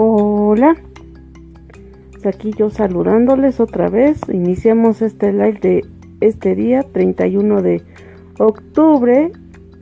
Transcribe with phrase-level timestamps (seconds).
[0.00, 0.76] Hola,
[2.24, 4.20] aquí yo saludándoles otra vez.
[4.32, 5.84] Iniciamos este live de
[6.20, 7.82] este día, 31 de
[8.38, 9.32] octubre.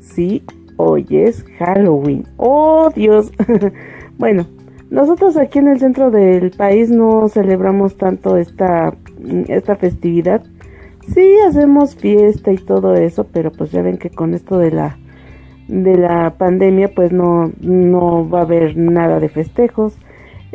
[0.00, 0.42] Sí,
[0.78, 2.24] hoy es Halloween.
[2.38, 3.30] ¡Oh, Dios!
[4.16, 4.46] bueno,
[4.88, 8.96] nosotros aquí en el centro del país no celebramos tanto esta,
[9.48, 10.42] esta festividad.
[11.12, 14.96] Sí, hacemos fiesta y todo eso, pero pues ya ven que con esto de la
[15.68, 19.98] de la pandemia pues no no va a haber nada de festejos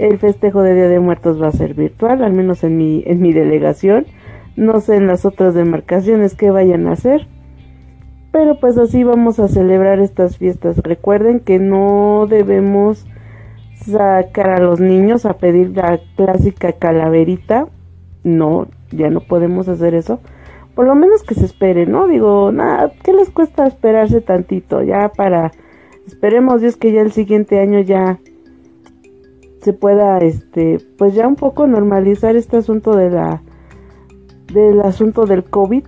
[0.02, 3.22] el festejo de Día de Muertos va a ser virtual, al menos en mi, en
[3.22, 4.08] mi delegación.
[4.56, 7.28] No sé en las otras demarcaciones qué vayan a hacer.
[8.32, 10.78] Pero pues así vamos a celebrar estas fiestas.
[10.80, 13.06] Recuerden que no debemos
[13.76, 17.68] sacar a los niños a pedir la clásica calaverita.
[18.24, 20.20] No, ya no podemos hacer eso.
[20.74, 22.08] Por lo menos que se esperen, ¿no?
[22.08, 24.82] Digo, nada, ¿qué les cuesta esperarse tantito?
[24.82, 25.52] Ya para...
[26.08, 28.20] Esperemos Dios que ya el siguiente año ya
[29.62, 33.42] se pueda este pues ya un poco normalizar este asunto de la
[34.54, 35.84] del asunto del COVID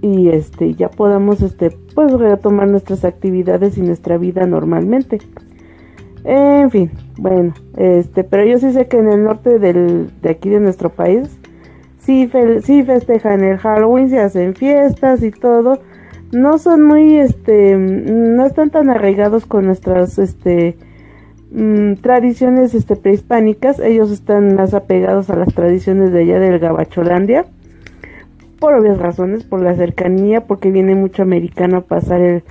[0.00, 5.18] y este ya podamos este pues retomar nuestras actividades y nuestra vida normalmente.
[6.24, 10.48] En fin, bueno, este, pero yo sí sé que en el norte del, de aquí
[10.48, 11.28] de nuestro país
[11.98, 12.30] sí,
[12.62, 15.80] sí festejan el Halloween, se hacen fiestas y todo.
[16.32, 20.76] No son muy, este, no están tan arraigados con nuestras, este,
[21.50, 27.46] Mm, tradiciones este, prehispánicas, ellos están más apegados a las tradiciones de allá del Gabacholandia,
[28.58, 32.42] por obvias razones, por la cercanía, porque viene mucho americano a pasar el,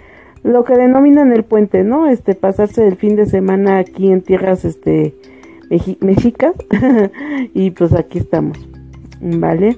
[0.44, 2.08] lo que denominan el puente, ¿no?
[2.08, 5.16] Este, pasarse el fin de semana aquí en tierras, este,
[6.02, 6.54] mexicas,
[7.54, 8.58] y pues aquí estamos,
[9.22, 9.76] ¿vale?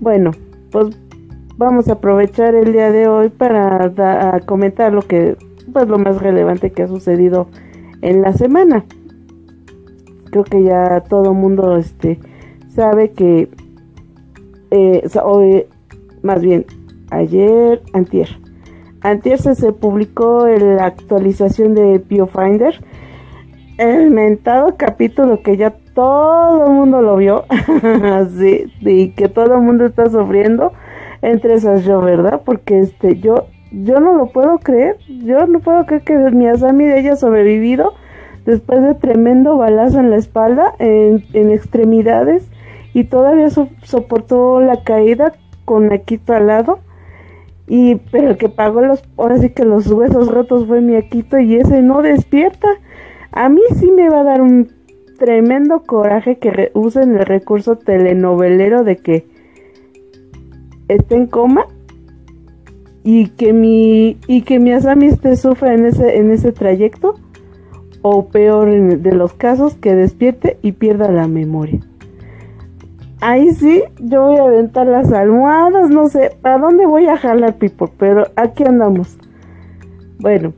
[0.00, 0.30] Bueno,
[0.70, 0.96] pues
[1.56, 5.36] vamos a aprovechar el día de hoy para comentar lo que,
[5.72, 7.48] pues lo más relevante que ha sucedido
[8.02, 8.84] en la semana.
[10.30, 12.18] Creo que ya todo mundo este,
[12.68, 13.48] sabe que
[14.70, 15.64] eh, hoy,
[16.22, 16.66] más bien
[17.10, 18.28] ayer, antier,
[19.00, 22.82] antier se, publicó la actualización de BioFinder,
[23.78, 27.44] el mentado capítulo que ya todo el mundo lo vio,
[28.04, 30.72] así, y que todo el mundo está sufriendo,
[31.22, 32.42] entre esas yo, ¿verdad?
[32.44, 34.96] Porque este, yo yo no lo puedo creer.
[35.08, 37.94] Yo no puedo creer que mi Asami haya sobrevivido
[38.44, 42.48] después de tremendo balazo en la espalda, en, extremidades,
[42.94, 45.34] y todavía soportó la caída
[45.66, 46.80] con Akito al lado.
[47.66, 51.38] Y, pero el que pagó los, ahora sí que los huesos rotos fue mi Akito
[51.38, 52.68] y ese no despierta.
[53.32, 54.72] A mí sí me va a dar un
[55.18, 59.26] tremendo coraje que usen el recurso telenovelero de que
[60.88, 61.66] esté en coma
[63.10, 67.14] y que mi y que mi Asami esté sufra en ese en ese trayecto
[68.02, 71.80] o peor de los casos que despierte y pierda la memoria.
[73.22, 77.56] Ahí sí, yo voy a aventar las almohadas, no sé para dónde voy a jalar
[77.56, 79.16] people, pero aquí andamos.
[80.18, 80.52] Bueno,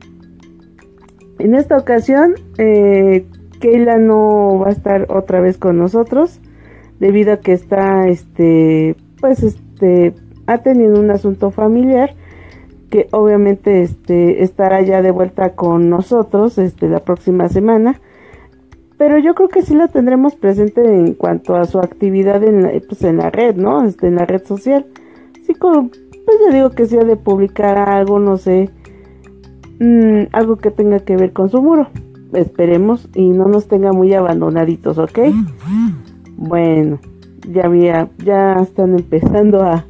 [1.39, 3.25] en esta ocasión eh,
[3.61, 6.41] Keila no va a estar otra vez con nosotros
[6.99, 10.13] debido a que está este pues este
[10.47, 12.13] ha tenido un asunto familiar
[12.91, 17.99] que obviamente este, estará ya de vuelta con nosotros este, la próxima semana.
[18.97, 22.71] Pero yo creo que sí la tendremos presente en cuanto a su actividad en la,
[22.87, 23.83] pues en la red, ¿no?
[23.83, 24.85] Este, en la red social.
[25.47, 28.69] Sí, como, pues yo digo que sí ha de publicar algo, no sé,
[29.79, 31.87] mm, algo que tenga que ver con su muro.
[32.33, 35.19] Esperemos y no nos tenga muy abandonaditos, ¿ok?
[36.35, 36.99] Bueno,
[37.49, 39.85] ya había, ya están empezando a,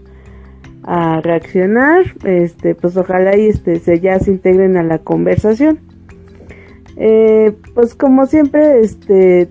[0.83, 5.79] a reaccionar, este, pues ojalá y este se ya se integren a la conversación.
[6.97, 9.49] Eh, pues como siempre, este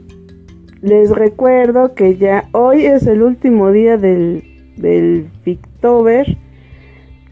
[0.83, 4.45] les recuerdo que ya hoy es el último día del,
[4.77, 6.39] del Victober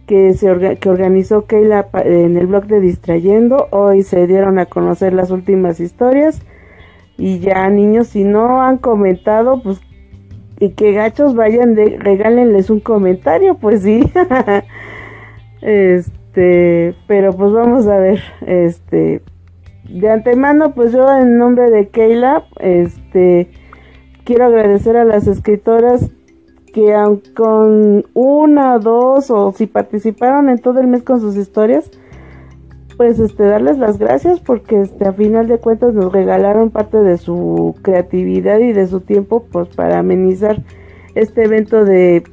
[0.06, 3.68] que se que organizó Keila en el blog de Distrayendo.
[3.70, 6.40] Hoy se dieron a conocer las últimas historias.
[7.18, 9.80] Y ya niños, si no han comentado, pues
[10.60, 14.10] y que gachos vayan de regálenles un comentario, pues sí.
[15.62, 19.22] este, pero pues vamos a ver, este
[19.88, 23.50] de antemano pues yo en nombre de Keila, este
[24.24, 26.10] quiero agradecer a las escritoras
[26.74, 26.94] que
[27.34, 31.90] con una, dos o si participaron en todo el mes con sus historias,
[32.98, 37.16] pues este darles las gracias porque este a final de cuentas nos regalaron parte de
[37.16, 40.62] su creatividad y de su tiempo pues para amenizar
[41.14, 42.24] este evento de,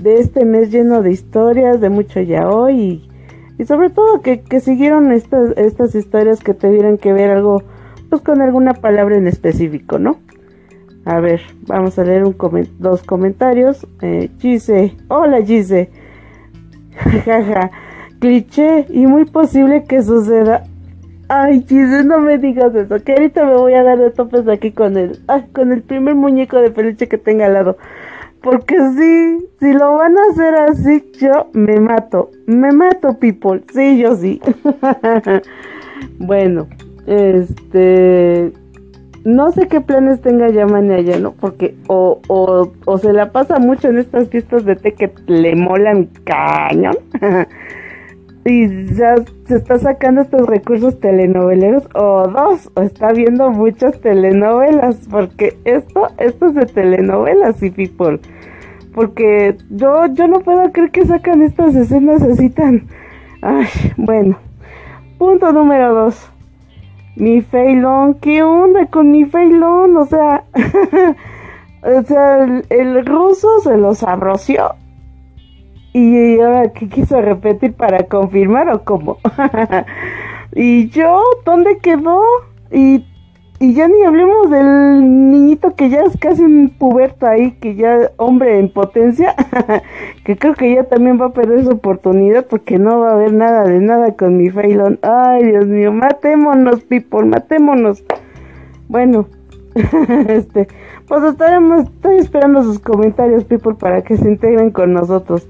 [0.00, 3.08] de este mes lleno de historias de mucho ya hoy
[3.58, 7.62] y, sobre todo que, que siguieron estas, estas historias que tuvieran que ver algo
[8.10, 10.18] pues con alguna palabra en específico, ¿no?
[11.06, 12.36] A ver, vamos a leer un
[12.78, 13.86] dos comentarios.
[14.02, 15.90] Eh, Gise, hola Gise.
[17.24, 17.70] Jaja,
[18.22, 20.62] cliché y muy posible que suceda.
[21.28, 24.70] Ay, Gise, no me digas eso, que ahorita me voy a dar de topes aquí
[24.70, 25.18] con el,
[25.52, 27.76] con el primer muñeco de peluche que tenga al lado.
[28.40, 32.30] Porque sí, si lo van a hacer así, yo me mato.
[32.46, 33.62] Me mato, people.
[33.72, 34.40] Sí, yo sí.
[36.18, 36.68] bueno,
[37.06, 38.52] este
[39.24, 41.32] no sé qué planes tenga ya allá, ¿no?
[41.32, 45.56] Porque o, o, o se la pasa mucho en estas fiestas de té que le
[45.56, 46.94] molan cañón.
[48.44, 49.14] y ya
[49.46, 51.88] se está sacando estos recursos telenoveleros.
[51.94, 55.08] O dos, o está viendo muchas telenovelas.
[55.10, 58.20] Porque esto, esto es de telenovelas y people.
[58.94, 62.86] Porque yo, yo no puedo creer que sacan estas escenas así tan...
[63.40, 63.66] Ay,
[63.96, 64.36] bueno.
[65.18, 66.32] Punto número dos
[67.16, 69.96] mi Feilón, ¿qué onda con mi Feilón?
[69.96, 70.44] O sea,
[71.82, 74.74] o sea, el, ruso se los abroció.
[75.92, 79.18] Y ahora, ¿qué quiso repetir para confirmar o cómo?
[80.54, 82.22] y yo, ¿dónde quedó?
[82.70, 83.04] Y
[83.62, 88.10] y ya ni hablemos del niñito que ya es casi un puberto ahí, que ya
[88.16, 89.36] hombre en potencia,
[90.24, 93.32] que creo que ya también va a perder su oportunidad porque no va a haber
[93.32, 94.98] nada de nada con mi Failon.
[95.02, 98.02] Ay, Dios mío, matémonos, people, matémonos.
[98.88, 99.28] Bueno,
[100.26, 100.66] este,
[101.06, 105.48] pues estaremos, estoy esperando sus comentarios, people, para que se integren con nosotros.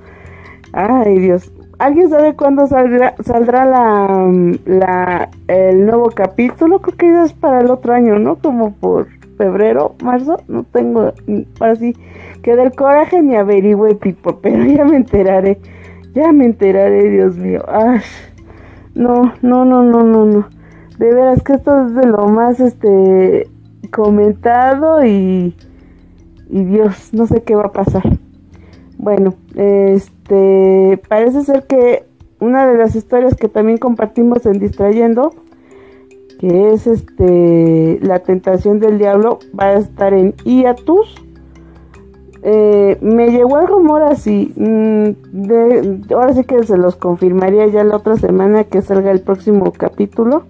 [0.72, 1.52] Ay, Dios.
[1.78, 4.32] ¿Alguien sabe cuándo saldrá, saldrá la,
[4.64, 6.80] la, el nuevo capítulo?
[6.80, 8.36] Creo que ya es para el otro año, ¿no?
[8.36, 11.12] Como por febrero, marzo, no tengo,
[11.58, 11.96] para sí,
[12.42, 15.58] que del coraje ni averigüe, Pipo, pero ya me enteraré,
[16.14, 17.64] ya me enteraré, Dios mío.
[17.66, 18.00] Ay,
[18.94, 20.48] no, no, no, no, no, no.
[20.98, 23.48] De veras que esto es de lo más, este,
[23.90, 25.56] comentado y,
[26.48, 28.04] y Dios, no sé qué va a pasar.
[28.98, 30.11] Bueno, este
[31.08, 32.04] parece ser que
[32.40, 35.32] una de las historias que también compartimos en Distrayendo,
[36.40, 41.14] que es este la tentación del diablo, va a estar en Iatus.
[42.42, 47.94] Eh, me llegó el rumor así, mm, ahora sí que se los confirmaría ya la
[47.96, 50.42] otra semana que salga el próximo capítulo.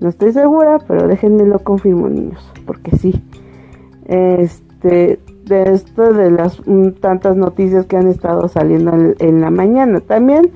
[0.00, 3.24] No estoy segura, pero déjenme lo confirmo, niños, porque sí.
[4.06, 10.00] Este, de esto de las mm, tantas noticias que han estado saliendo en, la mañana.
[10.00, 10.50] También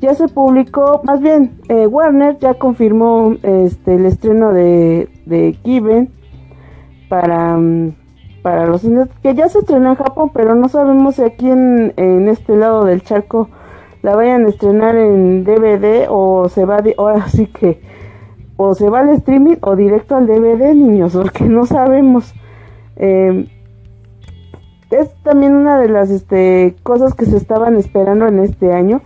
[0.00, 6.10] ya se publicó, más bien eh, Warner ya confirmó este el estreno de, de Given
[7.08, 7.94] para, mm,
[8.42, 8.82] para los
[9.22, 12.84] que ya se estrenó en Japón, pero no sabemos si aquí en, en este lado
[12.84, 13.48] del charco
[14.02, 17.26] la vayan a estrenar en DVD o se va de, ahora
[17.58, 17.80] que
[18.56, 22.34] o se va al streaming o directo al DVD, niños, porque no sabemos.
[22.96, 23.48] Eh,
[24.90, 29.02] es también una de las este, cosas que se estaban esperando en este año.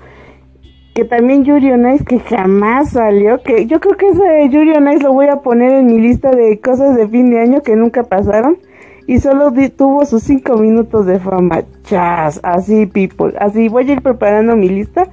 [0.95, 3.43] Que también Yuri on Ice, que jamás salió.
[3.43, 6.31] Que yo creo que ese Yuri on Ice lo voy a poner en mi lista
[6.31, 8.59] de cosas de fin de año que nunca pasaron.
[9.07, 11.63] Y solo tuvo sus cinco minutos de fama.
[11.83, 13.35] Chas, así, people.
[13.39, 15.09] Así voy a ir preparando mi lista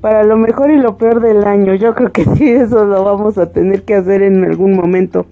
[0.00, 1.74] para lo mejor y lo peor del año.
[1.74, 5.26] Yo creo que sí, eso lo vamos a tener que hacer en algún momento.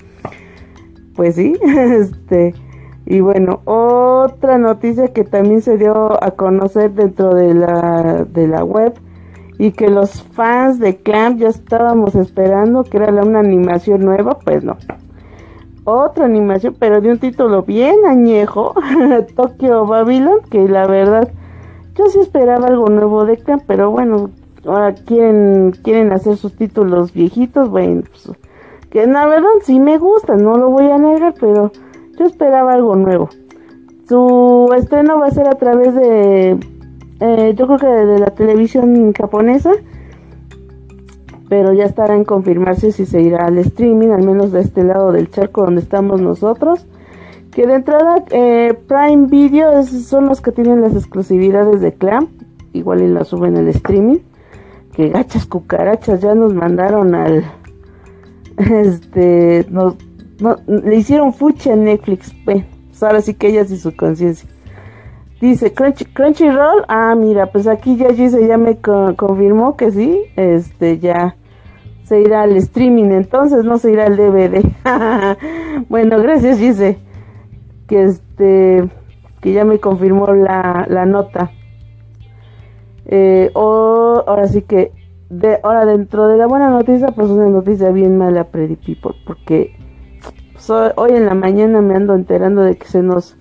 [1.16, 2.54] Pues sí, este.
[3.06, 8.64] Y bueno, otra noticia que también se dio a conocer dentro de la, de la
[8.64, 8.94] web
[9.58, 14.64] y que los fans de Clamp ya estábamos esperando que era una animación nueva, pues
[14.64, 14.76] no.
[15.84, 18.75] Otra animación, pero de un título bien añejo,
[19.37, 21.30] Tokyo Babylon, que la verdad
[21.94, 24.30] yo sí esperaba algo nuevo de Clamp, pero bueno,
[24.66, 28.37] ahora quieren, quieren hacer sus títulos viejitos, bueno, pues,
[28.90, 31.70] que la verdad sí me gusta, no lo voy a negar, pero
[32.16, 33.28] yo esperaba algo nuevo.
[34.09, 36.59] Su estreno va a ser a través de,
[37.21, 39.73] eh, yo creo que de la televisión japonesa,
[41.49, 45.12] pero ya estará en confirmarse si se irá al streaming, al menos de este lado
[45.12, 46.87] del charco donde estamos nosotros.
[47.50, 52.28] Que de entrada eh, Prime Video son los que tienen las exclusividades de Clam,
[52.73, 54.18] igual y la suben al streaming.
[54.92, 57.44] Que gachas cucarachas ya nos mandaron al,
[58.56, 59.97] este, nos
[60.66, 62.32] le hicieron fucha en Netflix.
[62.44, 64.48] Bueno, pues ahora sí que ellas y su conciencia.
[65.40, 66.84] Dice Crunchy, Crunchyroll.
[66.88, 70.22] Ah, mira, pues aquí ya Gise ya me confirmó que sí.
[70.36, 71.36] Este ya
[72.04, 74.62] se irá al streaming, entonces no se irá al DVD.
[75.88, 76.98] bueno, gracias Gise.
[77.86, 78.88] Que este
[79.40, 81.50] que ya me confirmó la, la nota.
[83.04, 84.92] Eh, ahora sí que
[85.62, 89.76] ahora dentro de la buena noticia, pues una noticia bien mala, Pretty People, porque
[90.71, 93.37] hoy en la mañana me ando enterando de que se nos...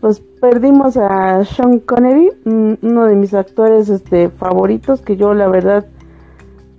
[0.00, 5.86] pues perdimos a Sean Connery, uno de mis actores este, favoritos, que yo la verdad,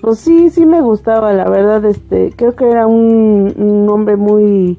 [0.02, 4.78] pues sí, sí me gustaba, la verdad, este, creo que era un, un hombre muy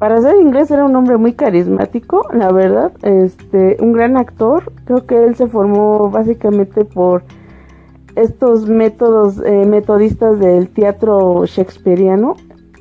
[0.00, 4.72] para ser inglés era un hombre muy carismático, la verdad, este, un gran actor.
[4.86, 7.22] Creo que él se formó básicamente por
[8.16, 12.36] estos métodos eh, metodistas del teatro shakespeariano.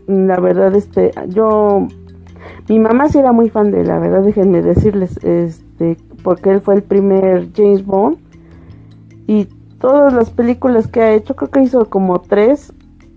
[0.09, 1.87] La verdad, este, yo,
[2.67, 6.75] mi mamá sí era muy fan de, la verdad, déjenme decirles, este, porque él fue
[6.75, 8.17] el primer James Bond
[9.27, 9.45] y
[9.79, 12.73] todas las películas que ha hecho, creo que hizo como tres,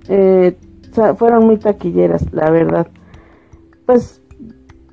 [0.09, 0.57] eh,
[1.17, 2.87] fueron muy taquilleras, la verdad
[3.87, 4.23] pues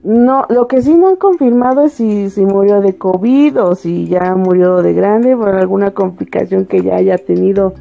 [0.04, 4.08] no, lo que sí no han confirmado es si, si murió de COVID o si
[4.08, 7.74] ya murió de grande por alguna complicación que ya haya tenido.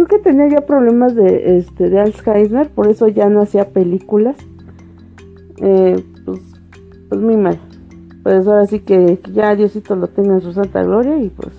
[0.00, 3.68] Pues creo que tenía ya problemas de, este, de Alzheimer, por eso ya no hacía
[3.68, 4.34] películas.
[5.58, 6.40] Eh, pues,
[7.10, 7.60] pues muy mal.
[8.22, 11.52] Pues ahora sí que, ya Diosito lo tenga en su santa gloria y pues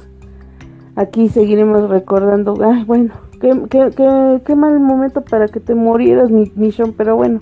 [0.95, 2.57] aquí seguiremos recordando.
[2.63, 7.15] Ay, bueno, qué, qué, qué, qué mal momento para que te murieras, mi mission, pero
[7.15, 7.41] bueno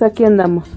[0.00, 0.68] aquí andamos.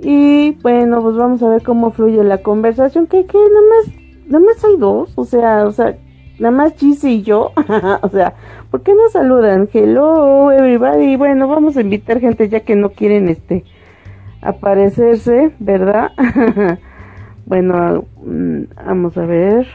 [0.00, 3.08] Y bueno, pues vamos a ver cómo fluye la conversación.
[3.08, 3.94] Que, que nada más,
[4.26, 5.98] nada más hay dos, o sea, o sea,
[6.38, 7.52] nada más Gise y yo.
[8.02, 8.34] o sea,
[8.70, 9.68] ¿por qué no saludan?
[9.72, 11.16] Hello, everybody.
[11.16, 13.64] Bueno, vamos a invitar gente ya que no quieren este
[14.40, 16.12] aparecerse, ¿verdad?
[17.46, 19.66] bueno, mm, vamos a ver.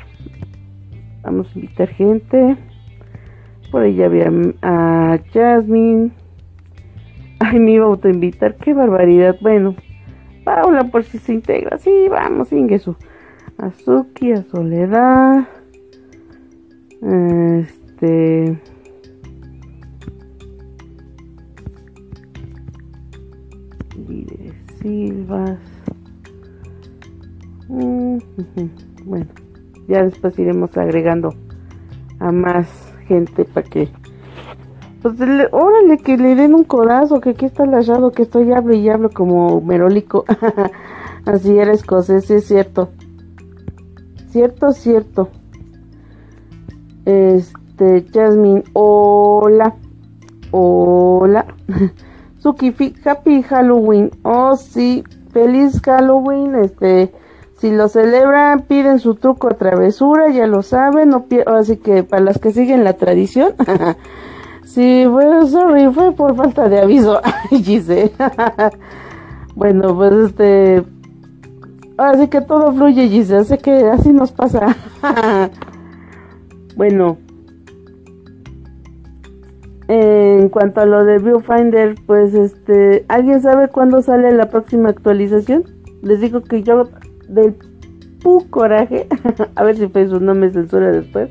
[1.24, 2.58] Vamos a invitar gente.
[3.72, 6.12] Por ahí ya había a Jasmine.
[7.39, 9.36] Ay, me iba a autoinvitar, qué barbaridad.
[9.41, 9.75] Bueno,
[10.43, 11.77] Paula por si se integra.
[11.77, 12.96] Sí, vamos, Ingesu.
[13.58, 15.48] Azuki, a Soledad.
[17.05, 18.57] Este.
[24.81, 25.60] Silvas.
[27.69, 28.17] Mm,
[29.05, 29.27] bueno,
[29.88, 31.33] ya después iremos agregando
[32.19, 33.89] a más gente para que
[35.03, 35.15] pues
[35.51, 39.10] órale, que le den un codazo, que aquí está el que estoy hablo y hablo
[39.10, 40.24] como merólico.
[41.25, 42.89] Así era escocés, es cierto.
[44.29, 45.29] Cierto, cierto.
[47.05, 49.75] Este, Jasmine, hola.
[50.51, 51.45] Hola.
[52.39, 52.74] Suki,
[53.05, 54.12] happy Halloween.
[54.24, 56.55] Oh, sí, feliz Halloween.
[56.55, 57.13] Este,
[57.57, 61.13] si lo celebran, piden su truco a travesura, ya lo saben.
[61.48, 63.53] Así que para las que siguen la tradición.
[64.65, 67.22] Sí, bueno, sorry, fue por falta de aviso.
[67.51, 68.12] Gise.
[69.55, 70.83] bueno, pues este.
[71.98, 73.38] Así que todo fluye, Gise.
[73.38, 74.75] Así que así nos pasa.
[76.75, 77.18] Bueno.
[79.88, 83.06] En cuanto a lo de Viewfinder, pues este.
[83.10, 85.63] ¿Alguien sabe cuándo sale la próxima actualización?
[86.01, 86.89] Les digo que yo
[87.27, 87.56] del
[88.22, 89.08] pu coraje.
[89.56, 91.30] a ver si Facebook no me censura después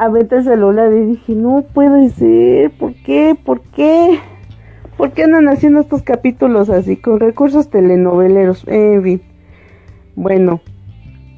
[0.00, 3.36] aventé el celular y dije, no puede ser, ¿por qué?
[3.44, 4.18] ¿Por qué?
[4.96, 8.66] ¿Por qué andan haciendo estos capítulos así, con recursos telenoveleros?
[8.66, 9.22] En fin.
[10.16, 10.62] Bueno,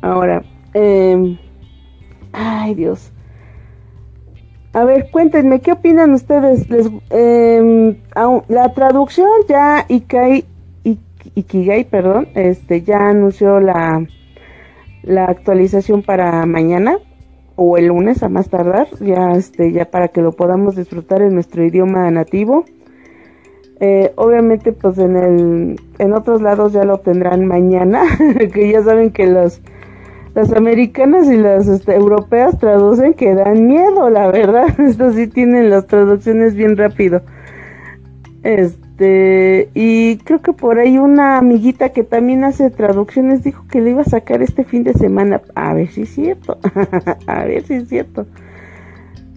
[0.00, 1.36] ahora, eh,
[2.32, 3.12] ay Dios.
[4.74, 6.66] A ver, cuéntenme, ¿qué opinan ustedes?
[7.10, 7.96] Eh,
[8.48, 10.46] la traducción ya Ikai,
[11.34, 14.06] Ikigai, perdón, este ya anunció la,
[15.02, 16.98] la actualización para mañana
[17.56, 21.34] o el lunes a más tardar, ya este, ya para que lo podamos disfrutar en
[21.34, 22.64] nuestro idioma nativo.
[23.80, 28.04] Eh, obviamente, pues en el, en otros lados ya lo tendrán mañana,
[28.54, 29.60] que ya saben que los,
[30.34, 34.68] las americanas y las este, europeas traducen que dan miedo, la verdad.
[34.80, 37.22] Esto sí tienen las traducciones bien rápido.
[38.42, 43.90] Este, y creo que por ahí una amiguita que también hace traducciones dijo que le
[43.90, 45.42] iba a sacar este fin de semana.
[45.54, 46.58] A ver si es cierto.
[47.26, 48.26] a ver si es cierto.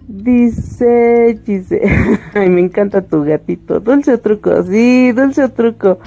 [0.08, 1.82] Dice, dice,
[2.34, 3.80] ay, me encanta tu gatito.
[3.80, 5.98] Dulce truco, sí, dulce truco.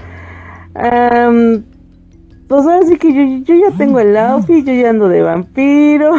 [2.50, 6.15] Pues ahora sí que yo, yo ya tengo el outfit, yo ya ando de vampiro.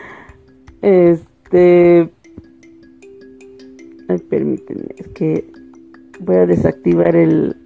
[0.82, 2.08] este,
[4.08, 5.52] ay, permítanme, es que
[6.20, 7.56] voy a desactivar el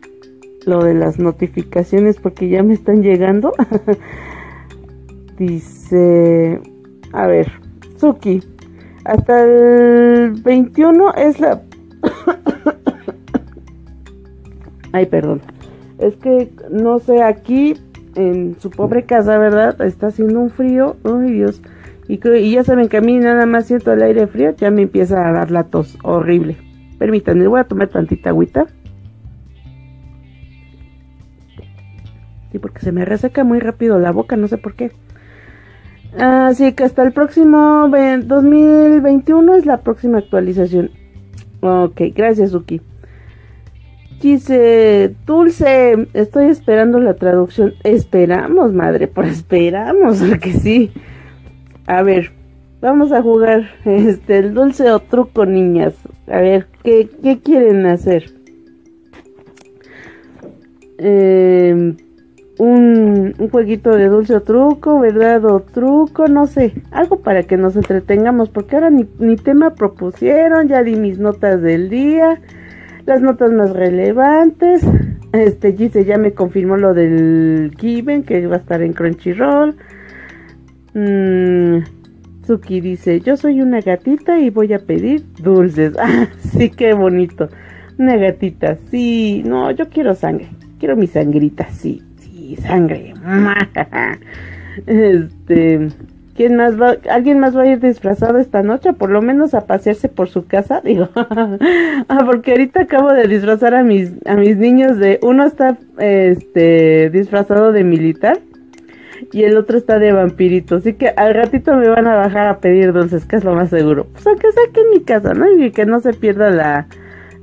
[0.67, 3.53] lo de las notificaciones porque ya me están llegando.
[5.39, 6.61] Dice,
[7.13, 7.51] a ver,
[7.99, 8.43] Suki,
[9.05, 11.63] hasta el 21 es la...
[14.93, 15.41] Ay, perdón.
[15.99, 17.75] Es que, no sé, aquí
[18.15, 19.81] en su pobre casa, ¿verdad?
[19.81, 20.97] Está haciendo un frío.
[21.05, 21.63] Ay, Dios.
[22.09, 24.83] Y, y ya saben que a mí nada más siento el aire frío, ya me
[24.83, 26.57] empieza a dar la tos horrible.
[26.99, 28.67] Permítanme, voy a tomar tantita agüita.
[32.53, 34.93] Sí, porque se me reseca muy rápido la boca, no sé por qué.
[36.19, 40.91] Así que hasta el próximo 2021 es la próxima actualización.
[41.61, 42.81] Ok, gracias, Uki.
[44.21, 47.75] Dice, Dulce, estoy esperando la traducción.
[47.85, 50.91] Esperamos, madre, por esperamos, que sí.
[51.87, 52.33] A ver,
[52.81, 55.95] vamos a jugar este el dulce o truco, niñas.
[56.29, 58.33] A ver, ¿qué, qué quieren hacer?
[60.99, 61.95] Eh,
[62.59, 67.59] un, un, jueguito de dulce o truco, verdad o truco, no sé, algo para que
[67.59, 72.41] nos entretengamos, porque ahora ni, ni tema propusieron, ya di mis notas del día,
[73.07, 74.83] las notas más relevantes,
[75.33, 79.77] este Gise ya me confirmó lo del Given, que va a estar en Crunchyroll,
[80.95, 81.79] mmm,
[82.47, 87.49] Suki dice, yo soy una gatita y voy a pedir dulces, ah, sí, qué bonito,
[87.99, 90.49] una gatita, sí, no, yo quiero sangre,
[90.79, 92.03] quiero mi sangrita, sí
[92.55, 93.15] sangre.
[94.87, 95.89] Este,
[96.37, 96.97] ¿quién más va?
[97.11, 98.93] ¿Alguien más va a ir disfrazado esta noche?
[98.93, 101.09] Por lo menos a pasearse por su casa, digo.
[101.15, 107.11] ah, porque ahorita acabo de disfrazar a mis a mis niños de uno está este
[107.11, 108.39] disfrazado de militar
[109.33, 112.61] y el otro está de vampirito, así que al ratito me van a bajar a
[112.61, 114.07] pedir dulces, que es lo más seguro.
[114.13, 115.51] Pues sea que en mi casa, ¿no?
[115.51, 116.87] Y que no se pierda la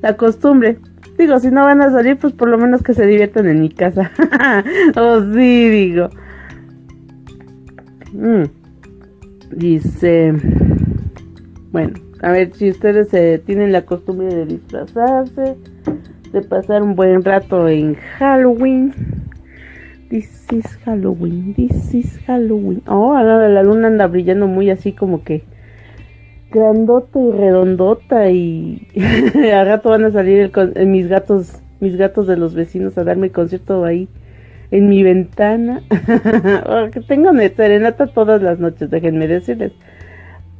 [0.01, 0.77] la costumbre.
[1.17, 3.69] Digo, si no van a salir, pues por lo menos que se diviertan en mi
[3.69, 4.11] casa.
[4.95, 6.09] oh, sí, digo.
[8.13, 8.62] Mm.
[9.55, 10.33] Dice,
[11.71, 15.55] bueno, a ver si ustedes eh, tienen la costumbre de disfrazarse,
[16.31, 18.93] de pasar un buen rato en Halloween.
[20.09, 22.81] This is Halloween, this is Halloween.
[22.87, 25.43] Oh, la, la luna anda brillando muy así como que
[26.51, 28.87] grandota y redondota y
[29.53, 30.51] al rato van a salir
[30.85, 34.07] mis gatos mis gatos de los vecinos a darme concierto ahí
[34.73, 35.81] en mi ventana.
[36.65, 39.71] Oh, que tengo serenata todas las noches déjenme decirles.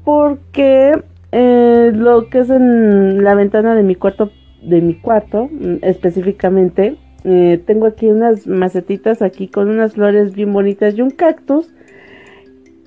[0.04, 0.91] Porque
[1.32, 6.95] eh, lo que es en la ventana de mi cuarto de mi cuarto mm, específicamente
[7.23, 11.73] eh, tengo aquí unas macetitas aquí con unas flores bien bonitas y un cactus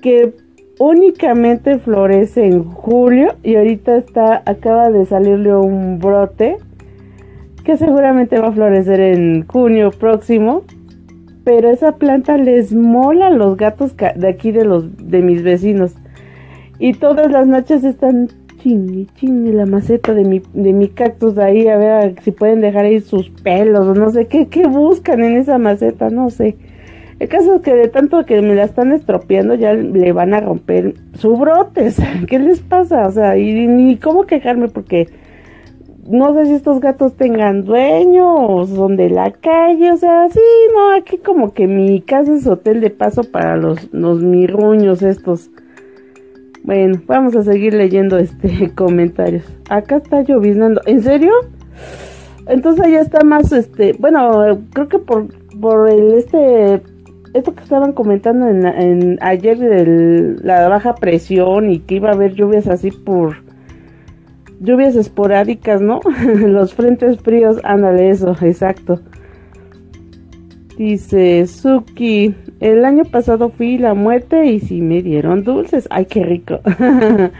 [0.01, 0.33] que
[0.79, 6.57] únicamente florece en julio y ahorita está acaba de salirle un brote
[7.65, 10.63] que seguramente va a florecer en junio próximo
[11.47, 15.95] pero esa planta les mola a los gatos de aquí de los de mis vecinos
[16.77, 18.27] y todas las noches están
[18.61, 22.83] chingue chingue la maceta de mi de mi cactus ahí a ver si pueden dejar
[22.83, 26.57] ahí sus pelos no sé qué qué buscan en esa maceta no sé
[27.19, 30.41] el caso es que de tanto que me la están estropeando ya le van a
[30.41, 31.97] romper su brotes.
[32.27, 33.07] ¿Qué les pasa?
[33.07, 35.07] O sea, y ni cómo quejarme porque
[36.09, 39.91] no sé si estos gatos tengan dueño o son de la calle.
[39.91, 40.39] O sea, sí,
[40.73, 45.49] no, aquí como que mi casa es hotel de paso para los, los mirruños estos.
[46.63, 49.45] Bueno, vamos a seguir leyendo este comentarios.
[49.69, 50.81] Acá está lloviznando.
[50.85, 51.31] ¿En serio?
[52.47, 55.27] Entonces ya está más este, bueno, creo que por
[55.59, 56.81] por el este
[57.33, 62.33] esto que estaban comentando en, ayer de la baja presión y que iba a haber
[62.33, 63.46] lluvias así por
[64.59, 65.99] lluvias esporádicas, ¿no?
[66.23, 68.99] Los frentes fríos, ándale eso, exacto.
[70.77, 75.87] Dice Suki, el año pasado fui la muerte y si me dieron dulces.
[75.89, 76.59] Ay, qué rico.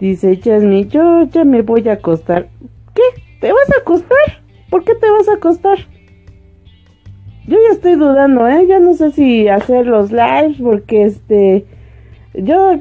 [0.00, 2.48] Dice Jasmine, yo ya me voy a acostar.
[2.94, 3.02] ¿Qué?
[3.40, 4.42] ¿Te vas a acostar?
[4.70, 5.78] ¿Por qué te vas a acostar?
[7.46, 8.66] Yo ya estoy dudando, ¿eh?
[8.66, 11.66] Ya no sé si hacer los lives porque este...
[12.34, 12.80] Yo...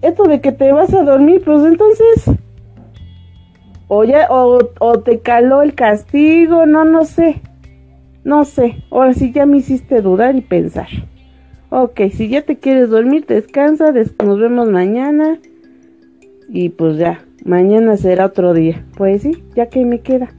[0.00, 2.38] Esto de que te vas a dormir, pues entonces...
[3.88, 4.28] O ya...
[4.30, 7.40] O, o te caló el castigo, no, no sé.
[8.24, 8.84] No sé.
[8.90, 10.88] Ahora sí ya me hiciste dudar y pensar.
[11.70, 15.38] Ok, si ya te quieres dormir, descansa, nos vemos mañana.
[16.48, 18.84] Y pues ya, mañana será otro día.
[18.96, 20.32] Pues sí, ya que me queda.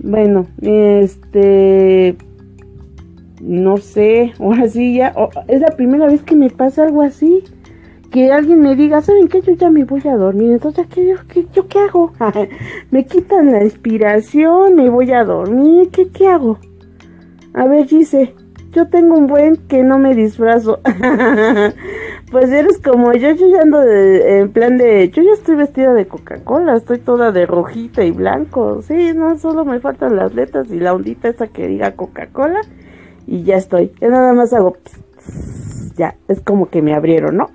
[0.00, 2.16] Bueno, este,
[3.40, 5.14] no sé, ahora sí ya,
[5.48, 7.42] es la primera vez que me pasa algo así.
[8.10, 9.42] Que alguien me diga, ¿saben qué?
[9.42, 10.52] Yo ya me voy a dormir.
[10.52, 12.12] Entonces, ¿qué, qué, yo qué hago?
[12.90, 15.90] me quitan la inspiración, me voy a dormir.
[15.90, 16.58] ¿Qué, qué hago?
[17.54, 18.34] A ver, dice,
[18.72, 20.80] yo tengo un buen que no me disfrazo.
[22.30, 26.06] pues eres como yo, yo ya ando en plan de, yo ya estoy vestida de
[26.06, 28.82] Coca-Cola, estoy toda de rojita y blanco.
[28.82, 32.60] Sí, no, solo me faltan las letras y la ondita esa que diga Coca-Cola
[33.26, 33.92] y ya estoy.
[34.00, 34.76] Yo nada más hago,
[35.96, 37.48] ya, es como que me abrieron, ¿no?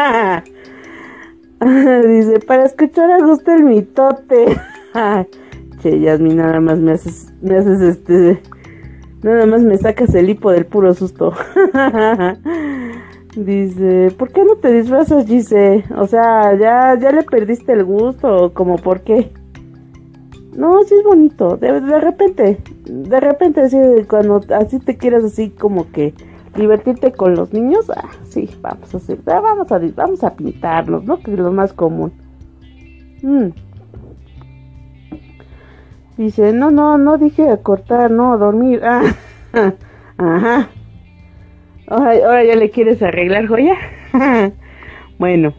[2.06, 4.56] Dice, para escuchar a gusto el mitote.
[5.82, 8.40] che, Yasmin, nada más me haces, me haces este,
[9.22, 11.32] nada más me sacas el hipo del puro susto.
[13.36, 15.84] Dice, ¿por qué no te disfrazas, Gise?
[15.96, 19.30] O sea, ¿ya, ya le perdiste el gusto como por qué?
[20.56, 23.76] No, sí es bonito, de, de repente, de repente así,
[24.08, 26.12] cuando así te quieras así como que
[26.54, 31.04] divertirte con los niños, ah, sí, vamos a hacer, ah, vamos a, vamos a pintarnos,
[31.04, 31.20] ¿no?
[31.20, 32.12] Que es lo más común.
[33.22, 33.48] Mm.
[36.16, 38.82] Dice, no, no, no dije cortar, no, dormir.
[39.52, 39.74] Ah,
[40.16, 40.68] ajá.
[41.88, 43.74] Ahora, ya le quieres arreglar, joya.
[45.18, 45.52] bueno,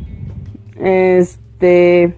[0.80, 2.16] este.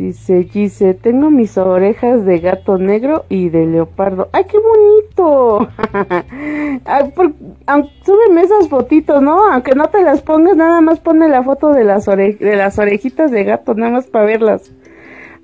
[0.00, 4.30] Dice Gise, tengo mis orejas de gato negro y de leopardo.
[4.32, 5.68] ¡Ay, qué bonito!
[8.06, 9.52] súbeme esas fotitos, ¿no?
[9.52, 13.30] Aunque no te las pongas, nada más pone la foto de las, de las orejitas
[13.30, 14.72] de gato, nada más para verlas.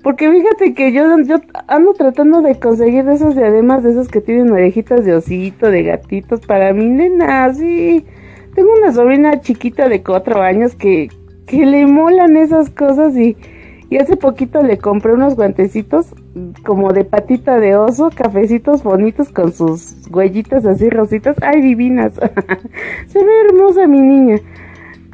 [0.01, 4.51] Porque fíjate que yo, yo ando tratando de conseguir esas diademas, de esas que tienen
[4.51, 8.07] orejitas de osito, de gatitos, para mi nena, sí.
[8.55, 11.09] Tengo una sobrina chiquita de cuatro años que,
[11.45, 13.37] que le molan esas cosas y
[13.89, 16.13] y hace poquito le compré unos guantecitos
[16.65, 21.37] como de patita de oso, cafecitos bonitos con sus huellitas así rositas.
[21.41, 22.13] ¡Ay, divinas!
[23.07, 24.37] Se ve hermosa mi niña.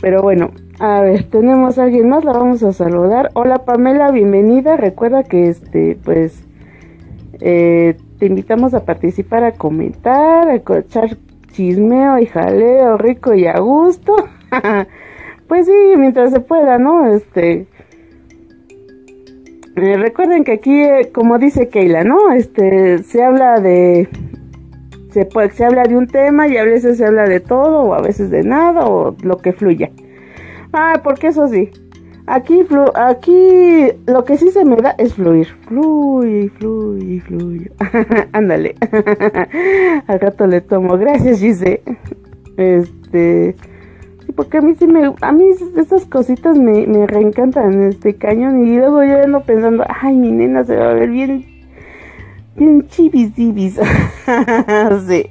[0.02, 3.30] Pero bueno, a ver, tenemos a alguien más, la vamos a saludar.
[3.36, 4.76] Hola Pamela, bienvenida.
[4.76, 6.44] Recuerda que este, pues,
[7.42, 11.18] eh, te invitamos a participar, a comentar, a echar
[11.52, 14.16] chismeo y jaleo rico y a gusto.
[15.48, 17.14] pues sí, mientras se pueda, ¿no?
[17.14, 17.68] Este,
[19.76, 22.32] eh, recuerden que aquí, eh, como dice Keila, ¿no?
[22.32, 24.08] Este, se habla de,
[25.12, 27.94] se, puede, se habla de un tema y a veces se habla de todo o
[27.94, 29.92] a veces de nada o lo que fluya.
[30.74, 31.70] Ah, porque eso sí,
[32.26, 35.48] aquí, flu, aquí lo que sí se me da es fluir.
[35.68, 37.72] Fluye, fluye, fluye.
[38.34, 38.76] Ándale.
[40.08, 40.98] Al rato le tomo.
[40.98, 41.82] Gracias, Gise.
[42.58, 43.56] Este
[44.36, 45.46] porque a mí sí me, a mí
[45.78, 50.64] esas cositas me, me reencantan este cañón y luego yo ando pensando, ay, mi nena
[50.64, 51.46] se va a ver bien,
[52.56, 53.80] bien chivis divis,
[55.08, 55.30] sí.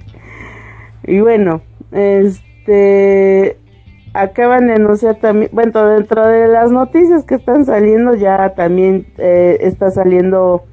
[1.04, 3.56] Y bueno, este,
[4.14, 9.58] acaban de anunciar también, bueno, dentro de las noticias que están saliendo ya también eh,
[9.60, 10.64] está saliendo,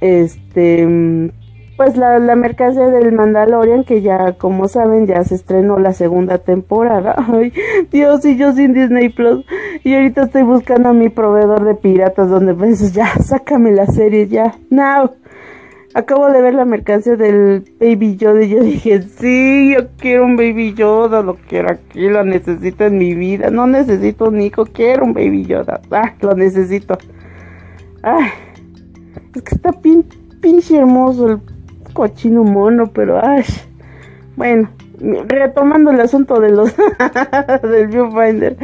[0.00, 1.32] este,
[1.76, 6.38] pues la, la mercancía del Mandalorian, que ya, como saben, ya se estrenó la segunda
[6.38, 7.16] temporada.
[7.92, 9.44] Dios, y yo sin Disney Plus.
[9.84, 14.26] Y ahorita estoy buscando a mi proveedor de piratas, donde pues ya, sácame la serie,
[14.28, 15.10] ya, now.
[15.94, 20.36] Acabo de ver la mercancía del Baby Yoda y yo dije, sí, yo quiero un
[20.36, 23.48] Baby Yoda, lo quiero aquí, lo necesito en mi vida.
[23.48, 25.80] No necesito un hijo, quiero un Baby Yoda.
[25.90, 26.98] Ah, lo necesito.
[28.02, 28.26] Ay,
[29.34, 31.40] es que está pinche hermoso el
[31.96, 33.42] cochino mono, pero ay,
[34.36, 34.68] bueno,
[35.26, 36.74] retomando el asunto de los
[37.62, 38.58] del viewfinder.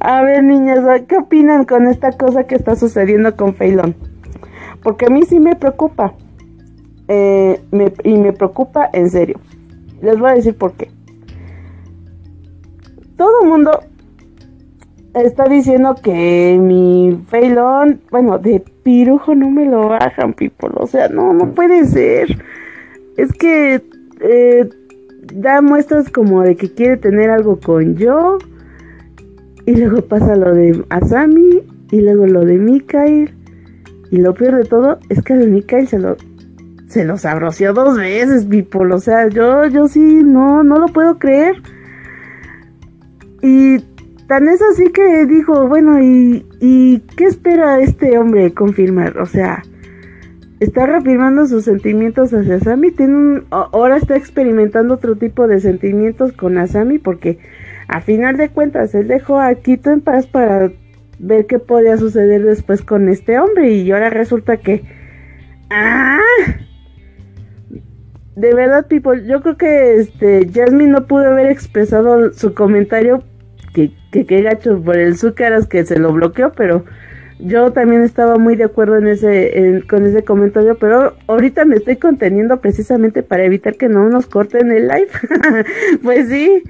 [0.00, 3.94] A ver, niñas, ¿qué opinan con esta cosa que está sucediendo con Feilón?
[4.82, 6.12] Porque a mí sí me preocupa.
[7.08, 7.58] Eh,
[8.04, 9.40] y me preocupa en serio.
[10.02, 10.90] Les voy a decir por qué.
[13.16, 13.80] Todo mundo
[15.14, 20.70] está diciendo que mi Feilón, bueno, de pirujo no me lo bajan, people.
[20.76, 22.44] O sea, no, no puede ser
[23.16, 23.82] es que
[24.20, 24.68] eh,
[25.34, 28.38] da muestras como de que quiere tener algo con yo.
[29.66, 31.62] Y luego pasa lo de Asami.
[31.90, 33.34] Y luego lo de Mikael.
[34.10, 36.16] Y lo peor de todo es que a Mikael se lo,
[36.88, 38.94] se lo sabroció dos veces, People.
[38.94, 41.56] O sea, yo, yo sí, no, no lo puedo creer.
[43.42, 43.78] Y
[44.26, 49.18] tan es así que dijo, bueno, ¿y, y qué espera este hombre confirmar?
[49.18, 49.62] O sea,
[50.64, 52.90] está reafirmando sus sentimientos hacia Asami.
[52.90, 57.38] Tiene ahora está experimentando otro tipo de sentimientos con Asami porque
[57.88, 60.72] a final de cuentas él dejó a Kito en paz para
[61.18, 64.82] ver qué podía suceder después con este hombre y ahora resulta que
[65.70, 66.18] ah
[68.36, 73.22] de verdad people yo creo que este Jasmine no pudo haber expresado su comentario
[73.74, 76.84] que que, que gacho por el Zúcaras que se lo bloqueó pero
[77.38, 81.96] yo también estaba muy de acuerdo en ese, con ese comentario, pero ahorita me estoy
[81.96, 85.08] conteniendo precisamente para evitar que no nos corten el live.
[86.02, 86.62] pues sí.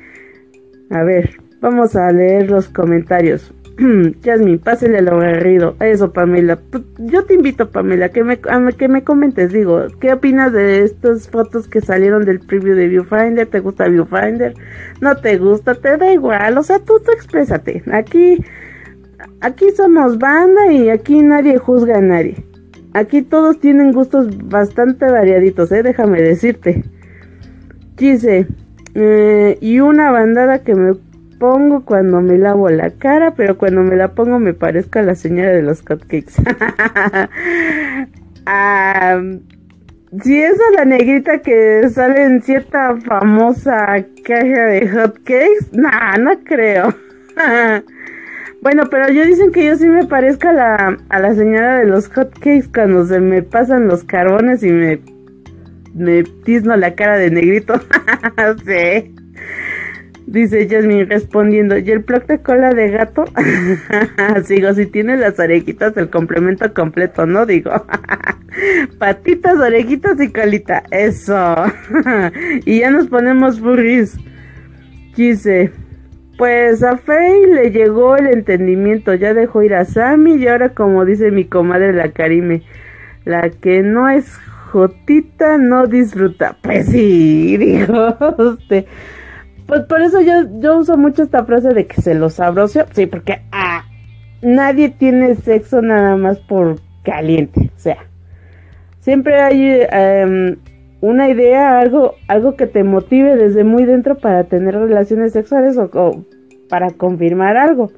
[0.91, 3.53] A ver, vamos a leer los comentarios.
[4.25, 5.77] Jasmine, pásale lo agarrido.
[5.81, 6.57] Eso, Pamela.
[6.57, 9.53] Pues, yo te invito, Pamela, que me, que me comentes.
[9.53, 13.47] Digo, ¿qué opinas de estas fotos que salieron del preview de Viewfinder?
[13.47, 14.55] ¿Te gusta Viewfinder?
[15.01, 15.75] ¿No te gusta?
[15.75, 16.57] Te da igual.
[16.59, 17.83] O sea, tú, tú exprésate.
[17.93, 18.39] Aquí,
[19.41, 22.45] aquí somos banda y aquí nadie juzga a nadie.
[22.95, 25.83] Aquí todos tienen gustos bastante variaditos, ¿eh?
[25.83, 26.85] Déjame decirte.
[27.97, 28.47] Quise.
[28.95, 30.95] Eh, y una bandada que me
[31.39, 35.17] pongo cuando me lavo la cara, pero cuando me la pongo me parezco a la
[35.17, 36.35] señora de los cupcakes.
[40.23, 46.95] si es la negrita que sale en cierta famosa caja de hotcakes, nah, no creo.
[48.65, 52.71] bueno, pero yo dicen que yo sí me parezco a la, señora de los hotcakes
[52.73, 55.01] cuando se me pasan los carbones y me,
[55.93, 57.75] me tizno la cara de negrito.
[58.65, 59.15] sí.
[60.27, 63.27] Dice Jasmine respondiendo, ¿y el plug de cola de gato?
[64.45, 67.45] Sigo, si tiene las orejitas, el complemento completo, ¿no?
[67.45, 67.71] Digo,
[68.99, 71.55] patitas, orejitas y colita, eso.
[72.65, 74.17] y ya nos ponemos furries.
[75.15, 75.71] Dice,
[76.37, 81.05] pues a Faye le llegó el entendimiento, ya dejó ir a Sammy y ahora como
[81.05, 82.63] dice mi comadre la Karime,
[83.25, 84.39] la que no es
[84.75, 86.57] jotita no disfruta.
[86.61, 88.87] Pues sí, dijo usted.
[89.67, 92.85] Pues por eso yo, yo uso mucho esta frase de que se lo sabroso.
[92.93, 93.85] Sí, porque ah,
[94.43, 97.71] nadie tiene sexo nada más por caliente.
[97.75, 97.99] O sea,
[99.01, 100.57] siempre hay em,
[101.01, 106.25] una idea, algo, algo que te motive desde muy dentro para tener relaciones sexuales o,
[106.69, 107.91] para confirmar algo.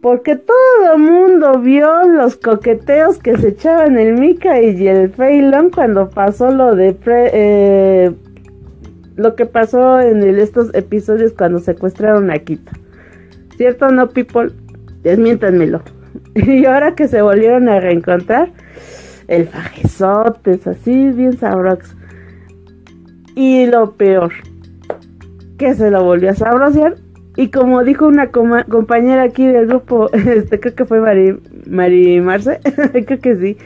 [0.00, 5.70] Porque todo el mundo vio los coqueteos que se echaban el Mika y el Feilón
[5.70, 8.14] cuando pasó lo de eh,
[9.16, 12.70] lo que pasó en estos episodios cuando secuestraron a Quito.
[13.56, 14.52] ¿Cierto no, people?
[15.02, 15.82] Desmiéntanmelo.
[16.34, 18.50] y ahora que se volvieron a reencontrar,
[19.28, 21.94] el fajezote es así, bien sabroso.
[23.34, 24.32] Y lo peor,
[25.58, 26.96] que se lo volvió a sabrosear.
[27.36, 31.38] Y como dijo una compañera aquí del grupo, este creo que fue Mari,
[31.68, 32.58] Mari Marce,
[33.06, 33.56] creo que sí.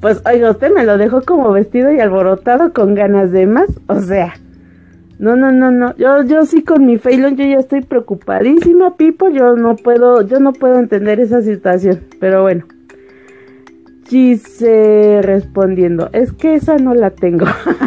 [0.00, 3.70] Pues oiga, usted me lo dejó como vestido y alborotado con ganas de más.
[3.86, 4.34] O sea,
[5.18, 5.96] no, no, no, no.
[5.96, 9.30] Yo, yo sí con mi Feilón, yo ya estoy preocupadísima, Pipo.
[9.30, 12.00] Yo no puedo, yo no puedo entender esa situación.
[12.20, 12.66] Pero bueno.
[14.06, 17.46] Gise respondiendo, es que esa no la tengo.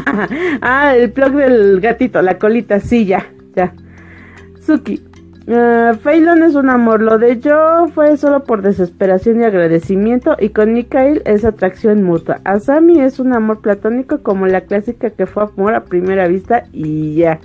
[0.62, 3.74] ah, el plug del gatito, la colita, sí, ya, ya.
[4.60, 5.02] Suki,
[5.50, 5.96] Uh,
[6.44, 11.22] es un amor, lo de yo fue solo por desesperación y agradecimiento y con Mikael
[11.24, 12.42] es atracción mutua.
[12.44, 17.16] Asami es un amor platónico como la clásica que fue amor a primera vista y
[17.16, 17.40] ya.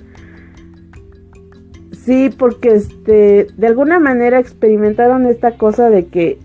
[1.93, 6.41] Sí, porque este, de alguna manera experimentaron esta cosa de que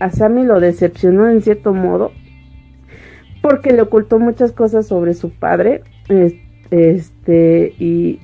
[0.00, 2.12] Asami lo decepcionó en cierto modo
[3.42, 5.82] porque le ocultó muchas cosas sobre su padre.
[6.70, 8.18] Este, y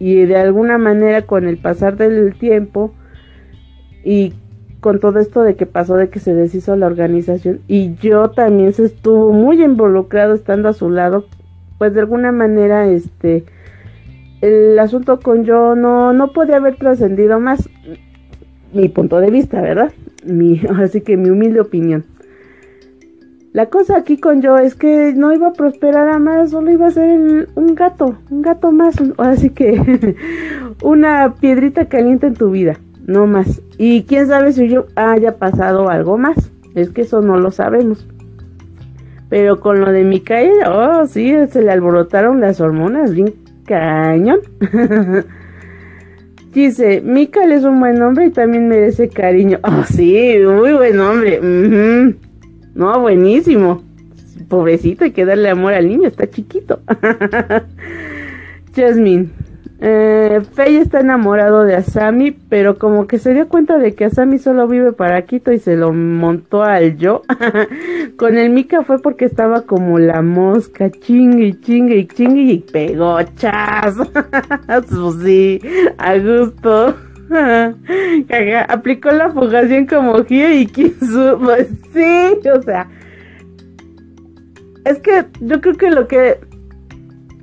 [0.00, 2.94] y de alguna manera con el pasar del tiempo
[4.02, 4.32] y
[4.80, 8.72] con todo esto de que pasó de que se deshizo la organización y yo también
[8.72, 11.26] se estuvo muy involucrado estando a su lado
[11.76, 13.44] pues de alguna manera este
[14.40, 17.68] el asunto con yo no no podía haber trascendido más
[18.72, 19.92] mi punto de vista verdad
[20.24, 22.04] mi así que mi humilde opinión
[23.52, 26.86] la cosa aquí con yo es que no iba a prosperar a más, solo iba
[26.86, 30.14] a ser un gato, un gato más, así que
[30.84, 33.60] una piedrita caliente en tu vida, no más.
[33.76, 38.06] Y quién sabe si yo haya pasado algo más, es que eso no lo sabemos.
[39.28, 43.34] Pero con lo de Mikael, oh sí, se le alborotaron las hormonas, bien
[43.66, 44.38] cañón.
[46.52, 49.58] Dice, Mikael es un buen nombre y también merece cariño.
[49.64, 51.40] Oh sí, muy buen nombre.
[52.74, 53.82] No, buenísimo.
[54.48, 56.80] Pobrecito, hay que darle amor al niño, está chiquito.
[58.74, 59.28] Jasmine.
[59.82, 64.38] Eh, Faye está enamorado de Asami, pero como que se dio cuenta de que Asami
[64.38, 67.22] solo vive para Quito y se lo montó al yo.
[68.16, 72.58] Con el Mika fue porque estaba como la mosca, chingue y chingue y chingue y
[72.58, 73.96] pegó chas.
[75.22, 75.60] sí,
[75.96, 76.94] a gusto.
[78.68, 81.38] aplicó la fugación como Hie y Kinsu.
[81.42, 82.88] Pues sí, o sea.
[84.84, 86.40] Es que yo creo que lo que.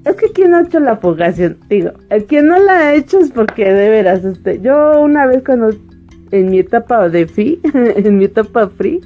[0.08, 3.30] Es que quien ha hecho la fugación, digo, el quien no la ha hecho es
[3.30, 5.72] porque de veras, este, yo una vez cuando
[6.32, 9.02] en mi etapa de free, en mi etapa free,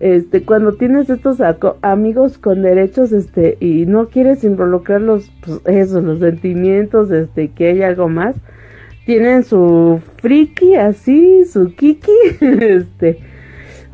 [0.00, 1.38] este, cuando tienes estos
[1.82, 7.82] amigos con derechos, este, y no quieres involucrar los, pues, los sentimientos, este, que hay
[7.82, 8.34] algo más,
[9.06, 12.10] tienen su friki así, su kiki,
[12.40, 13.20] este,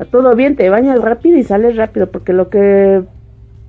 [0.09, 3.03] todo bien, te bañas rápido y sales rápido, porque lo que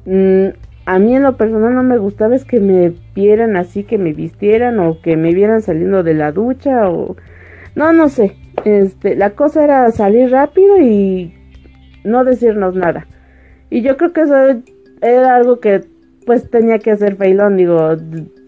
[0.07, 3.97] mm, a mí en lo personal no me gustaba es que me vieran así, que
[3.97, 7.15] me vistieran o que me vieran saliendo de la ducha o
[7.77, 11.33] no, no sé, este, la cosa era salir rápido y
[12.03, 13.07] no decirnos nada.
[13.71, 14.35] Y yo creo que eso
[15.01, 15.85] era algo que
[16.27, 17.97] pues tenía que hacer Feilón, digo,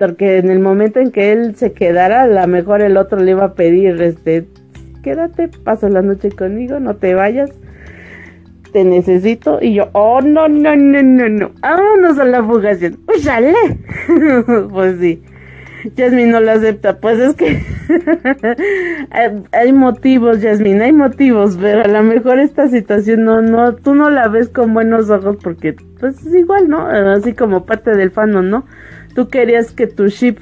[0.00, 3.31] porque en el momento en que él se quedara, a lo mejor el otro le
[3.31, 4.48] iba a pedir, este,
[5.05, 7.52] quédate, pasa la noche conmigo, no te vayas,
[8.72, 9.58] te necesito.
[9.61, 13.54] Y yo, oh, no, no, no, no, no, vámonos a la fugación, ¡Úchale!
[14.70, 15.22] pues sí.
[15.96, 16.98] Jasmine no lo acepta.
[16.98, 17.61] Pues es que
[19.52, 24.11] hay motivos, Jasmine, hay motivos, pero a lo mejor esta situación no, no, tú no
[24.11, 26.87] la ves con buenos ojos porque, pues es igual, ¿no?
[26.87, 28.64] Así como parte del fandom, ¿no?
[29.14, 30.38] Tú querías que tu ship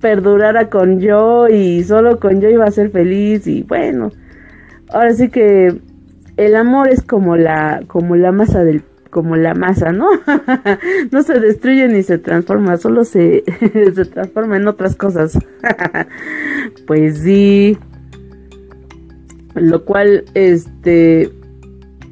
[0.00, 4.12] perdurara con yo y solo con yo iba a ser feliz y bueno,
[4.90, 5.76] ahora sí que
[6.38, 10.08] el amor es como la, como la masa del como la masa, ¿no?
[11.10, 13.42] no se destruye ni se transforma, solo se,
[13.94, 15.38] se transforma en otras cosas.
[16.86, 17.78] pues sí.
[19.54, 21.30] Lo cual, este...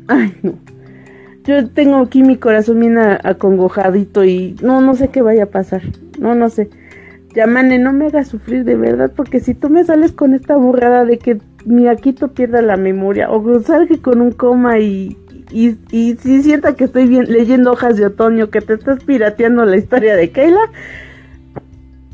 [0.09, 0.55] Ay, no.
[1.45, 5.83] Yo tengo aquí mi corazón bien acongojadito y no, no sé qué vaya a pasar.
[6.19, 6.71] No, no sé.
[7.37, 11.05] Yamane, no me hagas sufrir de verdad, porque si tú me sales con esta burrada
[11.05, 15.19] de que mi Aquito pierda la memoria o salga con un coma y,
[15.51, 19.77] y, si sienta que estoy bien, leyendo hojas de otoño, que te estás pirateando la
[19.77, 20.71] historia de Keila,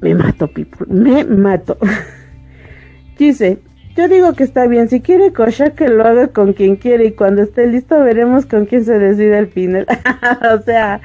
[0.01, 1.79] me mato, people, me mato.
[3.17, 3.61] Dice,
[3.97, 7.13] yo digo que está bien, si quiere cochar que lo haga con quien quiere y
[7.13, 9.87] cuando esté listo veremos con quién se decide al final.
[10.55, 11.01] o sea,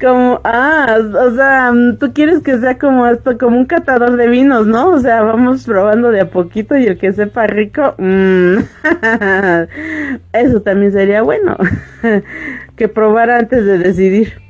[0.00, 4.66] como, ah, o sea, tú quieres que sea como esto, como un catador de vinos,
[4.66, 4.90] ¿no?
[4.90, 8.58] O sea, vamos probando de a poquito y el que sepa rico, mmm,
[10.32, 11.56] eso también sería bueno,
[12.76, 14.49] que probar antes de decidir.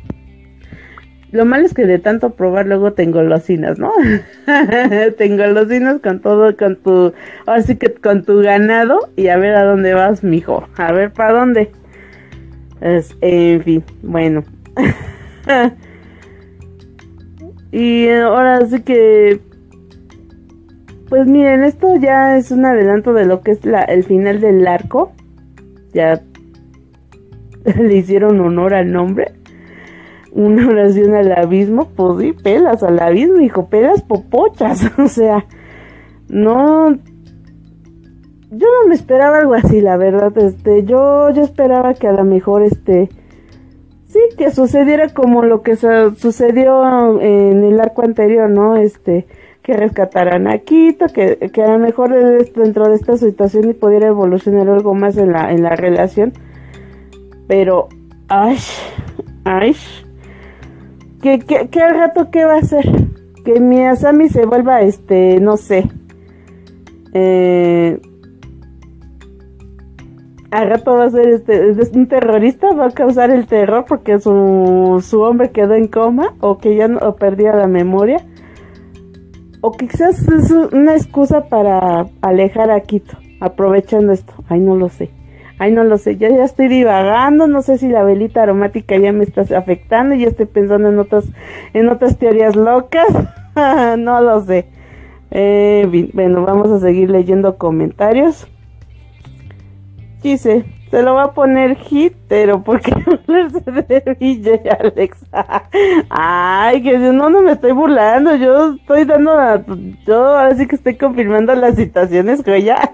[1.33, 3.93] Lo malo es que de tanto probar luego tengo losinas, ¿no?
[5.19, 7.12] tengo losinas con todo, con tu,
[7.47, 10.66] ahora sí que con tu ganado y a ver a dónde vas, mijo.
[10.77, 11.71] A ver para dónde.
[12.81, 14.43] En fin, bueno.
[17.71, 19.40] y ahora sí que,
[21.09, 24.66] pues miren, esto ya es un adelanto de lo que es la, el final del
[24.66, 25.12] arco.
[25.93, 26.21] Ya
[27.79, 29.39] le hicieron honor al nombre
[30.33, 35.47] una oración al abismo, pues sí, pelas al abismo, hijo, pelas popochas, o sea,
[36.29, 36.93] no,
[38.51, 42.25] yo no me esperaba algo así, la verdad, este, yo, yo esperaba que a lo
[42.25, 43.09] mejor, este,
[44.07, 48.77] sí, que sucediera como lo que sucedió en el arco anterior, ¿no?
[48.77, 49.27] Este,
[49.62, 52.12] que rescataran a Quito, que, que a lo mejor
[52.55, 56.33] dentro de esta situación y pudiera evolucionar algo más en la, en la relación,
[57.47, 57.88] pero,
[58.29, 58.57] ay,
[59.45, 59.77] ay,
[61.20, 62.85] que, que, al rato qué va a hacer
[63.44, 65.90] que mi Asami se vuelva este no sé
[67.12, 68.00] eh,
[70.50, 75.04] al rato va a ser este un terrorista va a causar el terror porque su,
[75.06, 78.24] su hombre quedó en coma o que ya no perdía la memoria
[79.61, 84.33] o quizás es una excusa para alejar a Quito aprovechando esto.
[84.48, 85.11] Ay no lo sé
[85.62, 89.12] Ay, no lo sé, ya, ya estoy divagando, no sé si la velita aromática ya
[89.12, 91.27] me está afectando, ya estoy pensando en otras,
[91.75, 93.07] en otras teorías locas,
[93.99, 94.64] no lo sé.
[95.31, 98.49] Eh, bueno, vamos a seguir leyendo comentarios.
[100.23, 105.24] Dice, se lo va a poner hitero porque hablarse de y Alex.
[106.11, 108.35] Ay, que no, no me estoy burlando.
[108.35, 109.33] Yo estoy dando,
[110.05, 112.90] yo ahora sí que estoy confirmando las citaciones ya.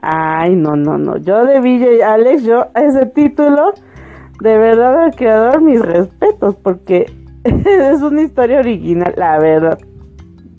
[0.00, 1.18] Ay, no, no, no.
[1.18, 3.74] Yo de y Alex, yo ese título,
[4.40, 7.12] de verdad al creador mis respetos porque
[7.44, 9.78] es una historia original, la verdad.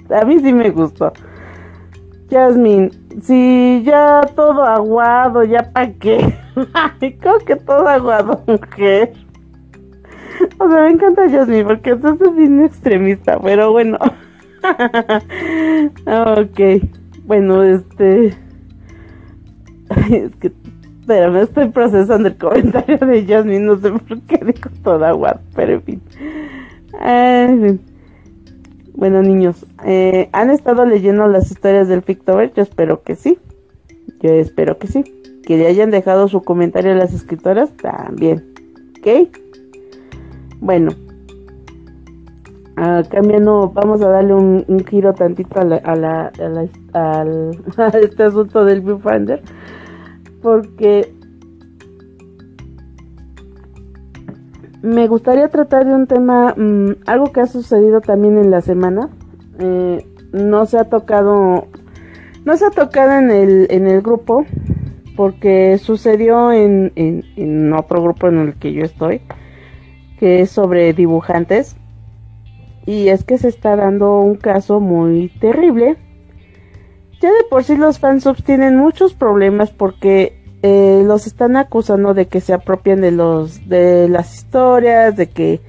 [0.09, 1.11] A mí sí me gustó.
[2.29, 6.33] Jasmine, si ya todo aguado, ya pa' qué.
[6.73, 9.13] Ay, ¿cómo que todo aguado, mujer?
[10.59, 13.97] O sea, me encanta Jasmine porque estás bien extremista, pero bueno.
[16.05, 16.59] ok,
[17.25, 18.27] bueno, este.
[20.11, 20.51] es que,
[20.99, 25.73] espérame, estoy procesando el comentario de Jasmine, no sé por qué dijo todo aguado, pero
[25.73, 26.01] en fin.
[27.01, 27.96] en fin.
[28.97, 32.51] Bueno, niños, eh, ¿han estado leyendo las historias del Pictober?
[32.55, 33.37] Yo espero que sí.
[34.21, 35.03] Yo espero que sí.
[35.45, 38.55] Que le hayan dejado su comentario a las escritoras también.
[38.97, 39.29] ¿Ok?
[40.61, 40.93] Bueno.
[42.75, 46.31] ah, cambiando, vamos a darle un, giro tantito a, la, a, la,
[46.93, 47.25] a
[48.01, 49.43] este asunto del viewfinder,
[50.41, 51.13] porque
[54.81, 59.09] me gustaría tratar de un tema, mm, algo que ha sucedido también en la semana.
[59.59, 61.67] Eh, no se ha tocado,
[62.45, 64.45] no se ha tocado en el, en el grupo,
[65.15, 69.21] porque sucedió en, en, otro grupo en el que yo estoy,
[70.19, 71.75] que es sobre dibujantes.
[72.85, 75.97] Y es que se está dando un caso muy terrible.
[77.19, 80.36] Ya de por sí los fansubs tienen muchos problemas porque
[80.67, 85.61] eh, los están acusando de que se apropien de los de las historias, de que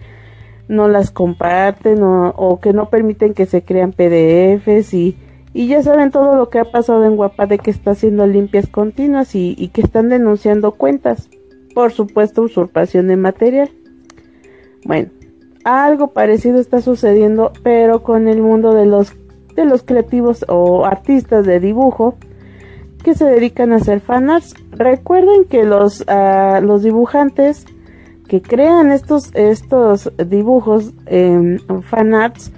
[0.66, 5.16] no las comparten o, que no permiten que se crean PDFs y,
[5.54, 8.66] y, ya saben todo lo que ha pasado en Guapa de que está haciendo limpias
[8.66, 11.30] continuas y, y que están denunciando cuentas.
[11.74, 13.70] Por supuesto, usurpación de material.
[14.84, 15.10] Bueno,
[15.64, 19.14] algo parecido está sucediendo, pero con el mundo de los
[19.54, 22.16] de los creativos o artistas de dibujo
[23.08, 24.54] que se dedican a hacer fanarts.
[24.72, 27.64] Recuerden que los, uh, los dibujantes
[28.28, 30.92] que crean estos, estos dibujos
[31.84, 32.52] fanarts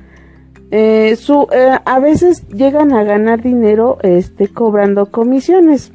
[0.72, 5.92] eh, su, eh, a veces llegan a ganar dinero este, cobrando comisiones.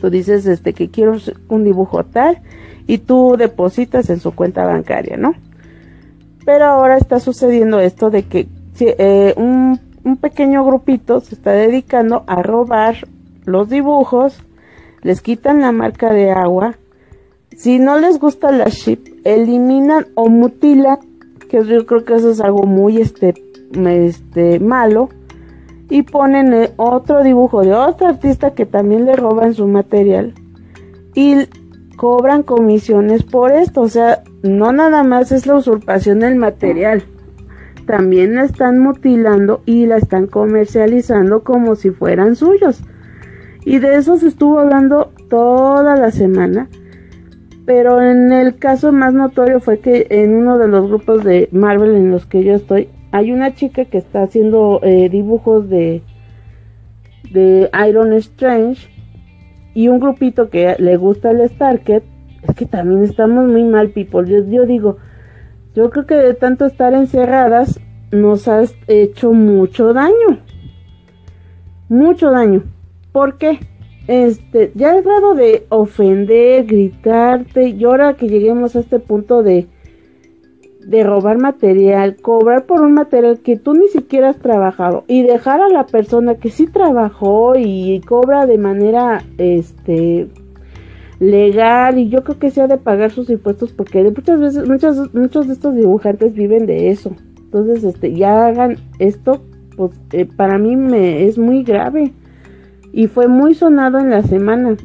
[0.00, 1.16] Tú dices este, que quiero
[1.48, 2.40] un dibujo tal
[2.88, 5.34] y tú depositas en su cuenta bancaria, ¿no?
[6.44, 8.48] Pero ahora está sucediendo esto de que
[8.80, 13.06] eh, un un pequeño grupito se está dedicando a robar
[13.50, 14.42] los dibujos,
[15.02, 16.76] les quitan la marca de agua,
[17.56, 20.98] si no les gusta la chip, eliminan o mutilan,
[21.48, 23.34] que yo creo que eso es algo muy este,
[23.74, 25.10] este malo,
[25.88, 30.34] y ponen eh, otro dibujo de otro artista que también le roban su material
[31.14, 31.34] y
[31.96, 37.04] cobran comisiones por esto, o sea, no nada más es la usurpación del material
[37.90, 42.84] también la están mutilando y la están comercializando como si fueran suyos.
[43.64, 46.68] Y de eso se estuvo hablando toda la semana.
[47.66, 51.94] Pero en el caso más notorio fue que en uno de los grupos de Marvel
[51.94, 56.02] en los que yo estoy, hay una chica que está haciendo eh, dibujos de,
[57.32, 58.88] de Iron Strange
[59.74, 62.02] y un grupito que le gusta el Starket.
[62.42, 64.28] Es que también estamos muy mal, people.
[64.28, 64.96] Yo, yo digo,
[65.74, 67.78] yo creo que de tanto estar encerradas
[68.10, 70.40] nos has hecho mucho daño.
[71.88, 72.64] Mucho daño.
[73.12, 73.58] ¿Por qué?
[74.06, 79.66] Este, ya el grado de ofender, gritarte, y ahora que lleguemos a este punto de,
[80.80, 85.60] de robar material, cobrar por un material que tú ni siquiera has trabajado y dejar
[85.60, 90.28] a la persona que sí trabajó y cobra de manera, este,
[91.20, 95.14] legal y yo creo que se ha de pagar sus impuestos porque muchas veces muchos
[95.14, 99.42] muchos de estos dibujantes viven de eso entonces este ya hagan esto
[99.76, 102.14] pues eh, para mí me es muy grave
[102.92, 104.76] y fue muy sonado en la semana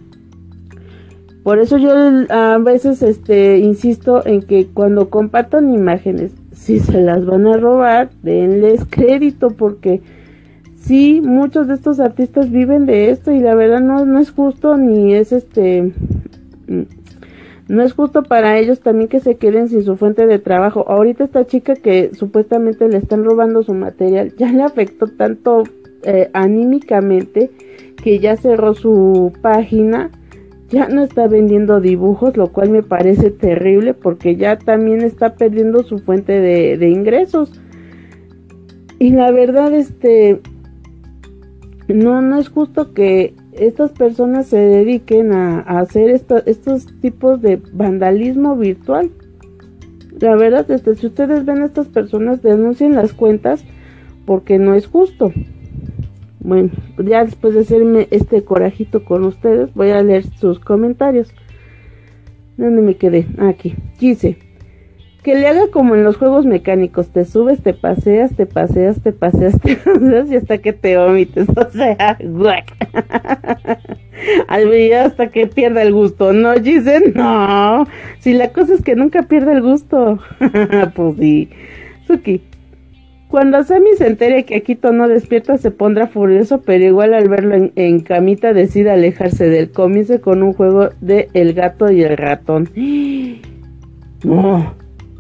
[1.44, 1.92] por eso yo
[2.30, 8.10] a veces este insisto en que cuando compartan imágenes si se las van a robar
[8.24, 10.02] denles crédito porque
[10.86, 14.78] sí, muchos de estos artistas viven de esto y la verdad no, no es justo
[14.78, 15.94] ni es este
[17.68, 20.86] no es justo para ellos también que se queden sin su fuente de trabajo.
[20.88, 25.64] Ahorita esta chica que supuestamente le están robando su material ya le afectó tanto
[26.04, 27.50] eh, anímicamente
[28.06, 30.12] que ya cerró su página,
[30.70, 35.82] ya no está vendiendo dibujos, lo cual me parece terrible porque ya también está perdiendo
[35.82, 37.60] su fuente de, ingresos.
[39.00, 40.40] Y la verdad, este,
[41.88, 48.56] no, no es justo que estas personas se dediquen a, hacer estos tipos de vandalismo
[48.56, 49.10] virtual.
[50.20, 53.66] La verdad, este, si ustedes ven a estas personas, denuncien las cuentas
[54.28, 55.34] porque no es justo.
[56.46, 56.70] Bueno,
[57.04, 61.34] ya después de hacerme este corajito con ustedes, voy a leer sus comentarios.
[62.56, 63.26] ¿Dónde me quedé?
[63.40, 63.76] Aquí.
[64.00, 64.38] Dice,
[65.24, 69.12] que le haga como en los juegos mecánicos, te subes, te paseas, te paseas, te
[69.12, 72.76] paseas, te paseas y hasta que te vomites, o sea, guac.
[75.04, 77.12] hasta que pierda el gusto, ¿no, Giselle?
[77.16, 77.88] No,
[78.20, 80.20] si la cosa es que nunca pierde el gusto.
[80.96, 81.50] pues sí.
[82.06, 82.44] Suki,
[83.28, 87.72] cuando Sammy se entere que Akito no despierta se pondrá furioso, pero igual al verlo
[87.76, 92.70] en, camita decide alejarse del Comience con un juego de el gato y el ratón.
[94.24, 94.76] No,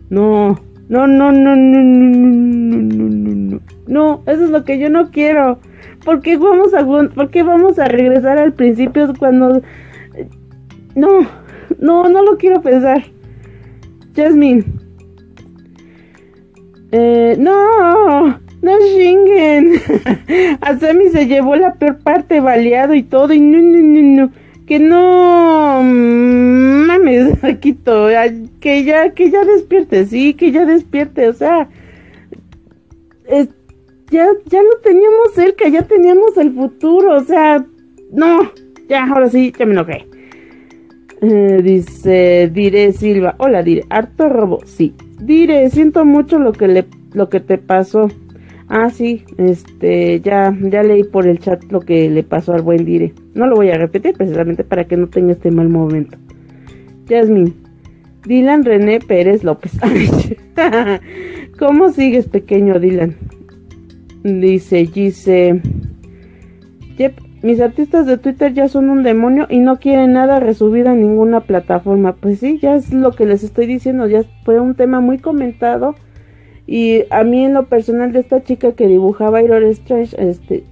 [0.09, 3.59] no, no, no, no, no, no, no, no, no, no.
[3.87, 5.59] No, eso es lo que yo no quiero.
[6.03, 9.61] ¿Por qué vamos a, por qué vamos a regresar al principio cuando...
[10.95, 11.27] No,
[11.79, 13.03] no, no lo quiero pensar.
[14.15, 14.63] Jasmine.
[16.91, 18.27] Eh, no,
[18.61, 19.73] no chinguen.
[20.61, 23.33] A Sammy se llevó la peor parte, baleado y todo.
[23.33, 24.31] Y no, no, no, no.
[24.65, 28.07] Que no mm, mames, Quito.
[28.59, 31.29] Que ya, que ya despierte, sí, que ya despierte.
[31.29, 31.69] O sea,
[34.09, 37.17] ya, ya lo teníamos cerca, ya teníamos el futuro.
[37.17, 37.65] O sea,
[38.11, 38.51] no,
[38.89, 40.07] ya, ahora sí, ya me enojé.
[41.21, 43.35] Eh, dice, diré Silva.
[43.37, 43.83] Hola, diré.
[43.89, 44.61] Harto robo.
[44.65, 44.93] Sí.
[45.19, 48.09] Diré, siento mucho lo que le, lo que te pasó.
[48.67, 52.83] Ah, sí, este, ya, ya leí por el chat lo que le pasó al buen
[52.83, 53.13] Dire.
[53.33, 56.17] No lo voy a repetir precisamente para que no tenga este mal momento.
[57.07, 57.53] Jasmine.
[58.25, 59.73] Dylan René Pérez López.
[61.59, 63.15] ¿Cómo sigues, pequeño Dylan?
[64.23, 65.61] Dice, dice.
[66.97, 71.01] Yep, mis artistas de Twitter ya son un demonio y no quieren nada resubido en
[71.01, 72.15] ninguna plataforma.
[72.15, 75.93] Pues sí, ya es lo que les estoy diciendo, ya fue un tema muy comentado.
[76.65, 80.63] Y a mí en lo personal de esta chica que dibujaba Iron Strange, este,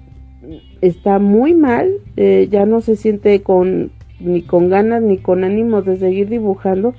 [0.82, 5.86] está muy mal, eh, ya no se siente con ni con ganas ni con ánimos
[5.86, 6.96] de seguir dibujando,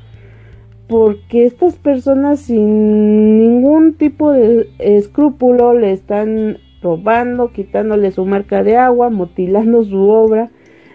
[0.86, 8.76] porque estas personas sin ningún tipo de escrúpulo le están robando, quitándole su marca de
[8.76, 10.50] agua, mutilando su obra,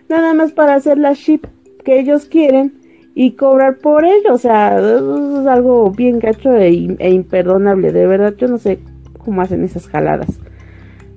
[0.07, 1.41] nada más para hacer la ship
[1.83, 2.75] que ellos quieren
[3.15, 4.33] y cobrar por ello.
[4.33, 7.91] O sea, es algo bien gacho e, e, imperdonable.
[7.91, 8.79] De verdad, yo no sé
[9.17, 10.39] cómo hacen esas jaladas.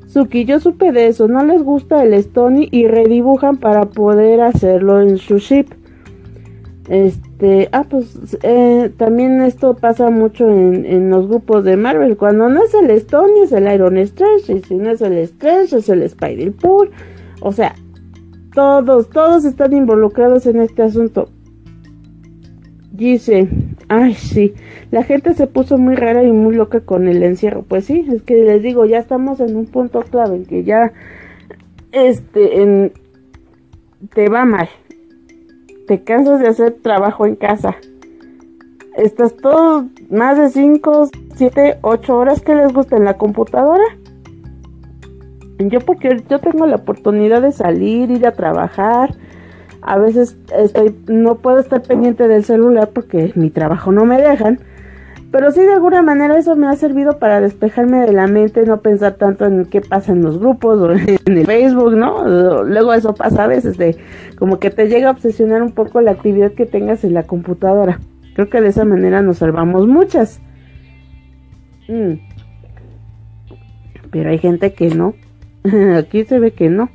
[0.07, 1.29] Suki, yo supe de eso.
[1.29, 5.67] No les gusta el Stony y redibujan para poder hacerlo en su ship.
[6.89, 7.29] Este,
[7.73, 12.17] ah, pues eh, también esto pasa mucho en, los grupos de Marvel.
[12.17, 14.53] Cuando no es el Stone, es el Iron Strange.
[14.53, 16.91] Y si no es el Strange, es el Spider-Pool.
[17.41, 17.75] O sea,
[18.55, 21.29] todos, todos están involucrados en este asunto.
[22.93, 23.49] Dice,
[23.89, 24.55] ay, sí,
[24.91, 27.63] la gente se puso muy rara y muy loca con el encierro.
[27.63, 30.93] Pues sí, es que les digo, ya estamos en un punto clave en que ya,
[31.91, 32.93] este, en,
[34.15, 34.69] te va mal
[35.93, 37.77] te cansas de hacer trabajo en casa.
[38.97, 43.85] Estás todo más de 5, 7, 8 horas que les gusta en la computadora.
[45.59, 49.15] Yo porque yo tengo la oportunidad de salir, ir a trabajar.
[49.83, 54.61] A veces estoy no puedo estar pendiente del celular porque mi trabajo no me dejan.
[55.33, 58.83] Pero sí, de alguna manera eso me ha servido para despejarme de la mente, no
[58.83, 62.63] pensar tanto en qué pasa en los grupos o en el Facebook, ¿no?
[62.65, 63.97] Luego eso pasa a veces, de
[64.39, 67.99] como que te llega a obsesionar un poco la actividad que tengas en la computadora.
[68.35, 70.39] Creo que de esa manera nos salvamos muchas.
[71.89, 72.21] Mm.
[74.11, 75.15] Pero hay gente que no.
[75.97, 76.91] Aquí se ve que no.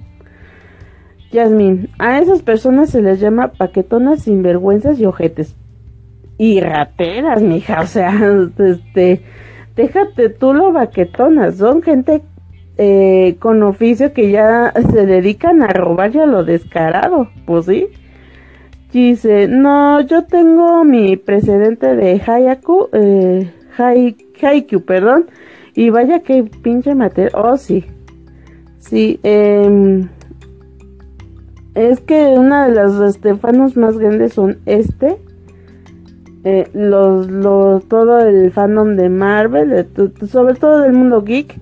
[1.31, 5.55] Yasmin, a esas personas se les llama paquetonas sinvergüenzas y ojetes
[6.37, 8.13] y rateras, mija, o sea,
[8.57, 9.21] este,
[9.75, 12.21] déjate tú lo baquetonas, son gente
[12.77, 17.87] eh, con oficio que ya se dedican a robar ya lo descarado, pues sí.
[18.93, 25.25] Dice, no, yo tengo mi precedente de Hayaku, eh, Haiku, perdón,
[25.75, 27.85] y vaya que pinche materia, oh sí,
[28.79, 30.07] sí, eh,
[31.75, 35.17] es que una de las estefanos más grandes son este,
[36.73, 39.87] los, todo el fandom de Marvel,
[40.27, 41.59] sobre todo del mundo geek.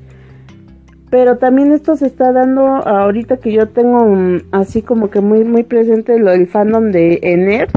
[1.09, 5.63] Pero también esto se está dando ahorita que yo tengo así como que muy muy
[5.63, 7.69] presente lo del fandom de Ener,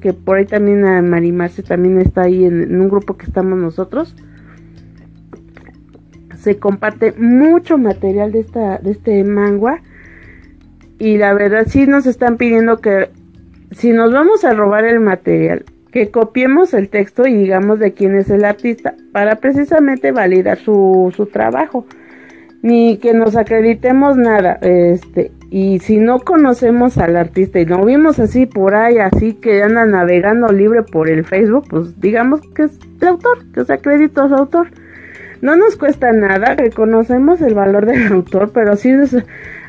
[0.00, 4.14] que por ahí también a Marimarce también está ahí en, un grupo que estamos nosotros.
[6.38, 9.82] Se comparte mucho material de esta de este manga
[10.98, 13.10] y la verdad sí nos están pidiendo que
[13.72, 15.64] si nos vamos a robar el material
[15.96, 21.10] que copiemos el texto y digamos de quién es el artista para precisamente validar su,
[21.16, 21.86] su trabajo.
[22.60, 28.18] Ni que nos acreditemos nada este y si no conocemos al artista y lo vimos
[28.18, 32.78] así por ahí así que anda navegando libre por el Facebook pues digamos que es
[33.00, 34.68] el autor que se acredita a su autor.
[35.40, 38.92] No nos cuesta nada reconocemos el valor del autor pero sí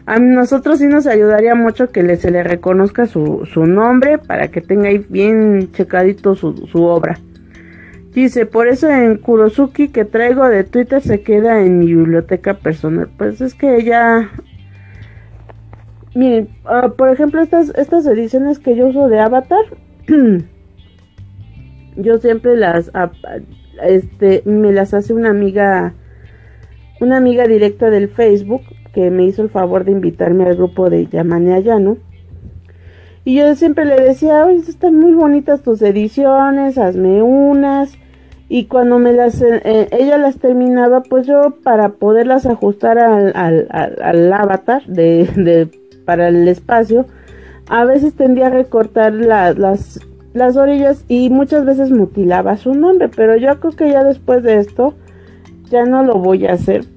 [0.08, 4.88] a nosotros sí nos ayudaría mucho que se le reconozca su, nombre para que tenga
[4.88, 7.20] ahí bien checadito su, obra.
[8.14, 13.10] Dice, por eso en Kurosuki que traigo de Twitter se queda en mi biblioteca personal.
[13.18, 14.32] Pues es que ya...
[16.16, 19.66] Miren, ah, por ejemplo, estas, estas ediciones que yo uso de Avatar,
[21.98, 22.90] yo siempre las...
[23.84, 25.94] Este, me las hace una amiga...
[27.02, 28.62] Una amiga directa del Facebook
[28.98, 31.98] que me hizo el favor de invitarme al grupo de Yamane Ayano.
[33.26, 37.96] Y yo siempre le decía, oye, están muy bonitas tus ediciones, hazme unas.
[38.50, 43.34] y cuando me las eh, eh, ella las terminaba pues yo para poderlas ajustar al,
[43.36, 43.68] al,
[44.02, 45.70] al, avatar de, de,
[46.04, 47.06] para el espacio
[47.68, 50.00] a veces tendía a recortar las
[50.34, 54.58] las orillas y muchas veces mutilaba su nombre pero yo creo que ya después de
[54.58, 54.96] esto
[55.70, 56.97] ya no lo voy a hacer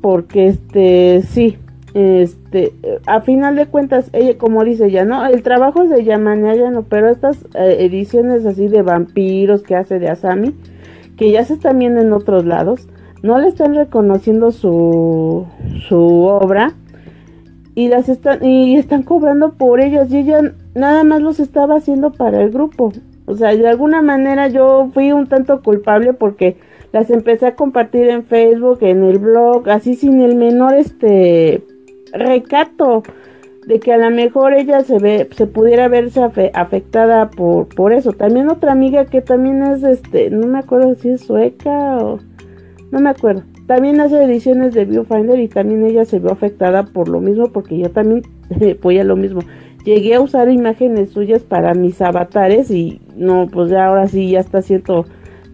[0.00, 1.58] porque este sí
[1.94, 2.74] este
[3.06, 6.70] a final de cuentas ella como dice ya no el trabajo es de Yamania ya
[6.70, 10.54] no pero estas eh, ediciones así de vampiros que hace de Asami
[11.18, 12.88] que ya se están viendo en otros lados,
[13.22, 15.46] no le están reconociendo su,
[15.88, 16.72] su obra
[17.74, 22.12] y las están y están cobrando por ellas y ella nada más los estaba haciendo
[22.12, 22.92] para el grupo.
[23.26, 26.56] O sea, de alguna manera yo fui un tanto culpable porque
[26.92, 31.62] las empecé a compartir en Facebook, en el blog, así sin el menor este
[32.12, 33.02] recato
[33.66, 36.22] de que a lo mejor ella se ve, se pudiera verse
[36.54, 38.12] afectada por, por eso.
[38.12, 42.18] También otra amiga que también es, este, no me acuerdo si es sueca o,
[42.90, 43.42] no me acuerdo.
[43.66, 47.76] También hace ediciones de Viewfinder y también ella se vio afectada por lo mismo porque
[47.76, 48.22] yo también
[48.82, 49.40] voy a lo mismo.
[49.84, 54.40] Llegué a usar imágenes suyas para mis avatares y no, pues ya ahora sí ya
[54.40, 55.04] está siento,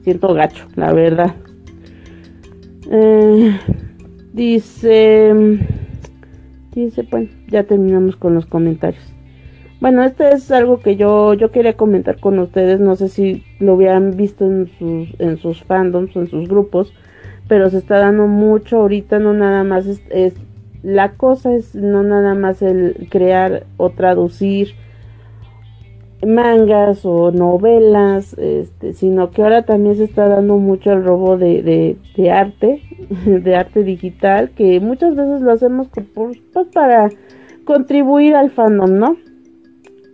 [0.05, 1.35] siento gacho, la verdad.
[2.91, 3.59] Eh,
[4.33, 5.33] dice
[6.75, 9.03] dice, bueno, ya terminamos con los comentarios.
[9.81, 12.81] Bueno, este es algo que yo, yo quería comentar con ustedes.
[12.81, 16.93] No sé si lo habían visto en sus, en sus fandoms o en sus grupos,
[17.49, 19.19] pero se está dando mucho ahorita.
[19.19, 20.35] No nada más es
[20.83, 24.75] la cosa es no nada más el crear o traducir
[26.27, 31.97] mangas o novelas, este, sino que ahora también se está dando mucho el robo de,
[32.17, 32.83] de, arte,
[33.27, 36.39] de arte digital, que muchas veces lo hacemos pues,
[36.73, 37.11] para
[37.65, 39.17] contribuir al fandom, ¿no?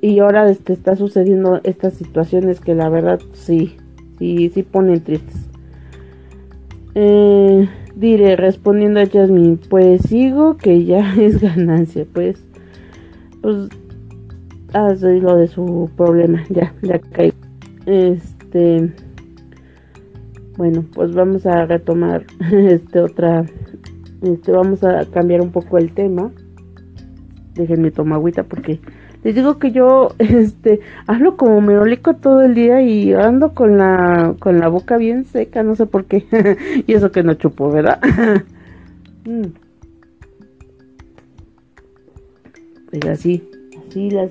[0.00, 3.76] Y ahora este, está sucediendo estas situaciones que la verdad sí,
[4.18, 5.48] sí, sí ponen tristes.
[6.94, 12.42] Eh, diré, respondiendo a Jasmine, pues sigo que ya es ganancia, pues,
[13.42, 13.68] pues
[14.72, 16.44] Ah, lo de su problema.
[16.48, 17.32] Ya, ya caí.
[17.86, 18.92] Este.
[20.56, 23.44] Bueno, pues vamos a retomar este otra.
[24.22, 26.30] Este, vamos a cambiar un poco el tema.
[27.54, 28.80] Déjenme tomar agüita porque
[29.24, 34.36] les digo que yo este hablo como merolico todo el día y ando con la
[34.38, 36.26] con la boca bien seca, no sé por qué.
[36.86, 38.00] y eso que no chupo, ¿verdad?
[39.24, 39.46] mm.
[42.90, 43.49] Pues así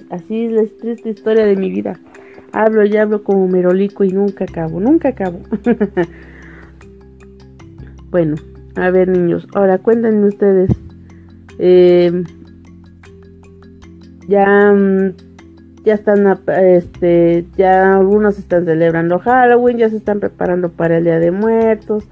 [0.09, 1.99] Así, es la triste historia de mi vida.
[2.53, 5.39] Hablo y hablo como merolico y nunca acabo, nunca acabo.
[8.09, 8.35] bueno,
[8.75, 10.71] a ver niños, ahora cuéntenme ustedes.
[11.57, 12.23] Eh,
[14.29, 15.13] ya, mm,
[15.83, 21.19] ya están, este, ya algunos están celebrando Halloween, ya se están preparando para el Día
[21.19, 22.07] de Muertos,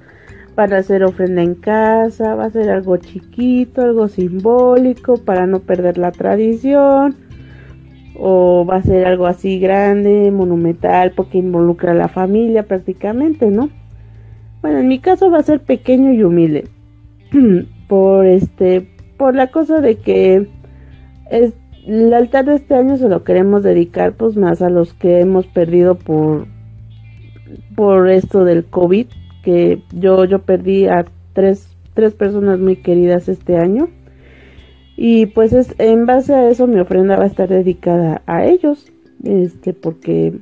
[0.54, 5.96] para hacer ofrenda en casa, va a ser algo chiquito, algo simbólico, para no perder
[5.96, 7.27] la tradición
[8.18, 13.70] o va a ser algo así grande, monumental, porque involucra a la familia prácticamente, ¿no?
[14.60, 16.68] Bueno, en mi caso va a ser pequeño y humilde.
[17.88, 20.48] por este, por la cosa de que
[21.30, 21.54] es,
[21.86, 25.46] el altar de este año se lo queremos dedicar pues más a los que hemos
[25.46, 26.46] perdido por
[27.74, 29.06] por esto del COVID,
[29.42, 33.88] que yo yo perdí a tres tres personas muy queridas este año
[35.00, 38.90] y pues es, en base a eso mi ofrenda va a estar dedicada a ellos,
[39.22, 40.32] este, porque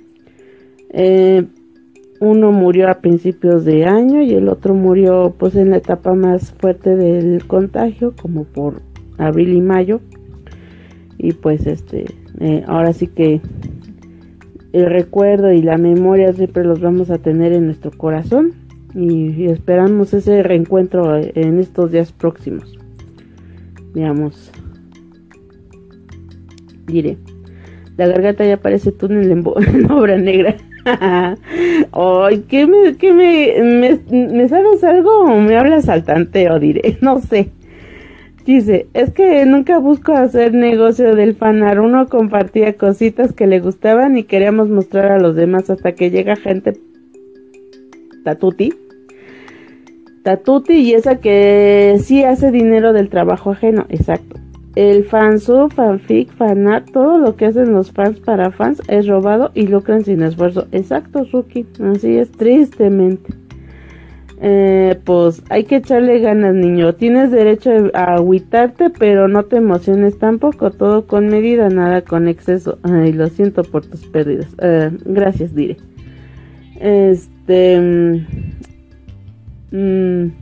[0.88, 1.44] eh,
[2.22, 6.52] uno murió a principios de año y el otro murió pues en la etapa más
[6.52, 8.80] fuerte del contagio, como por
[9.18, 10.00] abril y mayo.
[11.18, 12.06] Y pues este,
[12.40, 13.42] eh, ahora sí que
[14.72, 18.54] el recuerdo y la memoria siempre los vamos a tener en nuestro corazón
[18.94, 22.85] y esperamos ese reencuentro en estos días próximos.
[23.96, 24.52] Veamos.
[26.86, 27.16] Diré.
[27.96, 29.42] La garganta ya parece túnel en,
[29.90, 30.54] obra negra.
[31.92, 36.60] Ay, ¿qué, me, qué me, me, sabes algo o me hablas al tanteo?
[36.60, 37.48] Diré, no sé.
[38.44, 41.80] Dice, es que nunca busco hacer negocio del fanar.
[41.80, 46.36] Uno compartía cositas que le gustaban y queríamos mostrar a los demás hasta que llega
[46.36, 46.74] gente
[48.24, 48.74] tatuti
[50.26, 54.40] Tatuti y esa que sí hace dinero del trabajo ajeno, exacto.
[54.74, 59.68] El fansub, fanfic, fanart, todo lo que hacen los fans para fans es robado y
[59.68, 60.66] lucran sin esfuerzo.
[60.72, 61.64] Exacto, Suki,
[61.94, 63.34] así es, tristemente.
[64.40, 66.96] Eh, pues hay que echarle ganas, niño.
[66.96, 70.72] Tienes derecho a agüitarte, pero no te emociones tampoco.
[70.72, 72.80] Todo con medida, nada con exceso.
[72.82, 74.48] Ay, lo siento por tus pérdidas.
[74.60, 75.76] Eh, gracias, Dire.
[76.80, 78.24] Este.
[79.76, 80.32] Mm,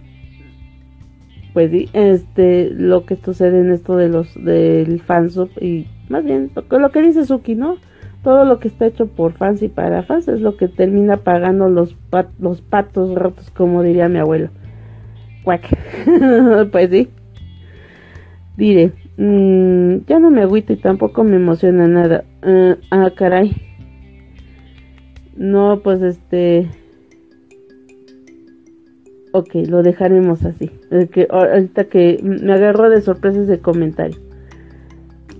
[1.54, 6.52] pues sí, este, lo que sucede en esto de los del fansub y más bien
[6.70, 7.78] lo, que dice Suki, ¿no?
[8.22, 11.68] Todo lo que está hecho por fans y para fans es lo que termina pagando
[11.68, 11.96] los,
[12.38, 14.50] los patos rotos, como diría mi abuelo.
[15.44, 17.08] pues sí.
[18.56, 22.24] Diré, mm, ya no me agüito y tampoco me emociona nada.
[22.46, 23.52] Uh, ah, caray.
[25.36, 26.68] No, pues este.
[29.36, 30.70] Ok, lo dejaremos así.
[31.10, 34.16] Que, ahorita que me agarró de sorpresa ese comentario.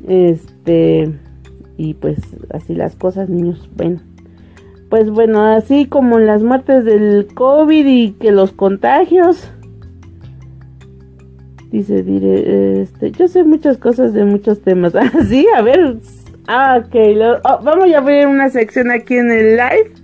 [0.08, 1.12] Este.
[1.76, 2.18] Y pues
[2.50, 3.70] así las cosas, niños.
[3.76, 4.00] Bueno.
[4.90, 9.48] Pues bueno, así como las muertes del COVID y que los contagios.
[11.70, 14.92] Dice, diré, este, yo sé muchas cosas de muchos temas.
[14.96, 15.08] Ah,
[15.56, 15.96] a ver.
[16.48, 16.96] Ah, ok.
[17.44, 20.03] Oh, vamos a abrir una sección aquí en el live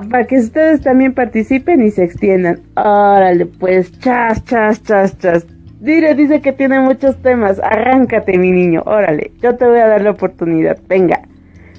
[0.00, 2.60] para que ustedes también participen y se extiendan.
[2.76, 5.46] Órale, pues, chas, chas, chas, chas.
[5.80, 7.60] Dire, dice que tiene muchos temas.
[7.60, 8.82] Arráncate, mi niño.
[8.86, 10.78] Órale, yo te voy a dar la oportunidad.
[10.88, 11.20] Venga.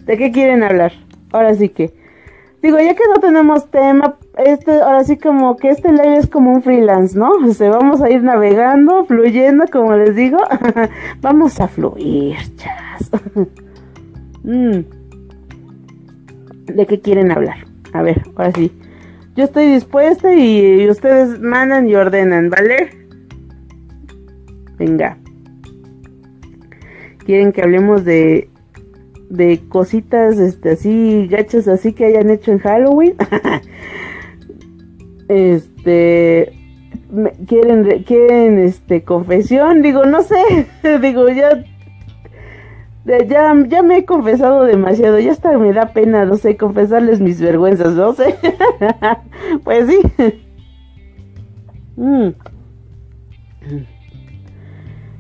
[0.06, 0.94] ¿De qué quieren hablar?
[1.32, 1.94] Ahora sí que.
[2.62, 6.54] Digo, ya que no tenemos tema, este, ahora sí como que este live es como
[6.54, 7.32] un freelance, ¿no?
[7.32, 10.40] O sea, vamos a ir navegando, fluyendo, como les digo.
[11.22, 13.12] vamos a fluir, chas.
[14.44, 14.86] Mm.
[16.74, 17.67] ¿De qué quieren hablar?
[17.94, 18.72] A ver, ahora sí.
[19.36, 22.90] Yo estoy dispuesta y ustedes mandan y ordenan, ¿vale?
[24.78, 25.18] Venga.
[27.26, 28.50] ¿Quieren que hablemos de
[29.30, 33.16] de cositas este así gachas así que hayan hecho en Halloween?
[35.28, 36.54] este
[37.48, 40.68] quieren quieren este confesión, digo, no sé,
[41.02, 41.64] digo, ya
[43.08, 47.40] ya, ya me he confesado demasiado, ya hasta me da pena, no sé, confesarles mis
[47.40, 48.36] vergüenzas, no sé.
[49.64, 50.00] pues sí.
[51.96, 52.30] Mm.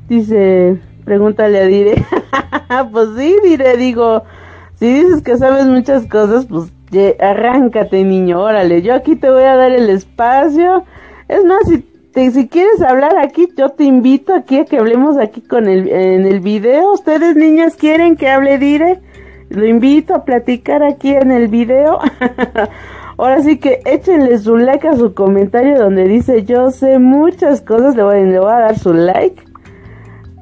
[0.09, 2.05] Dice, pregúntale a Dire.
[2.91, 4.23] pues sí, Dire, digo,
[4.75, 6.71] si dices que sabes muchas cosas, pues
[7.19, 10.83] arráncate, niño, órale, yo aquí te voy a dar el espacio.
[11.27, 11.85] Es más, si
[12.31, 16.25] si quieres hablar aquí, yo te invito aquí a que hablemos aquí con el, en
[16.25, 16.91] el video.
[16.93, 19.01] Ustedes, niñas, quieren que hable Dire.
[19.49, 21.99] Lo invito a platicar aquí en el video.
[23.17, 27.95] Ahora sí que échenle su like a su comentario donde dice yo sé muchas cosas.
[27.95, 29.43] Le voy, le voy a dar su like.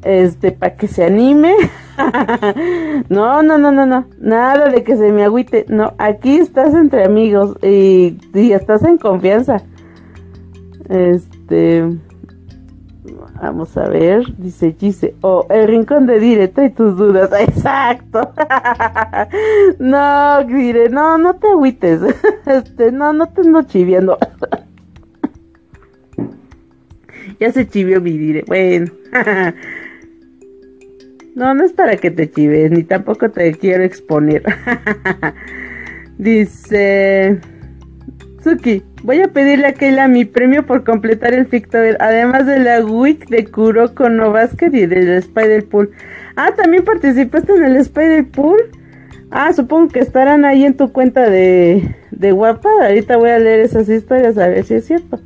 [0.04, 1.56] Este, para que se anime.
[3.10, 4.08] no, no, no, no, no.
[4.20, 5.66] Nada de que se me agüite.
[5.68, 9.62] No, aquí estás entre amigos y, y estás en confianza.
[10.88, 11.35] Este.
[13.41, 15.16] Vamos a ver, dice Gise.
[15.22, 17.30] Oh, el rincón de Dire, trae tus dudas.
[17.39, 18.34] Exacto.
[19.80, 22.02] no, Dire, no, no te agüites.
[22.46, 24.18] Este, no, no te ando chiviando.
[27.39, 28.43] ya se chivió mi Dire.
[28.48, 28.91] Bueno.
[31.36, 34.43] no, no es para que te chives, ni tampoco te quiero exponer.
[36.18, 37.39] dice.
[38.43, 42.84] Suki, voy a pedirle a Keila mi premio por completar el Fictober, además de la
[42.84, 45.91] WIC de Kuroko no Basket y del Spider Pool.
[46.36, 48.60] Ah, también participaste en el Spider Pool.
[49.30, 52.70] Ah, supongo que estarán ahí en tu cuenta de, de guapa.
[52.82, 55.20] Ahorita voy a leer esas historias a ver si es cierto.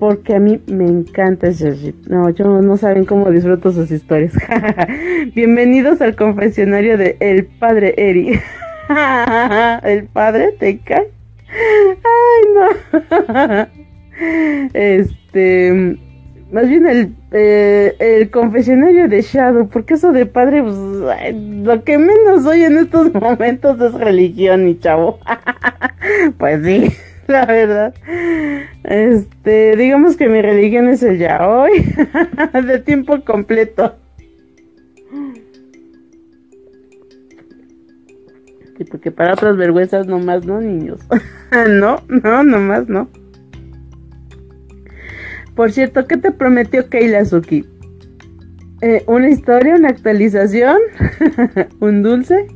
[0.00, 1.94] Porque a mí me encanta ese.
[2.08, 4.32] No, yo no saben cómo disfruto sus historias.
[5.36, 8.40] Bienvenidos al confesionario de El Padre Eri.
[9.84, 11.21] ¿El padre te cae?
[11.52, 13.68] Ay, no.
[14.74, 15.98] Este.
[16.52, 21.96] Más bien el, eh, el confesionario de Shadow, porque eso de padre, pues, lo que
[21.96, 25.18] menos soy en estos momentos es religión, mi chavo.
[26.38, 26.92] pues sí,
[27.26, 27.94] la verdad.
[28.84, 31.86] Este, digamos que mi religión es el ya hoy,
[32.66, 33.94] de tiempo completo.
[38.84, 41.00] Porque para otras vergüenzas nomás no, niños.
[41.68, 43.08] no, no, nomás no.
[45.54, 47.66] Por cierto, ¿qué te prometió Keila Suki?
[48.80, 50.78] Eh, ¿Una historia, una actualización?
[51.80, 52.46] ¿Un dulce?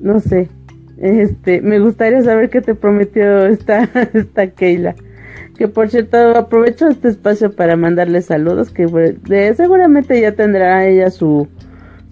[0.00, 0.48] No sé.
[0.98, 3.84] Este, me gustaría saber qué te prometió esta,
[4.14, 4.94] esta Keila.
[5.56, 8.86] Que por cierto, aprovecho este espacio para mandarle saludos, que
[9.56, 11.48] seguramente ya tendrá ella su,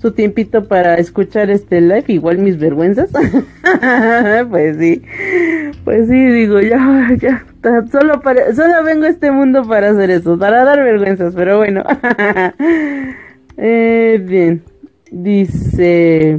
[0.04, 3.08] su tiempito para escuchar este live, igual mis vergüenzas.
[4.50, 5.00] pues sí,
[5.82, 7.42] pues sí, digo, ya, ya,
[7.90, 11.82] solo, para, solo vengo a este mundo para hacer eso, para dar vergüenzas, pero bueno.
[13.56, 14.62] eh, bien,
[15.10, 16.38] dice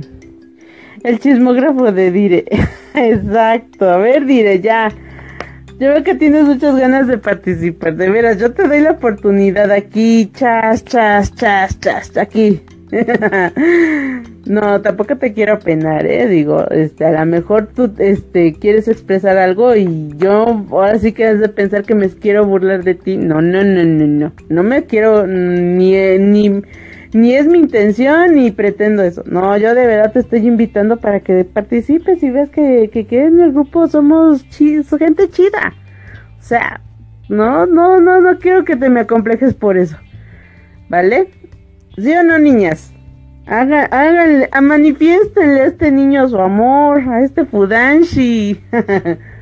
[1.04, 2.46] el chismógrafo de Dire.
[2.94, 4.90] Exacto, a ver, diré ya.
[5.80, 9.72] Yo veo que tienes muchas ganas de participar, de veras, yo te doy la oportunidad
[9.72, 12.62] aquí, chas, chas, chas, chas, aquí.
[14.46, 19.38] no, tampoco te quiero penar, eh, digo, este, a lo mejor tú, este, quieres expresar
[19.38, 23.18] algo y yo ahora sí que has de pensar que me quiero burlar de ti.
[23.18, 26.62] No, no, no, no, no, no me quiero ni, ni,
[27.14, 29.24] ni es mi intención ni pretendo eso.
[29.26, 33.26] No, yo de verdad te estoy invitando para que participes y veas que, que, que
[33.26, 35.74] en el grupo somos gente chida.
[36.38, 36.82] O sea,
[37.30, 39.98] no, no, no, no quiero que te me acomplejes por eso.
[40.88, 41.30] ¿Vale?
[41.98, 42.92] ¿Sí o no, niñas?
[43.48, 48.60] Haga, háganle, a manifiestenle a este niño su amor, a este Fudanshi.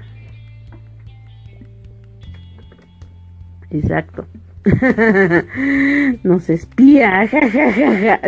[3.71, 4.27] Exacto.
[6.23, 7.25] Nos espía,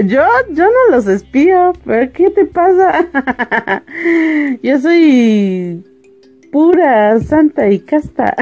[0.05, 3.05] Yo, yo no los espío, pero ¿qué te pasa?
[4.63, 5.83] yo soy
[6.51, 8.35] pura, santa y casta.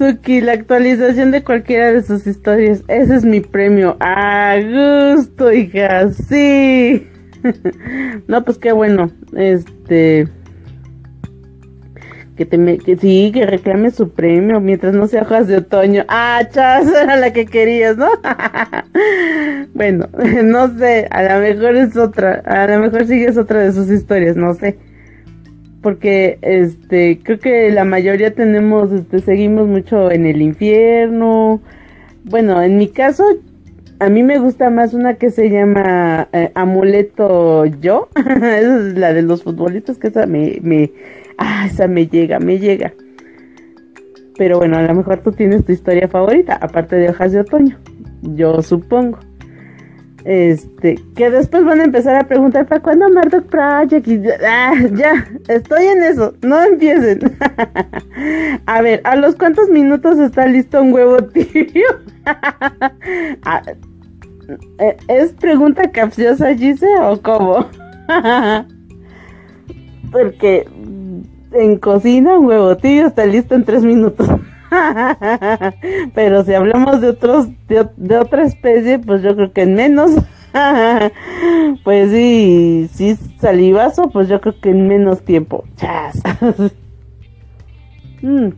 [0.00, 2.82] Suki, la actualización de cualquiera de sus historias.
[2.88, 3.98] Ese es mi premio.
[4.00, 6.10] A gusto, hija.
[6.10, 7.06] Sí.
[8.26, 9.10] no, pues qué bueno.
[9.36, 10.26] Este
[12.34, 16.06] que te que sí, que reclame su premio mientras no sea hojas de otoño.
[16.08, 18.08] Ah, chas, era la que querías, ¿no?
[19.74, 20.08] bueno,
[20.44, 24.34] no sé, a lo mejor es otra, a lo mejor sigues otra de sus historias,
[24.36, 24.78] no sé.
[25.82, 31.60] Porque este, creo que la mayoría tenemos este seguimos mucho en el infierno.
[32.24, 33.24] Bueno, en mi caso
[34.00, 38.08] a mí me gusta más una que se llama eh, Amuleto Yo.
[38.16, 40.90] es la de los futbolitos que esa me, me
[41.36, 42.92] ah, esa me llega, me llega.
[44.38, 47.78] Pero bueno, a lo mejor tú tienes tu historia favorita, aparte de hojas de otoño.
[48.22, 49.18] Yo supongo.
[50.24, 54.06] Este, que después van a empezar a preguntar para cuándo Murdoch Project.
[54.46, 57.20] Ah, ya, estoy en eso, no empiecen.
[58.66, 61.88] a ver, ¿a los cuántos minutos está listo un huevo tibio?
[63.42, 63.62] Ah,
[64.78, 67.66] eh, ¿Es pregunta capciosa, Gise, o cómo?
[70.12, 70.66] Porque
[71.52, 74.28] en cocina un huevo tibio está listo en tres minutos.
[76.14, 80.12] Pero si hablamos de otros, de, otra especie, pues yo creo que en menos.
[81.84, 85.64] pues sí, sí salivazo, pues yo creo que en menos tiempo.
[85.76, 86.20] Chas.
[88.22, 88.50] Mm.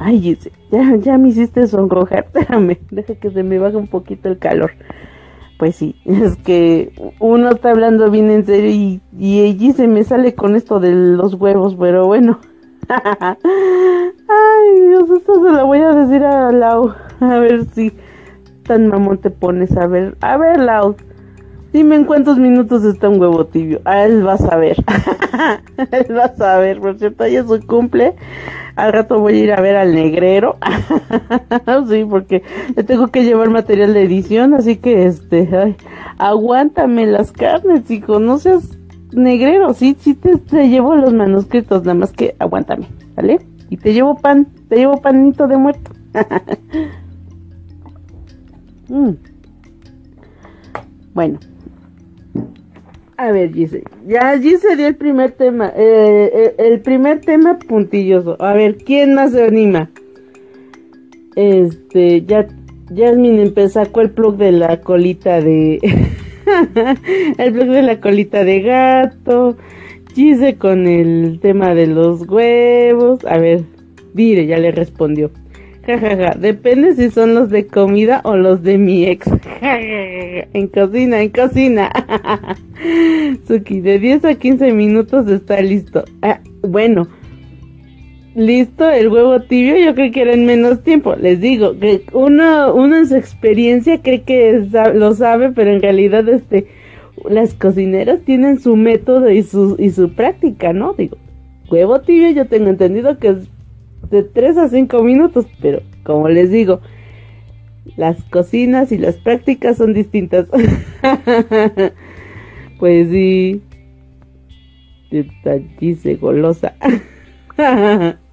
[0.00, 0.36] Ay,
[0.72, 2.24] ya, ya me hiciste sonrojar.
[2.24, 4.72] Espérame, deja que se me baje un poquito el calor.
[5.60, 10.02] Pues sí, es que uno está hablando bien en serio y, y allí se me
[10.02, 12.40] sale con esto de los huevos, pero bueno.
[12.88, 16.94] Ay, Dios, esto se lo voy a decir a Lau.
[17.20, 17.92] A ver si
[18.64, 19.76] tan mamón te pones.
[19.76, 20.96] A ver, a ver, Lau.
[21.72, 23.80] Dime en cuántos minutos está un huevo tibio.
[23.84, 24.76] A él va a saber.
[25.76, 26.80] él va a saber.
[26.80, 28.14] Por cierto, ya su cumple.
[28.76, 30.56] Al rato voy a ir a ver al negrero.
[31.88, 32.42] sí, porque
[32.74, 34.54] le tengo que llevar material de edición.
[34.54, 35.76] Así que, este, ay,
[36.18, 38.20] aguántame las carnes, hijo.
[38.20, 38.78] No seas
[39.16, 39.74] negrero.
[39.74, 41.82] Sí, sí te, te llevo los manuscritos.
[41.82, 43.40] Nada más que aguántame, ¿vale?
[43.70, 44.46] Y te llevo pan.
[44.68, 45.90] Te llevo panito de muerto.
[48.88, 49.10] mm.
[51.14, 51.38] Bueno.
[53.18, 58.36] A ver, Gise, ya Gise dio el primer tema, eh, eh, el primer tema puntilloso.
[58.40, 59.90] A ver, ¿quién más se anima?
[61.34, 62.46] Este, ya,
[62.94, 65.80] Jasmine empezó con el plug de la colita de,
[67.38, 69.56] el plug de la colita de gato.
[70.14, 73.24] Gise con el tema de los huevos.
[73.26, 73.64] A ver,
[74.14, 75.30] Dire, ya le respondió.
[75.86, 79.30] Jajaja, depende si son los de comida o los de mi ex.
[79.60, 81.92] en cocina, en cocina.
[83.46, 86.04] Suki, de 10 a 15 minutos está listo.
[86.22, 87.06] Ah, bueno,
[88.36, 91.16] listo el huevo tibio, yo creo que era en menos tiempo.
[91.16, 96.28] Les digo que uno, uno en su experiencia cree que lo sabe, pero en realidad
[96.28, 96.66] este,
[97.28, 100.92] las cocineras tienen su método y su, y su práctica, ¿no?
[100.92, 101.16] Digo,
[101.70, 103.48] huevo tibio yo tengo entendido que es
[104.10, 106.80] de 3 a 5 minutos, pero como les digo,
[107.96, 110.46] las cocinas y las prácticas son distintas.
[112.78, 113.62] pues sí,
[115.80, 116.74] dice golosa.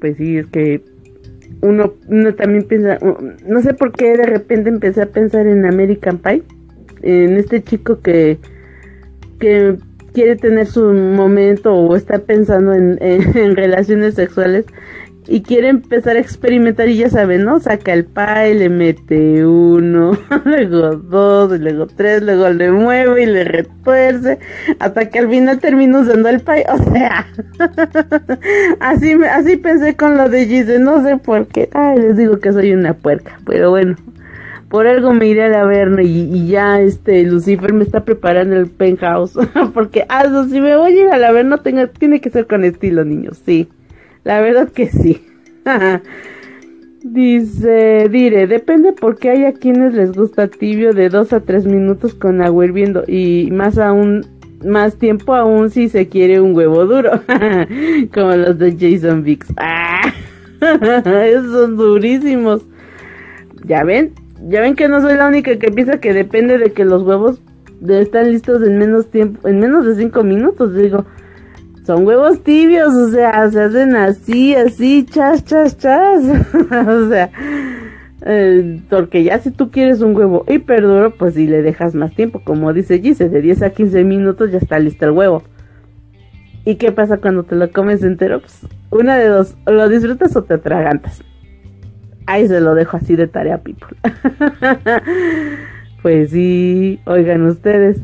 [0.00, 0.82] pues sí, es que
[1.60, 2.98] uno, uno también piensa,
[3.46, 6.42] no sé por qué de repente empecé a pensar en American Pie,
[7.02, 8.38] en este chico que,
[9.38, 9.76] que
[10.12, 12.98] quiere tener su momento o está pensando en,
[13.56, 14.66] relaciones sexuales
[15.28, 17.60] y quiere empezar a experimentar y ya saben, ¿no?
[17.60, 20.12] Saca el pie, le mete uno,
[20.44, 24.38] luego dos, luego tres, luego le mueve y le retuerce,
[24.78, 27.26] hasta que al final termina usando el pie, o sea,
[28.80, 32.52] así, así pensé con lo de Gise, no sé por qué, ay, les digo que
[32.52, 33.96] soy una puerca, pero bueno,
[34.70, 38.68] por algo me iré a la verna y, ya este Lucifer me está preparando el
[38.68, 39.34] penthouse,
[39.74, 41.60] porque, ah, si me voy a ir a la verna,
[41.98, 43.68] tiene que ser con estilo, niños, sí.
[44.28, 45.22] La verdad que sí.
[47.02, 52.14] Dice, dire, depende porque hay a quienes les gusta tibio de 2 a 3 minutos
[52.14, 54.26] con agua hirviendo y más aún,
[54.62, 57.22] más tiempo aún si se quiere un huevo duro,
[58.12, 59.50] como los de Jason Biggs.
[59.56, 60.12] ¡Ah!
[60.60, 62.66] Esos son durísimos.
[63.64, 64.12] Ya ven,
[64.46, 67.40] ya ven que no soy la única que piensa que depende de que los huevos
[67.88, 70.74] están listos en menos tiempo, en menos de 5 minutos.
[70.74, 71.06] Digo,
[71.88, 76.22] son huevos tibios, o sea, se hacen así, así, chas, chas, chas.
[76.86, 77.30] o sea,
[78.26, 82.14] eh, porque ya si tú quieres un huevo hiper duro, pues si le dejas más
[82.14, 85.44] tiempo, como dice Gise, de 10 a 15 minutos ya está listo el huevo.
[86.66, 88.40] ¿Y qué pasa cuando te lo comes entero?
[88.40, 91.24] Pues una de dos, o lo disfrutas o te atragantas.
[92.26, 93.96] Ahí se lo dejo así de tarea, people.
[96.02, 98.02] pues sí, oigan ustedes.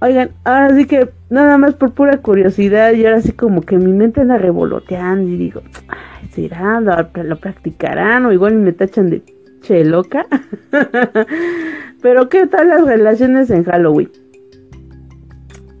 [0.00, 3.92] Oigan, ahora sí que nada más por pura curiosidad y ahora sí como que mi
[3.92, 9.22] mente anda revoloteando y digo, ay, será, lo, lo practicarán o igual me tachan de
[9.62, 10.26] che loca.
[12.02, 14.10] Pero ¿qué tal las relaciones en Halloween?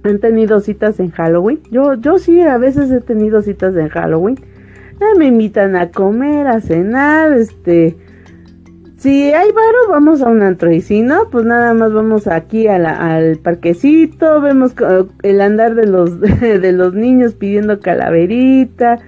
[0.02, 1.60] ¿Han tenido citas en Halloween?
[1.70, 4.38] Yo, yo sí, a veces he tenido citas en Halloween.
[5.00, 7.96] Eh, me invitan a comer, a cenar, este,
[8.96, 10.72] si hay varo, vamos a un antro.
[10.72, 14.74] Y si no, pues nada más vamos aquí al parquecito, vemos
[15.22, 18.98] el andar de los, de los niños pidiendo calaverita,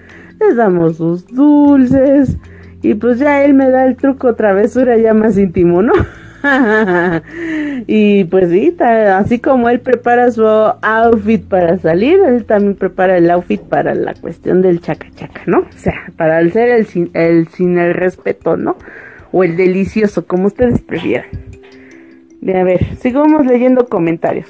[0.40, 2.36] les damos sus dulces.
[2.82, 5.92] Y pues ya él me da el truco travesura ya más íntimo, ¿no?
[7.88, 13.28] y pues sí, así como él prepara su outfit para salir, él también prepara el
[13.30, 15.60] outfit para la cuestión del chaca chaca, ¿no?
[15.60, 18.76] O sea, para el ser el el, sin el respeto, ¿no?
[19.32, 21.26] O el delicioso, como ustedes prefieran.
[22.54, 24.48] a ver, sigamos leyendo comentarios.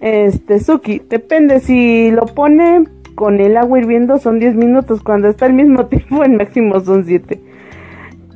[0.00, 5.46] Este, Suki, depende si lo pone con el agua hirviendo son 10 minutos, cuando está
[5.46, 7.40] al mismo tiempo el máximo son 7.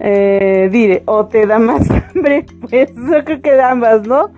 [0.01, 4.31] Eh, dire, o te da más hambre, pues yo creo que da ambas, ¿no?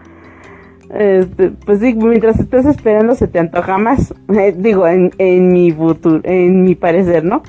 [0.90, 5.72] Este, pues sí, mientras estés esperando se te antoja más, eh, digo, en, en mi
[5.72, 7.42] futuro, en mi parecer, ¿no?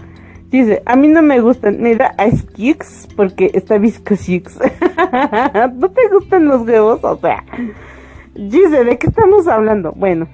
[0.56, 4.58] Dice, a mí no me gustan, me da Ice Kicks porque está Viscosix.
[5.76, 7.04] ¿No te gustan los huevos?
[7.04, 7.44] O sea,
[8.36, 9.92] dice, ¿de qué estamos hablando?
[9.92, 10.30] Bueno,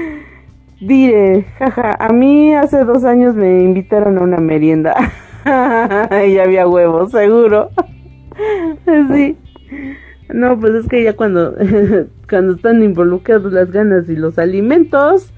[0.80, 4.96] diré, jaja, a mí hace dos años me invitaron a una merienda
[6.26, 7.70] y había huevos, seguro.
[8.86, 9.36] sí.
[10.30, 11.54] No, pues es que ya cuando,
[12.28, 15.32] cuando están involucrados las ganas y los alimentos,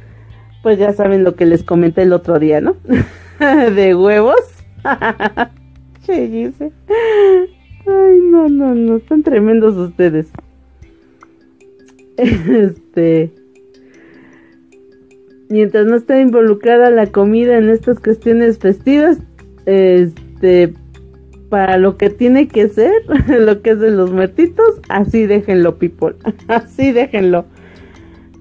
[0.63, 2.77] pues ya saben lo que les comenté el otro día, ¿no?
[3.75, 4.41] de huevos.
[6.09, 10.29] Ay, no, no, no, están tremendos ustedes.
[12.17, 13.33] Este.
[15.49, 19.19] Mientras no esté involucrada la comida en estas cuestiones festivas,
[19.67, 20.75] este,
[21.49, 22.93] para lo que tiene que ser,
[23.29, 26.15] lo que es de los muertitos, así déjenlo, people.
[26.49, 27.47] Así déjenlo.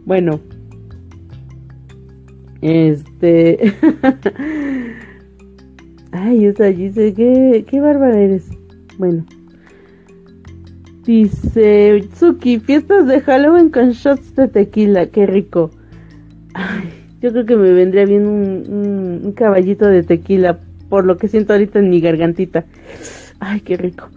[0.06, 0.42] Bueno,
[2.62, 3.74] este.
[6.12, 8.50] Ay, esa dice, qué, qué bárbara eres.
[8.98, 9.26] Bueno.
[11.06, 15.72] Dice Tsuki, fiestas de Halloween con shots de tequila, qué rico.
[16.54, 16.90] Ay,
[17.22, 21.54] yo creo que me vendría bien un, un, caballito de tequila, por lo que siento
[21.54, 22.66] ahorita en mi gargantita.
[23.40, 24.10] Ay, qué rico.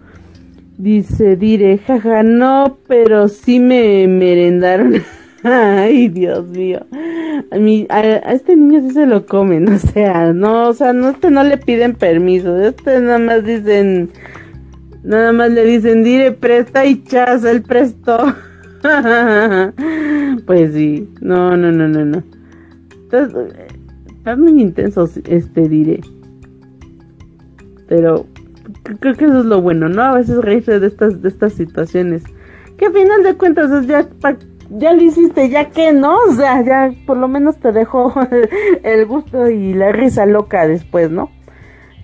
[0.77, 4.95] Dice, diré, jaja, no, pero sí me merendaron.
[5.45, 6.81] Ay, Dios mío.
[7.51, 8.01] A, mi, a,
[8.33, 11.59] este niño sí se lo comen, o sea, no, o sea, no, este no le
[11.59, 14.11] piden permiso, este nada más dicen,
[15.03, 18.19] nada más le dicen, dire presta y chas, él prestó.
[20.47, 22.23] pues sí, no, no, no, no, no.
[24.09, 26.01] Está muy intenso, este, diré.
[27.89, 28.27] Pero
[29.01, 30.03] creo que eso es lo bueno, ¿no?
[30.03, 32.23] A veces reírse de estas, de estas situaciones.
[32.77, 34.39] Que a final de cuentas es ya para
[34.79, 38.13] ya lo hiciste, ya que no, o sea, ya por lo menos te dejó
[38.83, 41.31] el gusto y la risa loca después, ¿no?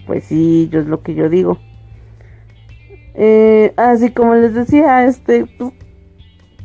[0.07, 1.59] Pues sí, yo es lo que yo digo.
[3.14, 5.73] Eh, así como les decía, este, pues,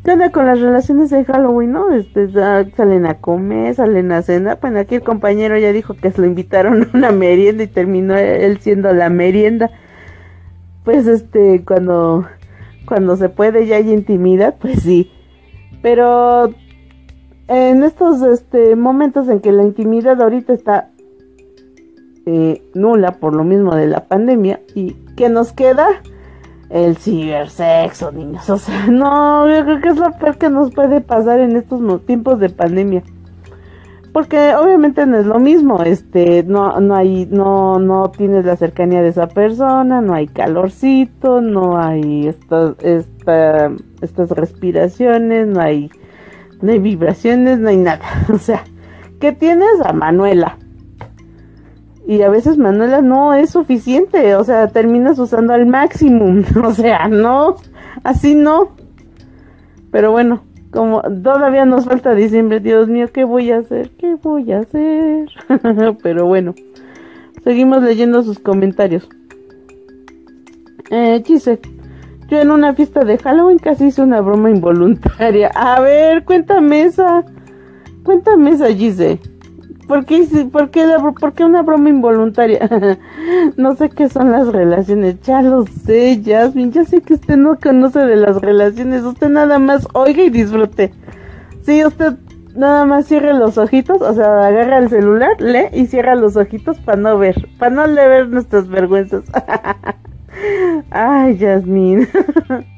[0.04, 1.92] ¿qué onda con las relaciones de Halloween, no?
[1.92, 4.58] Este, salen a comer, salen a cenar.
[4.60, 8.16] Bueno, aquí el compañero ya dijo que se lo invitaron a una merienda y terminó
[8.16, 9.70] él siendo la merienda.
[10.84, 12.26] Pues este, cuando,
[12.86, 15.10] cuando se puede ya hay intimidad, pues sí.
[15.84, 16.54] Pero
[17.46, 20.88] en estos este, momentos en que la intimidad ahorita está
[22.24, 25.86] eh, nula por lo mismo de la pandemia y que nos queda
[26.70, 28.48] el cibersexo, niños.
[28.48, 31.82] O sea, no, yo creo que es lo peor que nos puede pasar en estos
[32.06, 33.02] tiempos de pandemia.
[34.14, 39.02] Porque obviamente no es lo mismo, este, no, no hay, no, no tienes la cercanía
[39.02, 45.90] de esa persona, no hay calorcito, no hay estas, esta, estas respiraciones, no hay,
[46.62, 48.04] no hay vibraciones, no hay nada.
[48.32, 48.62] O sea,
[49.18, 50.58] ¿qué tienes a Manuela?
[52.06, 57.08] Y a veces Manuela no es suficiente, o sea, terminas usando al máximo, o sea,
[57.08, 57.56] no,
[58.04, 58.76] así no.
[59.90, 60.44] Pero bueno,
[60.74, 63.90] como todavía nos falta diciembre, Dios mío, ¿qué voy a hacer?
[63.96, 65.30] ¿Qué voy a hacer?
[66.02, 66.54] Pero bueno,
[67.44, 69.08] seguimos leyendo sus comentarios.
[70.90, 71.22] Eh,
[72.28, 75.50] yo en una fiesta de Halloween casi hice una broma involuntaria.
[75.54, 77.24] A ver, cuéntame esa.
[78.02, 79.20] Cuéntame esa, Gise.
[79.86, 80.86] ¿Por qué, por, qué
[81.20, 82.68] ¿Por qué una broma involuntaria?
[83.56, 85.20] no sé qué son las relaciones.
[85.22, 86.72] Ya lo sé, Jasmine.
[86.72, 89.02] Ya sé que usted no conoce de las relaciones.
[89.02, 90.92] Usted nada más oiga y disfrute.
[91.64, 92.14] Sí, usted
[92.54, 94.00] nada más cierre los ojitos.
[94.00, 97.48] O sea, agarra el celular, lee y cierra los ojitos para no ver.
[97.58, 99.24] Para no le ver nuestras vergüenzas.
[100.90, 102.08] Ay, Jasmine.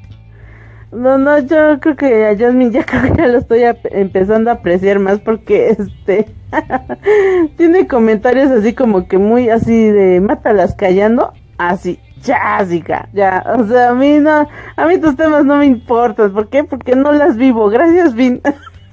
[0.91, 4.99] No, no, yo creo que a Jasmine ya creo que lo estoy empezando a apreciar
[4.99, 6.27] más porque este
[7.57, 12.65] tiene comentarios así como que muy así de mátalas callando, así, ya,
[13.13, 16.63] ya, o sea, a mí no, a mí tus temas no me importan, ¿por qué?
[16.63, 18.41] Porque no las vivo, gracias, Vin.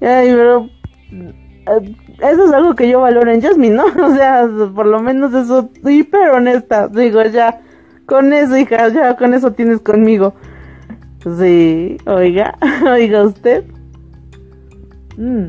[0.00, 0.68] Ay, pero
[1.10, 3.84] eh, eso es algo que yo valoro en Jasmine, ¿no?
[3.84, 7.60] O sea, por lo menos eso, hiper honesta, digo, ya
[8.10, 10.34] con eso, hija, ya con eso tienes conmigo.
[11.38, 12.58] Sí, oiga,
[12.92, 13.64] oiga usted.
[15.16, 15.46] Mm.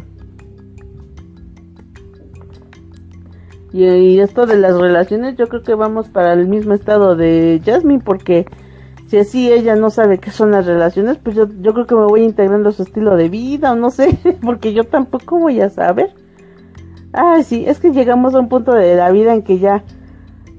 [3.74, 8.04] Y, esto de las relaciones, yo creo que vamos para el mismo estado de Jasmine,
[8.04, 8.46] porque
[9.08, 12.06] si así ella no sabe qué son las relaciones, pues yo, yo creo que me
[12.06, 15.70] voy integrando a su estilo de vida, o no sé, porque yo tampoco voy a
[15.70, 16.14] saber.
[17.12, 19.84] Ah, sí, es que llegamos a un punto de la vida en que ya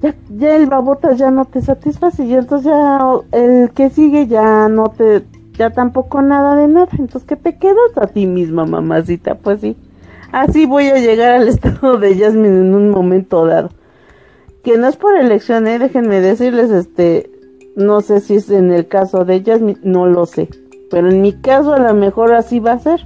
[0.03, 3.01] ya, ya el babota ya no te satisface y entonces ya
[3.31, 5.23] el que sigue ya no te,
[5.53, 9.77] ya tampoco nada de nada, entonces que te quedas a ti misma, mamacita, pues sí.
[10.33, 13.71] Así voy a llegar al estado de Jasmine en un momento dado.
[14.65, 17.31] Que no es por elección, eh, déjenme decirles, este,
[17.77, 20.49] no sé si es en el caso de Jasmine, no lo sé.
[20.91, 23.01] Pero en mi caso a lo mejor así va a ser.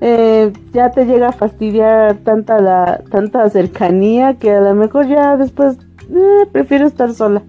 [0.00, 5.36] Eh, ya te llega a fastidiar tanta la, tanta cercanía que a lo mejor ya
[5.36, 5.78] después
[6.10, 7.42] eh, prefiero estar sola.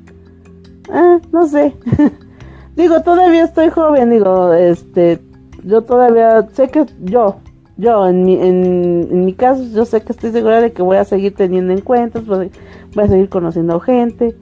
[0.94, 1.76] Eh, no sé.
[2.76, 5.20] digo, todavía estoy joven, digo, este,
[5.64, 7.38] yo todavía sé que yo,
[7.78, 11.06] yo en mi, en, mi caso, yo sé que estoy segura de que voy a
[11.06, 12.52] seguir teniendo encuentros, voy,
[12.94, 14.36] voy a seguir conociendo gente,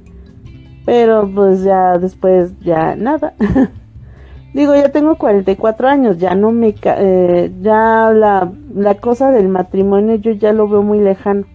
[0.86, 3.34] pero pues ya después ya nada.
[4.54, 10.16] digo, ya tengo 44 años, ya no me, eh, ya la, la cosa del matrimonio
[10.16, 11.46] yo ya lo veo muy lejano.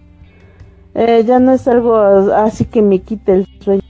[1.01, 3.81] Eh, ya no es algo así que me quite el sueño.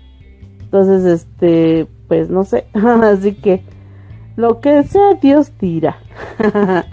[0.61, 2.67] Entonces, este, pues no sé.
[3.01, 3.63] así que
[4.35, 5.97] lo que sea Dios tira.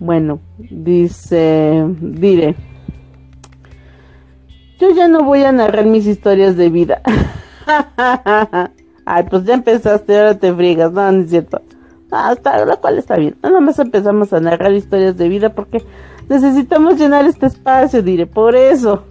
[0.00, 2.56] bueno, dice, diré.
[4.80, 7.00] Yo ya no voy a narrar mis historias de vida.
[9.04, 10.90] Ay, pues ya empezaste, ahora te friegas.
[10.90, 11.62] No, no es cierto.
[12.10, 13.36] hasta la cual está bien.
[13.44, 15.84] Nada más empezamos a narrar historias de vida porque
[16.28, 18.26] necesitamos llenar este espacio, diré.
[18.26, 19.04] Por eso.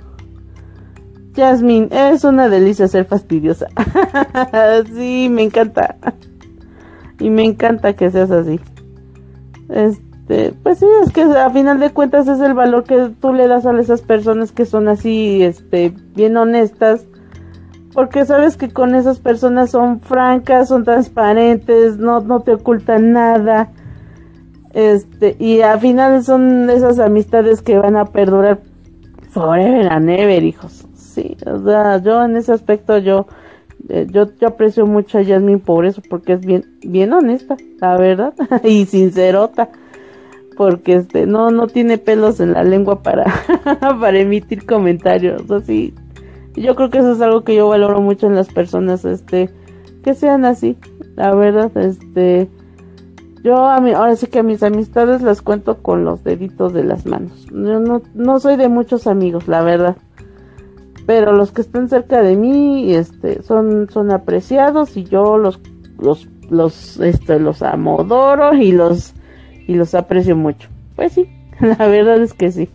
[1.40, 3.68] Jasmine, es una delicia ser fastidiosa.
[4.94, 5.96] sí, me encanta.
[7.20, 8.60] Y me encanta que seas así.
[9.70, 13.48] Este, pues sí, es que a final de cuentas es el valor que tú le
[13.48, 17.06] das a esas personas que son así, este, bien honestas.
[17.94, 23.72] Porque sabes que con esas personas son francas, son transparentes, no, no te ocultan nada.
[24.74, 28.60] Este, y al final son esas amistades que van a perdurar
[29.32, 33.28] forever and ever, hijos sí, o sea, yo en ese aspecto yo,
[33.90, 37.98] eh, yo, yo aprecio mucho a Jasmine por eso, porque es bien, bien honesta, la
[37.98, 38.34] verdad,
[38.64, 39.70] y sincerota,
[40.58, 43.26] porque este, no, no tiene pelos en la lengua para,
[43.80, 45.94] para emitir comentarios, así,
[46.56, 49.50] yo creo que eso es algo que yo valoro mucho en las personas, este,
[50.04, 50.78] que sean así,
[51.16, 52.50] La verdad, este,
[53.44, 56.84] yo a mí, ahora sí que a mis amistades las cuento con los deditos de
[56.84, 57.46] las manos.
[57.48, 59.96] Yo no, no soy de muchos amigos, la verdad.
[61.10, 65.60] Pero los que están cerca de mí, este, son, son apreciados y yo los,
[65.98, 69.16] los, los, este, los amodoro y los,
[69.68, 70.70] y los aprecio mucho.
[70.96, 71.28] Pues sí,
[71.62, 72.70] la verdad es que sí.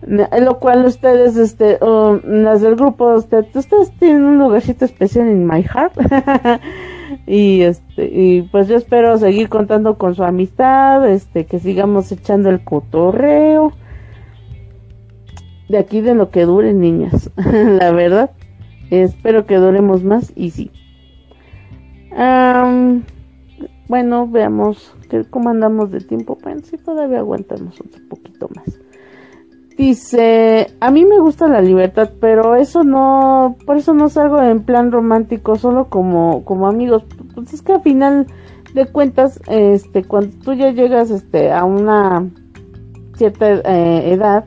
[0.00, 1.78] Lo cual ustedes, este,
[2.24, 5.92] las del grupo, ustedes, ustedes tienen un lugarcito especial en my heart.
[7.26, 12.48] y este, y pues yo espero seguir contando con su amistad, este, que sigamos echando
[12.48, 13.74] el cotorreo.
[15.68, 17.30] De aquí de lo que dure, niñas.
[17.36, 18.30] La verdad.
[18.90, 20.70] Espero que duremos más y sí.
[23.88, 24.94] bueno, veamos
[25.30, 26.38] cómo andamos de tiempo.
[26.42, 28.78] Bueno, sí, todavía aguantamos otro poquito más.
[29.76, 34.62] Dice, a mí me gusta la libertad, pero eso no, por eso no salgo en
[34.62, 37.04] plan romántico, solo como, como amigos.
[37.34, 38.26] Pues es que al final
[38.72, 42.26] de cuentas, este, cuando tú ya llegas, este, a una
[43.16, 44.46] cierta eh, edad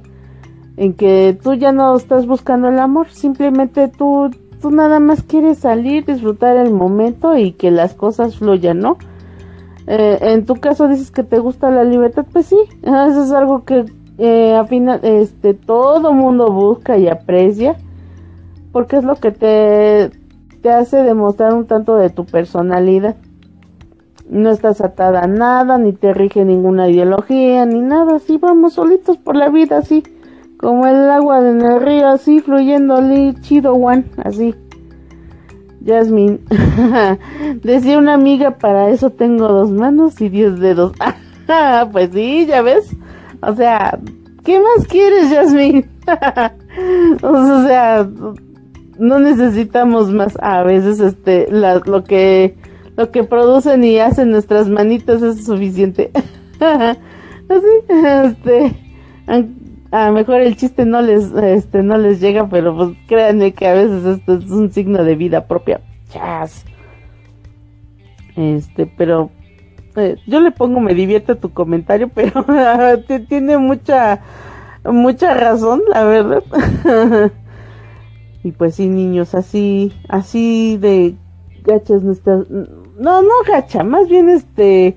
[0.80, 4.31] en que tú ya no estás buscando el amor, simplemente tú,
[4.61, 8.97] tú nada más quieres salir, disfrutar el momento y que las cosas fluyan, ¿no?
[9.88, 13.65] Eh, en tu caso dices que te gusta la libertad, pues sí, eso es algo
[13.65, 13.88] que
[14.19, 17.76] eh, al final este todo mundo busca y aprecia
[18.72, 20.11] porque es lo que te,
[20.61, 23.18] te hace demostrar un tanto de tu personalidad.
[24.30, 29.18] No estás atada a nada, ni te rige ninguna ideología, ni nada, así vamos solitos
[29.18, 30.03] por la vida, así
[30.60, 32.99] como el agua en el río, así fluyendo,
[33.41, 34.53] chido, one, así.
[35.86, 36.40] Jasmine,
[37.64, 40.91] decía una amiga, para eso tengo dos manos y diez dedos.
[41.94, 42.94] pues sí, ya ves.
[43.41, 43.98] O sea,
[44.44, 45.90] ¿qué más quieres, Jasmine?
[47.23, 48.10] o sea,
[48.98, 50.38] no necesitamos más.
[50.41, 52.57] A veces, este, lo que,
[52.98, 56.11] lo que producen y hacen nuestras manitas es suficiente.
[56.60, 58.76] Así, este,
[59.91, 63.68] a lo mejor el chiste no les, este, no les llega, pero pues créanme que
[63.68, 65.82] a veces esto es un signo de vida propia.
[66.10, 66.66] Chas.
[68.36, 69.32] Este, pero
[69.95, 72.45] eh, yo le pongo me divierte tu comentario, pero
[73.28, 74.22] tiene mucha,
[74.86, 76.44] mucha razón, la verdad.
[78.44, 81.16] y pues sí, niños, así, así de
[81.64, 84.95] gachas nuestras, no, no gacha, más bien este,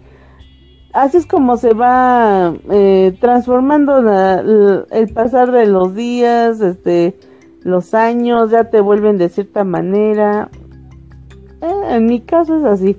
[0.92, 3.98] así es como se va eh, transformando
[4.90, 7.16] el pasar de los días, este,
[7.62, 10.50] los años, ya te vuelven de cierta manera.
[11.60, 12.96] Eh, en mi caso es así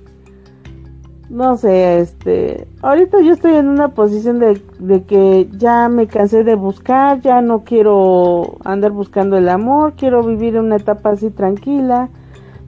[1.33, 6.43] no sé, este, ahorita yo estoy en una posición de, de, que ya me cansé
[6.43, 12.09] de buscar, ya no quiero andar buscando el amor, quiero vivir una etapa así tranquila,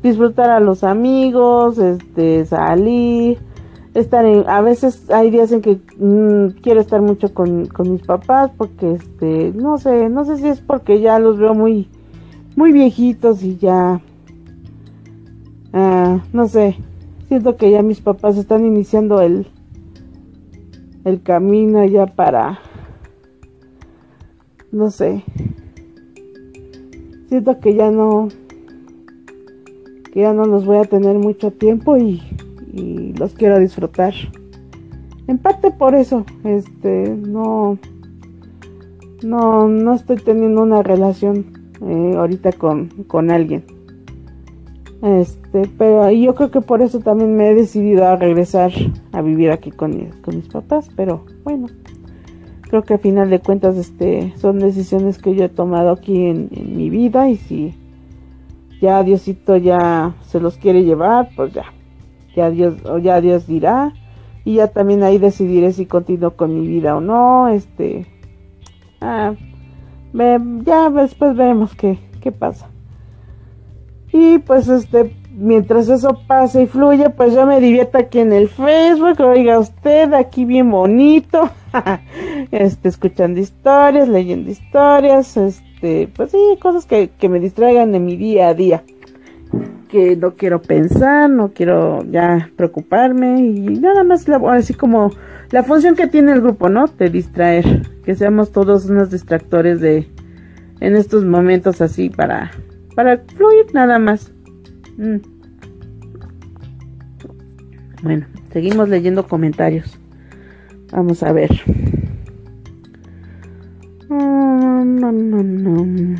[0.01, 3.37] disfrutar a los amigos, este, salir,
[3.95, 8.01] estar en, a veces hay días en que mm, quiero estar mucho con, con mis
[8.01, 11.87] papás porque, este, no sé, no sé si es porque ya los veo muy,
[12.55, 14.01] muy viejitos y ya,
[15.73, 16.77] ah, no sé,
[17.27, 19.47] Siento que ya mis papás están iniciando el,
[21.05, 22.59] el camino ya para,
[24.71, 25.23] no sé,
[27.27, 28.27] siento que ya no,
[30.13, 32.21] que ya no los voy a tener mucho tiempo y,
[32.75, 34.13] y los quiero disfrutar.
[35.27, 37.79] En parte por eso, este, no,
[39.23, 43.63] no, no estoy teniendo una relación eh, ahorita con, con alguien.
[45.01, 48.71] Este, pero yo creo que por eso también me he decidido a regresar
[49.11, 49.91] a vivir aquí con,
[50.27, 51.67] mis papás, pero bueno,
[52.61, 56.49] creo que a final de cuentas este, son decisiones que yo he tomado aquí en,
[56.75, 57.75] mi vida y si
[58.81, 61.65] ya Diosito ya se los quiere llevar, pues ya,
[62.35, 63.93] ya Dios, ya Dios dirá
[64.43, 68.05] y ya también ahí decidiré si continúo con mi vida o no, este,
[69.01, 69.33] ah,
[70.13, 72.69] ya después veremos qué, qué pasa.
[74.13, 78.47] Y pues este, mientras eso pase y fluye, pues yo me divierto aquí en el
[78.47, 81.49] Facebook, oiga usted, aquí bien bonito,
[82.51, 88.15] este, escuchando historias, leyendo historias, este, pues sí, cosas que, que me distraigan de mi
[88.15, 88.83] día a día.
[89.95, 95.09] Que no quiero pensar, no quiero ya preocuparme y nada más, así como
[95.51, 96.87] la función que tiene el grupo, ¿no?
[96.87, 100.09] De distraer, que seamos todos unos distractores de,
[100.81, 102.51] en estos momentos así para
[102.93, 104.33] para fluir nada más.
[104.97, 105.17] Mm.
[108.03, 109.97] Bueno, seguimos leyendo comentarios.
[110.91, 111.51] Vamos a ver.
[114.09, 116.19] Mm, no, no, no.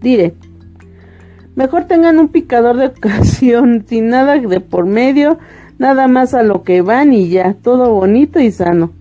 [0.00, 0.34] Dire.
[1.56, 5.38] Mejor tengan un picador de ocasión, sin nada de por medio,
[5.78, 8.92] nada más a lo que van y ya, todo bonito y sano.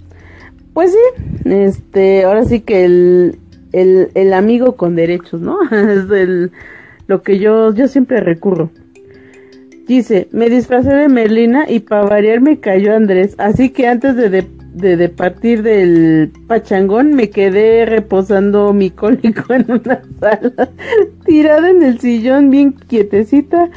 [0.74, 3.40] Pues sí, este, ahora sí que el,
[3.74, 5.58] el, el amigo con derechos, ¿no?
[5.72, 6.52] es el,
[7.08, 8.72] lo que yo, yo siempre recurro.
[9.86, 14.30] Dice, me disfracé de Merlina y para variar me cayó Andrés, así que antes de,
[14.30, 14.48] de,
[15.16, 20.70] partir del pachangón me quedé reposando mi cólico en una sala,
[21.26, 23.70] tirada en el sillón bien quietecita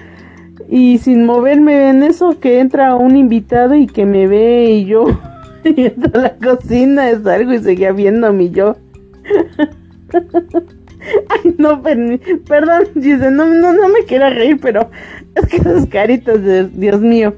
[0.69, 5.07] y sin moverme en eso que entra un invitado y que me ve y yo
[5.65, 8.77] y entra a la cocina es algo y seguía viéndome yo.
[11.29, 14.91] Ay, no, perdón, dice, no, no, no me quiero reír, pero
[15.35, 17.35] es que esas caritas de Dios mío.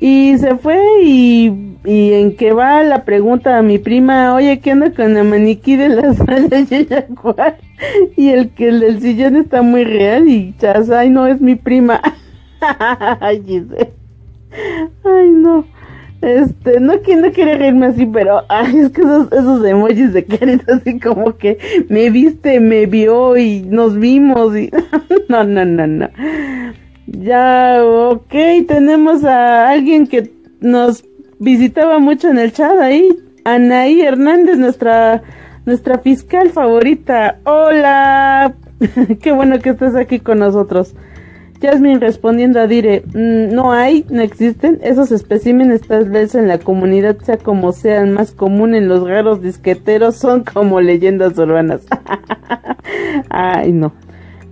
[0.00, 4.72] Y se fue y, y en que va la pregunta a mi prima, oye, ¿qué
[4.72, 6.48] onda con el maniquí de la sala
[8.16, 11.54] Y el que el del sillón está muy real y chas, ay, no, es mi
[11.56, 12.00] prima.
[13.20, 13.42] ay,
[15.30, 15.64] no.
[16.24, 20.68] Este, no, no quiere reírme así, pero ay, es que esos, esos emojis de caritas
[20.80, 21.58] así como que
[21.90, 24.70] me viste, me vio y nos vimos y
[25.28, 26.08] no, no, no, no.
[27.06, 28.34] Ya, ok,
[28.66, 31.04] tenemos a alguien que nos
[31.38, 33.08] visitaba mucho en el chat ahí,
[33.44, 35.22] Anaí Hernández, nuestra
[35.66, 37.38] nuestra fiscal favorita.
[37.44, 38.54] Hola,
[39.20, 40.94] qué bueno que estás aquí con nosotros.
[41.60, 46.58] Jasmine respondiendo a Dire, mm, no hay, no existen, esos especímenes tal vez en la
[46.58, 51.82] comunidad sea como sean más común en los raros disqueteros, son como leyendas urbanas.
[53.30, 53.92] Ay, no.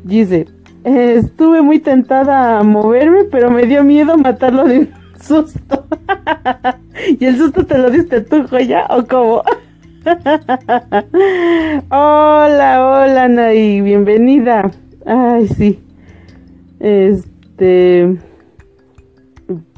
[0.04, 0.46] Dice,
[0.84, 4.88] estuve muy tentada a moverme, pero me dio miedo matarlo de un
[5.20, 5.86] susto.
[7.18, 8.86] ¿Y el susto te lo diste tú, joya?
[8.90, 9.42] ¿O cómo?
[11.90, 14.70] hola, hola, Nay, bienvenida.
[15.06, 15.80] Ay, sí.
[16.80, 18.16] Este.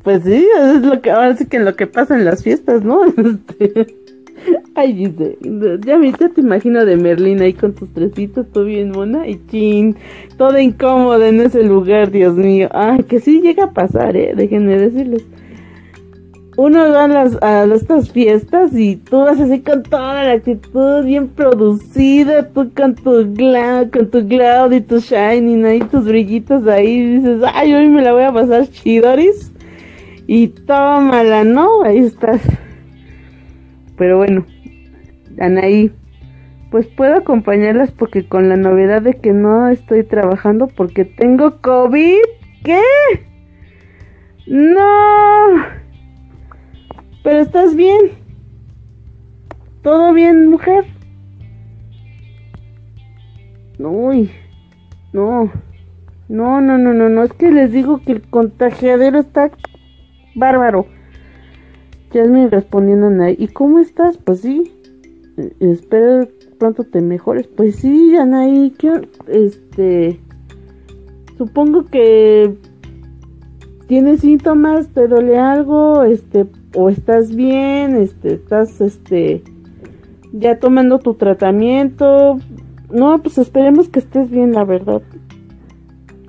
[0.03, 3.05] Pues sí, es lo que ahora sí que lo que pasa en las fiestas, ¿no?
[3.17, 4.04] Este.
[4.75, 5.39] Ay, dice,
[5.85, 9.97] ya, ya te imagino de Merlín ahí con tus tresitos, todo bien mona y chin,
[10.37, 12.69] todo incómodo en ese lugar, Dios mío.
[12.73, 15.25] Ay, que sí llega a pasar, eh, déjenme decirles
[16.57, 21.05] uno va a, las, a estas fiestas y tú vas así con toda la actitud
[21.05, 26.67] bien producida, tú con tu glow, con tu glow y tu shining ahí, tus brillitos
[26.69, 29.51] ahí, y dices, ay, hoy me la voy a pasar chidoris.
[30.27, 31.83] Y tómala, ¿no?
[31.83, 32.41] Ahí estás.
[33.97, 34.45] Pero bueno,
[35.39, 35.93] Anaí,
[36.71, 42.19] pues puedo acompañarlas porque con la novedad de que no estoy trabajando porque tengo COVID.
[42.65, 42.81] ¿Qué?
[44.47, 45.65] No.
[47.23, 48.01] Pero estás bien.
[49.83, 50.85] ¿Todo bien, mujer?
[53.79, 54.31] Uy,
[55.13, 55.53] no.
[56.29, 57.23] No, no, no, no, no.
[57.23, 59.51] Es que les digo que el contagiadero está
[60.35, 60.87] bárbaro.
[62.15, 64.17] Jasmine respondiendo a ¿Y cómo estás?
[64.17, 64.73] Pues sí.
[65.37, 66.29] Eh, espero
[66.59, 67.47] pronto te mejores.
[67.49, 68.73] Pues sí, Anaí.
[68.79, 69.07] ¿qué?
[69.27, 70.21] Este.
[71.37, 72.55] Supongo que.
[73.89, 74.89] ¿Tienes síntomas?
[74.89, 76.05] ¿Te duele algo?
[76.05, 79.43] Este o estás bien, este, estás, este,
[80.33, 82.39] ya tomando tu tratamiento.
[82.91, 85.03] No, pues esperemos que estés bien, la verdad.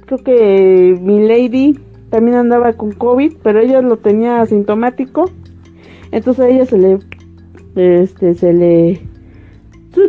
[0.05, 1.79] Creo que mi lady
[2.09, 5.31] también andaba con COVID, pero ella lo tenía asintomático.
[6.15, 6.99] Entonces a ella se le,
[7.75, 9.01] este, se le,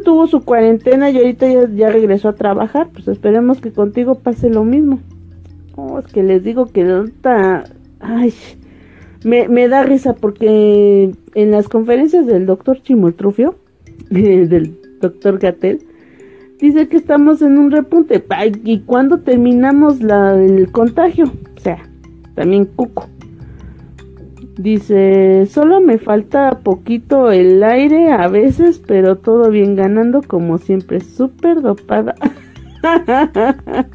[0.04, 2.90] tuvo su cuarentena y ahorita ya, regresó a trabajar.
[2.92, 5.00] Pues esperemos que contigo pase lo mismo.
[5.74, 7.64] Oh, es que les digo que ahorita,
[7.98, 8.32] ay,
[9.24, 13.56] me, da risa porque en las conferencias del doctor Chimoltrufio,
[14.10, 15.80] del doctor Gatel,
[16.60, 18.24] dice que estamos en un repunte.
[18.62, 21.32] ¿Y cuándo terminamos la, el contagio?
[21.56, 21.78] O sea,
[22.36, 23.08] también cuco.
[24.56, 31.00] Dice, solo me falta poquito el aire a veces, pero todo bien ganando como siempre,
[31.00, 32.14] súper dopada.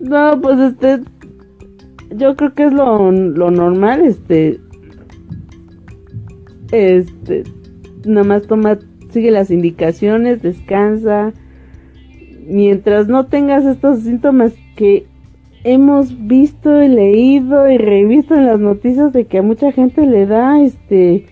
[0.00, 1.00] no, pues este,
[2.16, 4.60] yo creo que es lo, normal, este,
[6.70, 7.44] este,
[8.04, 8.78] nada más toma,
[9.10, 11.32] sigue las indicaciones, descansa,
[12.46, 15.06] mientras no tengas estos síntomas que
[15.64, 20.26] hemos visto y leído y revisto en las noticias de que a mucha gente le
[20.26, 21.26] da, este,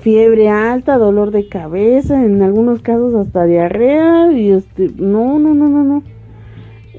[0.00, 5.68] fiebre alta, dolor de cabeza, en algunos casos hasta diarrea y este, no, no, no,
[5.68, 6.02] no, no,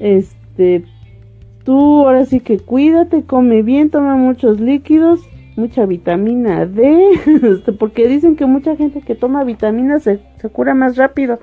[0.00, 0.84] este,
[1.64, 5.20] Tú ahora sí que cuídate, come bien, toma muchos líquidos,
[5.56, 7.10] mucha vitamina D,
[7.42, 10.20] este, porque dicen que mucha gente que toma vitaminas se,
[10.52, 11.38] cura más rápido.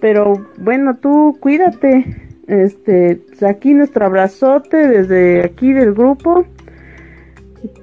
[0.00, 2.25] Pero bueno, tú cuídate.
[2.46, 6.44] Este, aquí nuestro abrazote desde aquí del grupo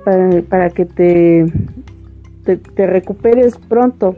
[0.06, 1.45] para, para que te,
[2.45, 4.15] te, recuperes pronto.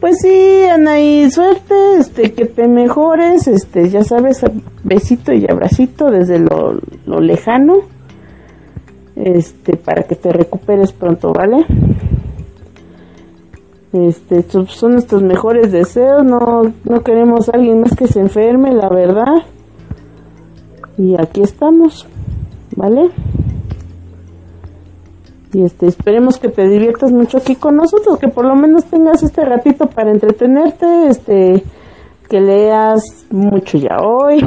[0.00, 4.44] Pues sí, Anaí, suerte, este, que te mejores, este, ya sabes,
[4.82, 7.82] besito y abracito desde lo, lo lejano,
[9.16, 11.64] este, para que te recuperes pronto, ¿vale?
[13.92, 18.88] Este, son nuestros mejores deseos, no, no queremos a alguien más que se enferme, la
[18.88, 19.44] verdad.
[20.96, 22.06] Y aquí estamos,
[22.76, 23.10] ¿vale?
[25.52, 29.22] Y este, esperemos que te diviertas mucho aquí con nosotros, que por lo menos tengas
[29.22, 31.62] este ratito para entretenerte, este,
[32.28, 34.44] que leas mucho ya hoy,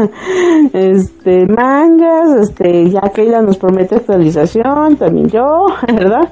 [0.72, 6.30] este, mangas, este, ya Keila nos promete actualización, también yo, ¿verdad?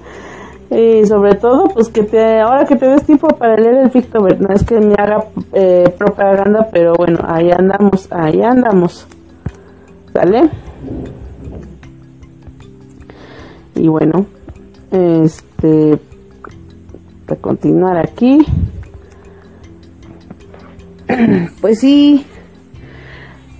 [0.70, 4.40] Y sobre todo, pues que te, ahora que te des tiempo para leer el Fictober,
[4.40, 9.06] no es que me haga eh, propaganda, pero bueno, ahí andamos, ahí andamos.
[13.74, 14.27] Y bueno,
[14.90, 15.99] este,
[17.27, 18.45] para continuar aquí,
[21.61, 22.24] pues sí,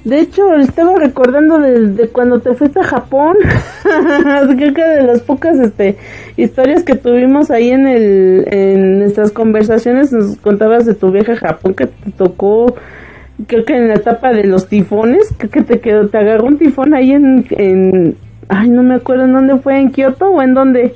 [0.09, 3.37] de hecho, estaba recordando de, cuando te fuiste a Japón.
[4.57, 5.99] Creo que de las pocas este,
[6.39, 11.37] historias que tuvimos ahí en, el, en nuestras conversaciones nos contabas de tu viaje a
[11.37, 12.75] Japón que te tocó,
[13.47, 16.59] creo que en la etapa de los tifones, creo que te quedó, te agarró un
[16.59, 18.17] tifón ahí en, en
[18.49, 20.95] ay, no me acuerdo en dónde fue, en Kioto o en dónde.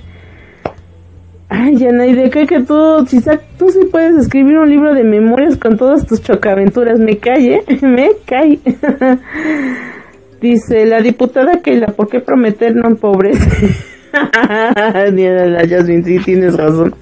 [1.48, 3.20] Ay, Yanaide, creo que tú, si
[3.58, 6.98] tú sí puedes escribir un libro de memorias con todas tus chocaventuras.
[6.98, 7.64] Me cae, ¿eh?
[7.82, 8.58] Me cae.
[10.40, 13.68] Dice la diputada Keila, ¿por qué prometer no empobrece?
[14.12, 16.94] la Jasmine, sí, tienes razón.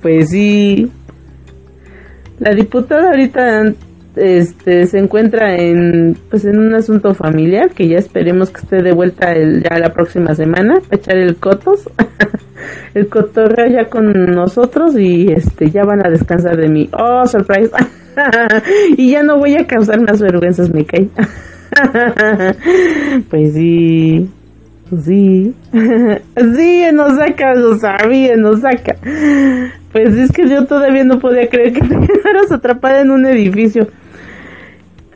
[0.00, 0.90] Pues sí.
[2.40, 3.72] La diputada ahorita
[4.16, 8.92] este se encuentra en pues en un asunto familiar que ya esperemos que esté de
[8.92, 11.88] vuelta el, ya la próxima semana para echar el cotos
[12.94, 16.88] el cotorreo ya con nosotros y este ya van a descansar de mí.
[16.92, 17.70] Oh surprise.
[18.98, 21.08] Y ya no voy a causar más vergüenzas me cae.
[23.30, 24.28] Pues sí
[24.92, 25.54] pues sí.
[25.72, 28.96] Sí en Osaka lo sabía en Osaka.
[29.90, 33.88] Pues es que yo todavía no podía creer que te quedaras atrapada en un edificio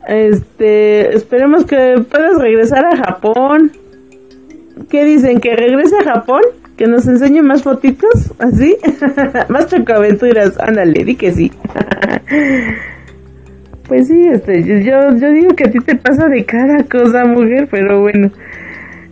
[0.07, 3.71] este, esperemos que puedas regresar a Japón.
[4.89, 5.39] ¿Qué dicen?
[5.39, 6.41] ¿Que regrese a Japón?
[6.77, 8.33] ¿Que nos enseñe más fotitos?
[8.39, 8.77] ¿Así?
[9.49, 10.59] más chocoaventuras.
[10.59, 11.51] Ándale, di que sí.
[13.87, 17.67] pues sí, este, yo, yo digo que a ti te pasa de cada cosa, mujer,
[17.69, 18.31] pero bueno.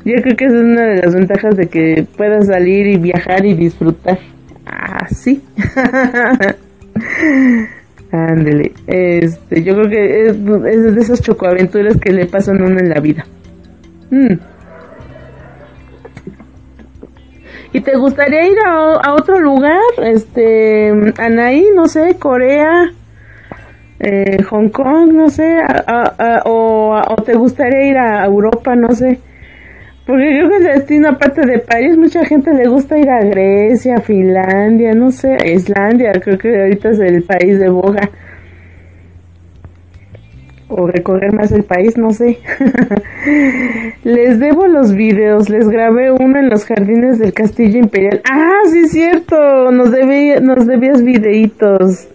[0.05, 3.55] Yo creo que es una de las ventajas de que puedas salir y viajar y
[3.55, 4.19] disfrutar.
[4.65, 5.41] Así.
[5.76, 6.55] Ah,
[8.11, 12.90] Ándele, este, yo creo que es, de esas chocoaventuras que le pasan a uno en
[12.90, 13.26] la vida.
[14.10, 14.36] Mm.
[17.73, 19.82] ¿Y te gustaría ir a, otro lugar?
[20.02, 22.94] Este, Anaí, no sé, Corea,
[23.99, 25.57] eh, Hong Kong, no sé,
[26.45, 29.19] o, o, te gustaría ir a Europa, no sé.
[30.06, 33.98] Porque creo que el destino, aparte de París, mucha gente le gusta ir a Grecia,
[34.02, 38.11] Finlandia, no sé, Islandia, creo que ahorita es el país de boga.
[40.68, 42.38] O recorrer más el país, no sé.
[44.03, 48.22] les debo los videos, les grabé uno en los jardines del Castillo Imperial.
[48.30, 52.07] Ah, sí es cierto, nos, debí, nos debías videitos.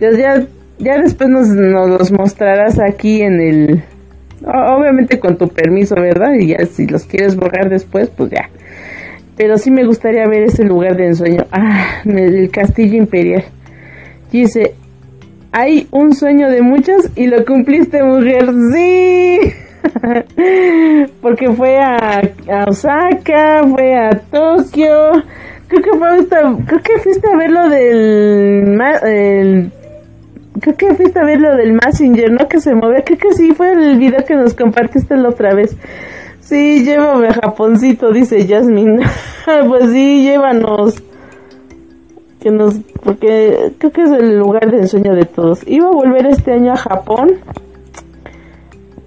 [0.00, 0.46] Ya,
[0.78, 3.82] ya después nos, nos los mostrarás aquí en el
[4.44, 6.34] Obviamente con tu permiso, ¿verdad?
[6.34, 8.48] Y ya si los quieres borrar después, pues ya.
[9.36, 11.46] Pero sí me gustaría ver ese lugar de ensueño.
[11.52, 13.44] Ah, el castillo imperial.
[14.32, 14.74] Dice,
[15.52, 18.50] hay un sueño de muchos y lo cumpliste, mujer.
[18.74, 19.38] Sí.
[21.22, 22.22] Porque fue a,
[22.66, 25.24] Osaka, fue a Tokio.
[25.68, 26.26] Creo que fue
[26.66, 29.72] creo que fuiste a ver lo del el
[30.60, 32.48] creo que fuiste a ver lo del Messenger, ¿no?
[32.48, 35.76] Que se movía, creo que sí, fue el video que nos compartiste la otra vez.
[36.40, 39.02] Sí, llévame a Japoncito, dice Jasmine.
[39.68, 41.02] pues sí, llévanos.
[42.40, 45.60] Que nos, porque creo que es el lugar de ensueño de todos.
[45.66, 47.40] Iba a volver este año a Japón,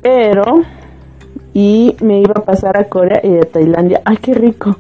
[0.01, 0.61] pero,
[1.53, 4.01] y me iba a pasar a Corea y a Tailandia.
[4.05, 4.77] Ay, qué rico.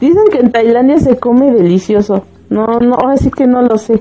[0.00, 2.24] Dicen que en Tailandia se come delicioso.
[2.50, 4.00] No, no, así que no lo sé.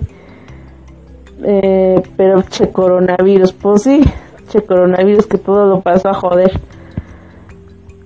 [1.43, 4.03] Eh, pero che coronavirus, pues sí,
[4.49, 6.51] che coronavirus que todo lo pasó a joder.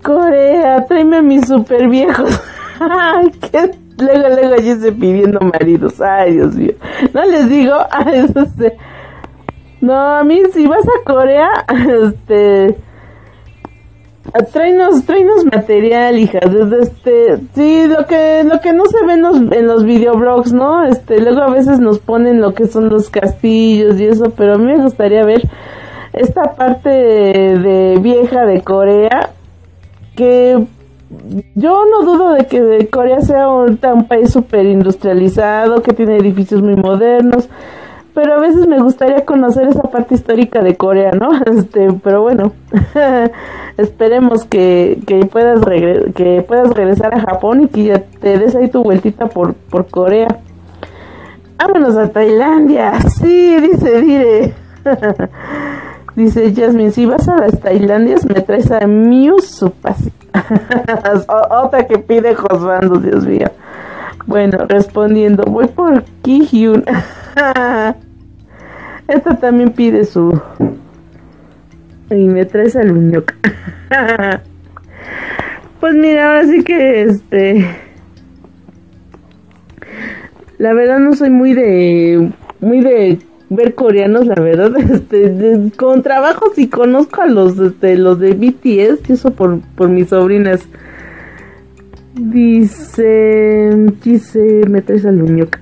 [0.02, 2.42] Corea, tráeme a mis super viejos.
[3.52, 6.02] Que luego, luego allí se pidiendo maridos.
[6.02, 6.74] Ay, Dios mío.
[7.14, 7.78] No les digo,
[8.14, 8.46] eso
[9.82, 11.50] No, a mí si vas a Corea,
[12.04, 12.76] este
[14.52, 16.40] Tráenos, tráenos material, hija.
[16.82, 20.84] Este, sí, lo que, lo que no se ve en los, en los videoblogs, ¿no?
[20.86, 24.58] Este, luego a veces nos ponen lo que son los castillos y eso, pero a
[24.58, 25.48] mí me gustaría ver
[26.12, 29.30] esta parte de, vieja de Corea,
[30.16, 30.66] que
[31.56, 36.62] yo no dudo de que Corea sea un, un país súper industrializado, que tiene edificios
[36.62, 37.48] muy modernos,
[38.16, 41.30] pero a veces me gustaría conocer esa parte histórica de Corea, ¿no?
[41.46, 42.54] Este, pero bueno,
[43.78, 45.64] esperemos que, que puedas
[46.16, 50.28] que puedas regresar a Japón y que te des ahí tu vueltita por, por Corea.
[51.58, 54.54] Vámonos a Tailandia, sí, dice Dire.
[56.16, 60.12] dice Jasmine, si vas a las Tailandias me traes a Miu Supasi.
[61.50, 63.48] Otra que pide Josbando, Dios mío.
[64.26, 66.86] Bueno, respondiendo, voy por Kihyun.
[69.08, 70.40] Esta también pide su.
[72.10, 72.94] Y me traes al
[75.80, 77.66] pues mira, ahora sí que este.
[80.58, 82.32] La verdad no soy muy de.
[82.62, 84.72] Muy de ver coreanos, la verdad.
[84.96, 89.90] Este, con trabajo sí conozco a los, este, los de BTS, y eso por, por
[89.90, 90.62] mis sobrinas.
[92.14, 93.72] Dice,
[94.04, 95.58] dice, me traes al uñoc.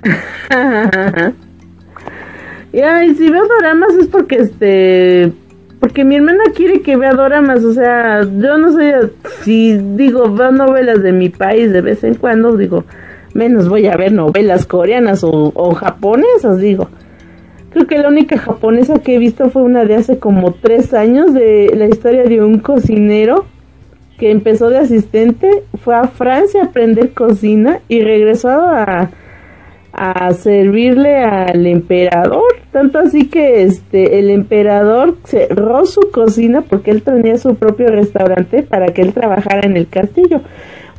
[2.74, 5.32] Y si veo doramas es porque este
[5.80, 10.52] porque mi hermana quiere que vea doramas, o sea, yo no sé si digo, veo
[10.52, 12.86] novelas de mi país de vez en cuando, digo,
[13.34, 16.90] menos voy a ver novelas coreanas o, o japonesas, digo.
[17.72, 21.34] Creo que la única japonesa que he visto fue una de hace como tres años
[21.34, 23.46] de la historia de un cocinero
[24.18, 29.12] que empezó de asistente, fue a Francia a aprender cocina y regresó a,
[29.94, 37.04] a servirle al emperador, tanto así que este el emperador cerró su cocina porque él
[37.04, 40.42] tenía su propio restaurante para que él trabajara en el castillo.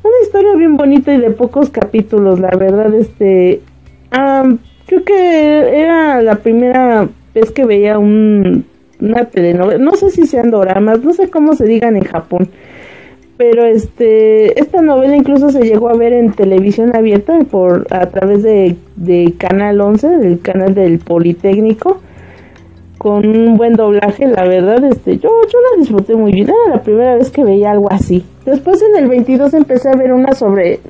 [0.03, 3.63] Una historia bien bonita y de pocos capítulos, la verdad, este
[4.87, 8.65] creo que era la primera vez que veía un
[9.01, 12.49] una telenovela, no sé si sean doramas, no sé cómo se digan en Japón
[13.37, 18.43] pero este esta novela incluso se llegó a ver en televisión abierta por a través
[18.43, 22.01] de, de Canal 11, del canal del Politécnico
[22.99, 26.83] con un buen doblaje, la verdad, este yo yo la disfruté muy bien, era la
[26.83, 28.25] primera vez que veía algo así.
[28.47, 30.81] Después en el 22 empecé a ver una sobre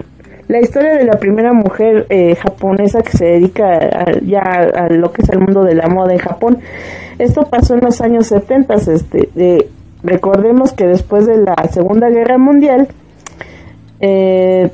[0.48, 5.22] la historia de la primera mujer eh, japonesa que se dedica ya a, lo que
[5.22, 6.58] es el mundo de la moda en Japón.
[7.18, 9.68] Esto pasó en los años 70, este, de
[10.05, 12.89] Recordemos que después de la Segunda Guerra Mundial,
[14.01, 14.70] eh,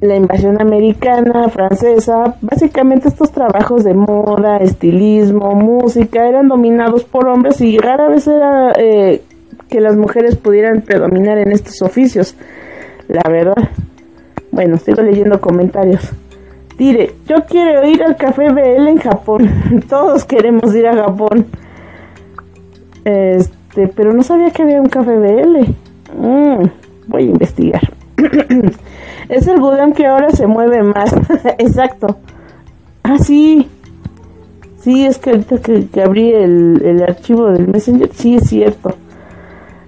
[0.00, 7.60] la invasión americana, francesa, básicamente estos trabajos de moda, estilismo, música, eran dominados por hombres
[7.60, 9.22] y rara vez era eh,
[9.68, 12.34] que las mujeres pudieran predominar en estos oficios,
[13.08, 13.70] la verdad.
[14.52, 16.12] Bueno, sigo leyendo comentarios.
[16.78, 19.50] Dire, yo quiero ir al café BL en Japón.
[19.88, 21.46] Todos queremos ir a Japón.
[23.04, 25.58] Este este, pero no sabía que había un café BL.
[26.18, 26.70] Mm,
[27.08, 27.92] voy a investigar.
[29.28, 31.14] es el Gudam que ahora se mueve más.
[31.58, 32.16] Exacto.
[33.02, 33.68] Ah, sí.
[34.78, 38.94] Sí, es que ahorita que, abrí el, el, archivo del Messenger, sí es cierto.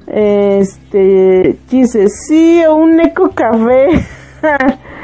[0.06, 3.88] Este, dice, sí, un eco café.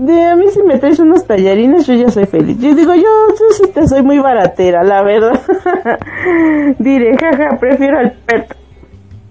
[0.00, 2.58] De a mí si me traes unos tallarines, yo ya soy feliz.
[2.58, 5.38] Yo digo, yo, sí te soy muy baratera, la verdad.
[6.78, 8.56] Diré, jaja, prefiero al pet.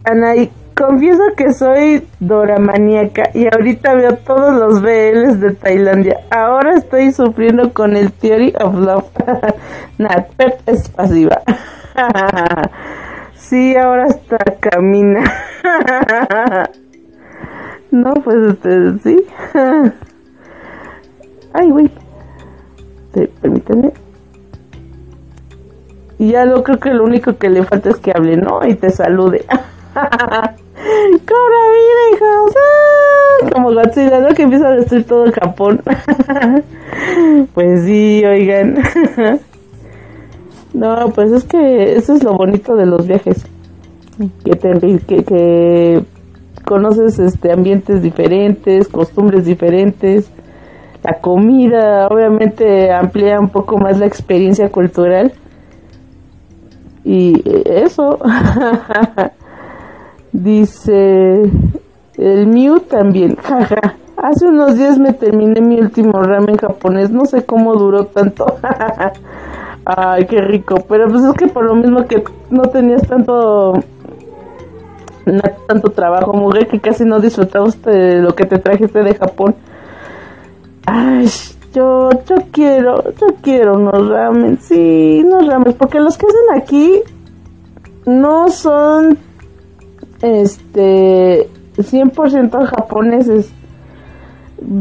[0.04, 6.20] Anaí, confieso que soy doramaníaca y ahorita veo todos los BLs de Tailandia.
[6.30, 9.10] Ahora estoy sufriendo con el Theory of Love.
[9.98, 11.41] Nah, pet es pasiva.
[13.34, 15.24] sí, ahora está camina.
[17.90, 19.18] no, pues ustedes sí.
[21.54, 21.90] Ay, güey.
[23.42, 23.92] Permíteme.
[26.20, 28.60] Y ya lo creo que lo único que le falta es que hable, ¿no?
[28.68, 29.46] Y te salude.
[29.96, 32.56] ¡Cobra vida, hijos!
[32.56, 33.50] ¡Ah!
[33.54, 34.30] Como Godzilla, ¿no?
[34.36, 35.82] Que empieza a destruir todo el Japón.
[37.54, 38.76] pues sí, oigan.
[40.74, 43.46] no, pues es que eso es lo bonito de los viajes.
[44.44, 46.04] Que te que, que
[46.66, 50.30] conoces este ambientes diferentes, costumbres diferentes
[51.04, 55.32] la comida, obviamente amplía un poco más la experiencia cultural.
[57.04, 58.20] Y eso,
[60.32, 61.50] dice
[62.18, 63.38] el Mew también.
[64.18, 68.58] Hace unos días me terminé mi último ramen japonés, no sé cómo duró tanto.
[69.86, 70.84] Ay, qué rico.
[70.90, 73.74] Pero pues es que por lo mismo que no tenías tanto
[75.68, 79.56] tanto trabajo, mujer, que casi no disfrutabas de lo que te trajiste de Japón.
[80.91, 81.28] Ay,
[81.72, 87.02] yo, yo quiero, yo quiero unos ramen, sí, unos ramen, porque los que hacen aquí
[88.07, 89.20] no son,
[90.24, 91.48] este,
[91.78, 93.53] 100% japoneses.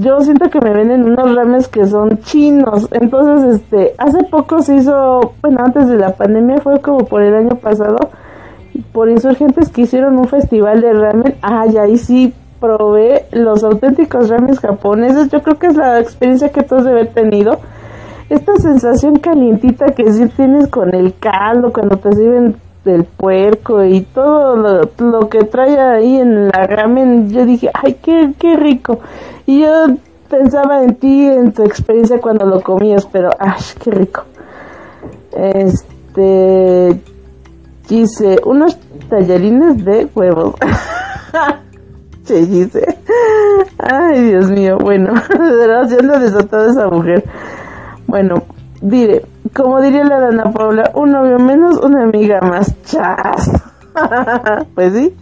[0.00, 2.88] Yo siento que me venden unos rames que son chinos.
[2.92, 7.34] Entonces, este, hace poco se hizo, bueno, antes de la pandemia, fue como por el
[7.34, 7.98] año pasado,
[8.92, 11.34] por insurgentes que hicieron un festival de ramen.
[11.42, 15.30] Ay, ahí sí probé los auténticos ramen japoneses.
[15.30, 17.58] Yo creo que es la experiencia que todos deben haber tenido.
[18.28, 24.02] Esta sensación calientita que sí tienes con el caldo cuando te sirven del puerco y
[24.02, 29.00] todo lo, que trae ahí en la ramen, yo dije, ay, qué, qué rico.
[29.46, 29.86] Y yo
[30.28, 34.24] pensaba en ti, en tu experiencia cuando lo comías, pero, ay, qué rico.
[35.32, 37.00] Este,
[37.88, 38.78] dice, unos
[39.08, 40.54] tallarines de huevos.
[42.28, 42.98] che, dice.
[43.78, 47.24] Ay, Dios mío, bueno, de verdad, ya anda desatada esa mujer.
[48.06, 48.42] Bueno,
[48.80, 49.24] diré,
[49.54, 52.74] como diría la Dana Paula, un novio menos, una amiga más.
[52.84, 53.50] Chas.
[54.74, 55.14] pues sí,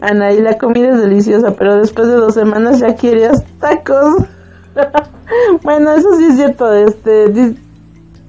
[0.00, 4.24] Anaí, la comida es deliciosa, pero después de dos semanas ya querías tacos.
[5.62, 7.54] bueno, eso sí es cierto, este,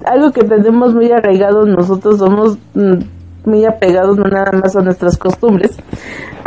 [0.04, 3.00] algo que tenemos muy arraigado nosotros somos mm,
[3.44, 5.76] muy apegados no nada más a nuestras costumbres,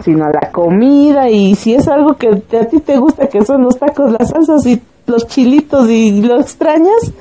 [0.04, 3.64] sino a la comida y si es algo que a ti te gusta, que son
[3.64, 7.12] los tacos, las salsas y los chilitos y lo extrañas,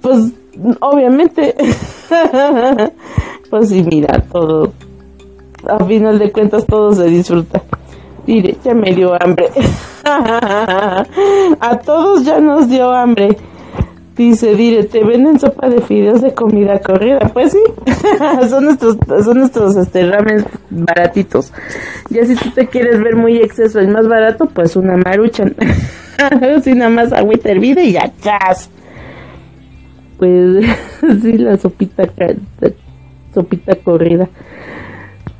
[0.00, 0.32] pues
[0.80, 1.54] obviamente,
[3.50, 4.72] pues sí, mira, todo,
[5.68, 7.62] a final de cuentas todo se disfruta.
[8.26, 9.48] Mire, ya me dio hambre.
[10.04, 13.36] a todos ya nos dio hambre.
[14.16, 17.18] Dice, dire, te venden sopa de fideos de comida corrida.
[17.32, 17.62] Pues sí,
[18.48, 21.52] son nuestros, son nuestros este, ramen baratitos.
[22.08, 25.54] Ya si tú te quieres ver muy exceso y más barato, pues una maruchan.
[26.56, 28.70] Así nada más agüita hervida y ya, chas
[30.18, 30.64] pues
[31.22, 32.04] sí, la sopita,
[33.34, 34.28] sopita corrida.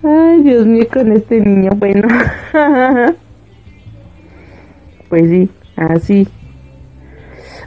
[0.03, 2.09] Ay, Dios mío, con este niño, bueno.
[5.09, 6.29] pues sí, así.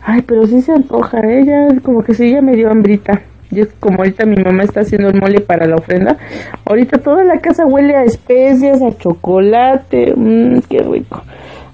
[0.02, 1.80] Ay, pero sí se antoja, ella ¿eh?
[1.84, 3.22] como que sí, ya me dio hambrita.
[3.52, 6.18] Y es como ahorita mi mamá está haciendo el mole para la ofrenda.
[6.66, 10.14] Ahorita toda la casa huele a especias, a chocolate.
[10.16, 11.24] Mmm, qué rico.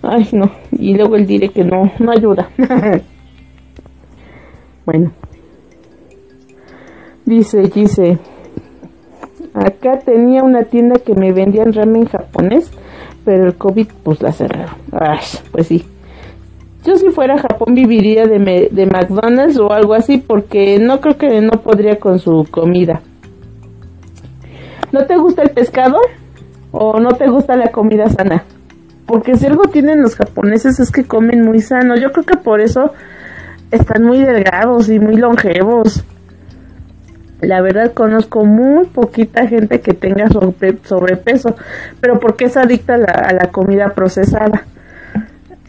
[0.02, 0.52] Ay, no.
[0.72, 2.49] Y luego él diré que no, no ayuda.
[4.85, 5.11] bueno,
[7.26, 8.19] Dice, dice,
[9.56, 12.69] acá tenía una tienda que me vendían ramen japonés,
[13.26, 14.76] pero el COVID pues la cerraron.
[15.52, 15.84] Pues sí.
[16.85, 18.37] Yo si fuera a Japón viviría de,
[18.85, 23.01] McDonald's o algo así porque no creo que no podría con su comida.
[24.91, 25.97] ¿No te gusta el pescado?
[26.71, 28.43] ¿O no te gusta la comida sana?
[29.07, 31.95] Porque si algo tienen los japoneses es que comen muy sano.
[31.95, 32.93] Yo creo que por eso
[33.71, 36.03] están muy delgados y muy longevos.
[37.41, 41.55] La verdad conozco muy poquita gente que tenga sobrepeso,
[41.99, 44.65] pero porque es adicta a la comida procesada,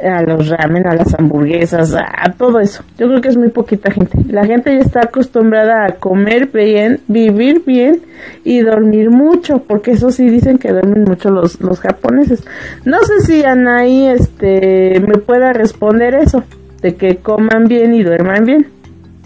[0.02, 2.82] a los ramen, a las hamburguesas, a, todo eso.
[2.98, 4.18] Yo creo que es muy poquita gente.
[4.28, 8.02] La gente ya está acostumbrada a comer bien, vivir bien
[8.44, 12.44] y dormir mucho, porque eso sí dicen que duermen mucho los, los japoneses.
[12.84, 16.44] No sé si Anaí este, me pueda responder eso,
[16.82, 18.66] de que coman bien y duerman bien.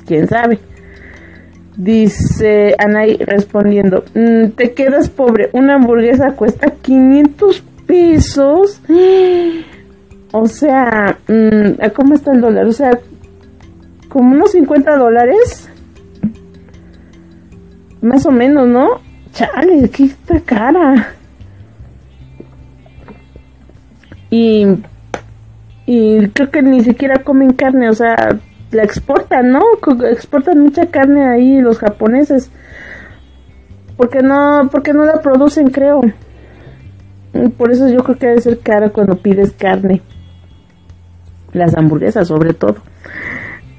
[0.06, 0.58] ¿Quién sabe?
[1.76, 8.80] Dice Anaí respondiendo, mm, te quedas pobre, una hamburguesa cuesta 500 pesos.
[10.32, 12.66] O sea, mm, ¿cómo está el dólar?
[12.66, 12.90] O sea,
[14.08, 15.68] como unos 50 dólares.
[18.00, 19.00] Más o menos, ¿no?
[19.32, 21.14] Chale, aquí está cara.
[24.30, 24.66] Y,
[25.86, 28.38] y creo que ni siquiera comen carne, o sea,
[28.70, 29.60] la exportan, ¿no?
[30.10, 32.50] Exportan mucha carne ahí los japoneses.
[33.96, 36.00] Porque no, porque no la producen, creo.
[37.58, 40.00] Por eso yo creo que debe ser caro cuando pides carne.
[41.52, 42.76] Las hamburguesas, sobre todo.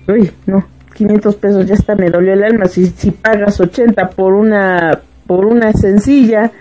[0.07, 2.65] Uy, no, 500 pesos ya está, me dolió el alma.
[2.65, 6.52] Si, si pagas 80 por una, por una sencilla,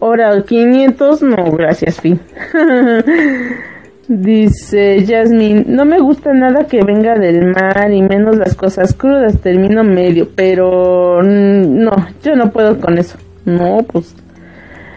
[0.00, 2.20] ahora 500, no, gracias, fin.
[4.08, 9.40] Dice Jasmine, no me gusta nada que venga del mar y menos las cosas crudas,
[9.40, 11.92] termino medio, pero no,
[12.22, 13.16] yo no puedo con eso.
[13.44, 14.14] No, pues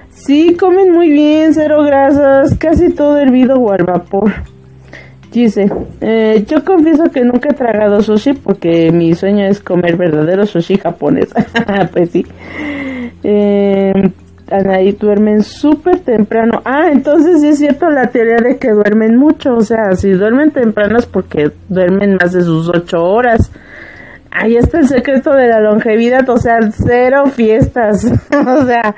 [0.09, 4.33] sí, comen muy bien, cero grasas, casi todo hervido o al vapor.
[5.35, 10.45] Dice, eh, yo confieso que nunca he tragado sushi porque mi sueño es comer verdadero
[10.45, 11.27] sushi japonés.
[11.91, 12.25] pues sí.
[13.21, 13.91] Eh,
[14.97, 16.61] duermen súper temprano.
[16.63, 19.55] Ah, entonces sí es cierto la teoría de que duermen mucho.
[19.55, 23.51] O sea, si duermen temprano es porque duermen más de sus ocho horas.
[24.37, 28.05] Ahí está el secreto de la longevidad, o sea, cero fiestas.
[28.31, 28.93] o sea,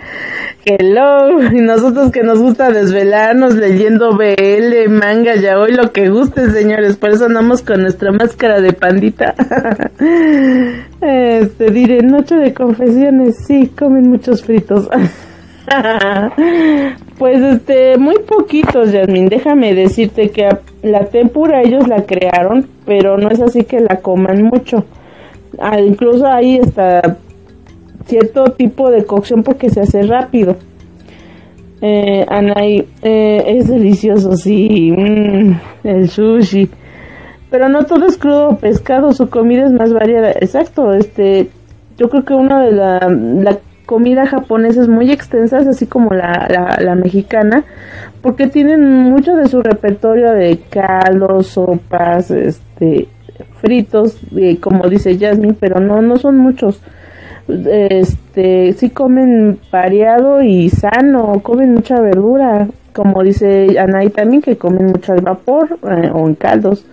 [0.66, 1.44] hello.
[1.52, 6.98] Y nosotros que nos gusta desvelarnos leyendo BL, manga, ya hoy lo que guste, señores.
[6.98, 9.36] Por eso andamos con nuestra máscara de pandita.
[11.02, 14.90] este, diré, noche de confesiones, sí, comen muchos fritos.
[17.20, 19.28] pues este, muy poquitos, Yasmin.
[19.28, 20.50] Déjame decirte que
[20.82, 24.84] la tempura ellos la crearon, pero no es así que la coman mucho
[25.86, 27.18] incluso ahí está
[28.06, 30.56] cierto tipo de cocción porque se hace rápido.
[31.82, 32.26] Eh,
[33.04, 35.52] eh, es delicioso, sí, mm,
[35.84, 36.70] el sushi.
[37.50, 40.32] Pero no todo es crudo pescado, su comida es más variada.
[40.32, 41.50] Exacto, este,
[41.98, 46.48] yo creo que una de la, la comida japonesa es muy extensa, así como la,
[46.50, 47.64] la, la, mexicana,
[48.22, 53.08] porque tienen mucho de su repertorio de caldos, sopas, este,
[53.62, 56.82] fritos, eh, como dice Jasmine, pero no, no son muchos.
[57.48, 64.88] Este, sí comen variado y sano, comen mucha verdura, como dice Anaí también, que comen
[64.88, 66.86] mucho al vapor eh, o en caldos.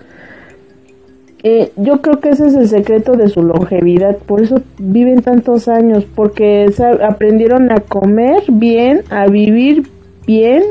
[1.42, 5.68] Eh, yo creo que ese es el secreto de su longevidad, por eso viven tantos
[5.68, 6.72] años, porque
[7.02, 9.82] aprendieron a comer bien, a vivir
[10.26, 10.62] bien,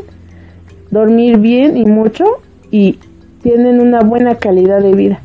[0.89, 2.25] dormir bien y mucho,
[2.71, 2.97] y
[3.43, 5.19] tienen una buena calidad de vida.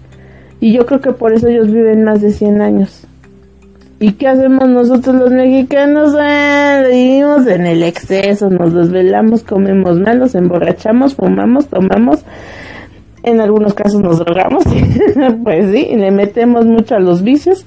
[0.60, 3.06] Y yo creo que por eso ellos viven más de 100 años.
[4.00, 6.14] ¿Y qué hacemos nosotros los mexicanos?
[6.18, 12.24] Ah, vivimos en el exceso, nos desvelamos, comemos mal, nos emborrachamos, fumamos, tomamos.
[13.24, 14.62] En algunos casos nos drogamos,
[15.44, 17.66] pues sí, y le metemos mucho a los vicios.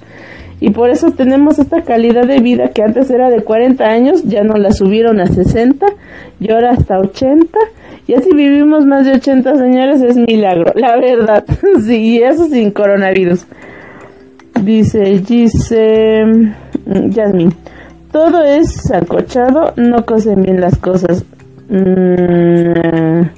[0.62, 4.44] Y por eso tenemos esta calidad de vida que antes era de 40 años, ya
[4.44, 5.86] no la subieron a 60
[6.40, 7.58] y ahora hasta 80
[8.12, 11.46] y así vivimos más de 80 señores, es milagro, la verdad.
[11.86, 13.46] sí, y eso sin coronavirus.
[14.62, 16.26] Dice, dice
[17.16, 17.54] Jasmine,
[18.12, 21.24] todo es sacochado, no cocen bien las cosas.
[21.70, 23.30] Mm,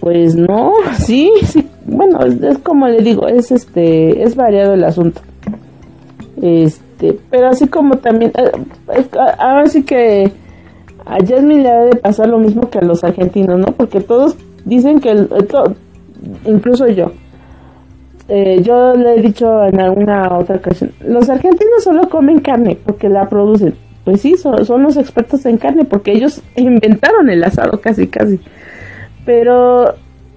[0.00, 5.22] pues no, sí, sí, bueno, es, como le digo, es este, es variado el asunto.
[6.42, 9.06] Este, pero así como también, eh,
[9.38, 10.30] ahora sí que
[11.06, 13.66] a Jasmine le debe pasar lo mismo que a los argentinos, ¿no?
[13.66, 15.28] Porque todos dicen que, el,
[16.44, 17.12] incluso yo,
[18.28, 23.08] eh, yo le he dicho en alguna otra ocasión, los argentinos solo comen carne porque
[23.08, 23.74] la producen.
[24.04, 28.40] Pues sí, son, son los expertos en carne porque ellos inventaron el asado casi, casi.
[29.24, 29.94] Pero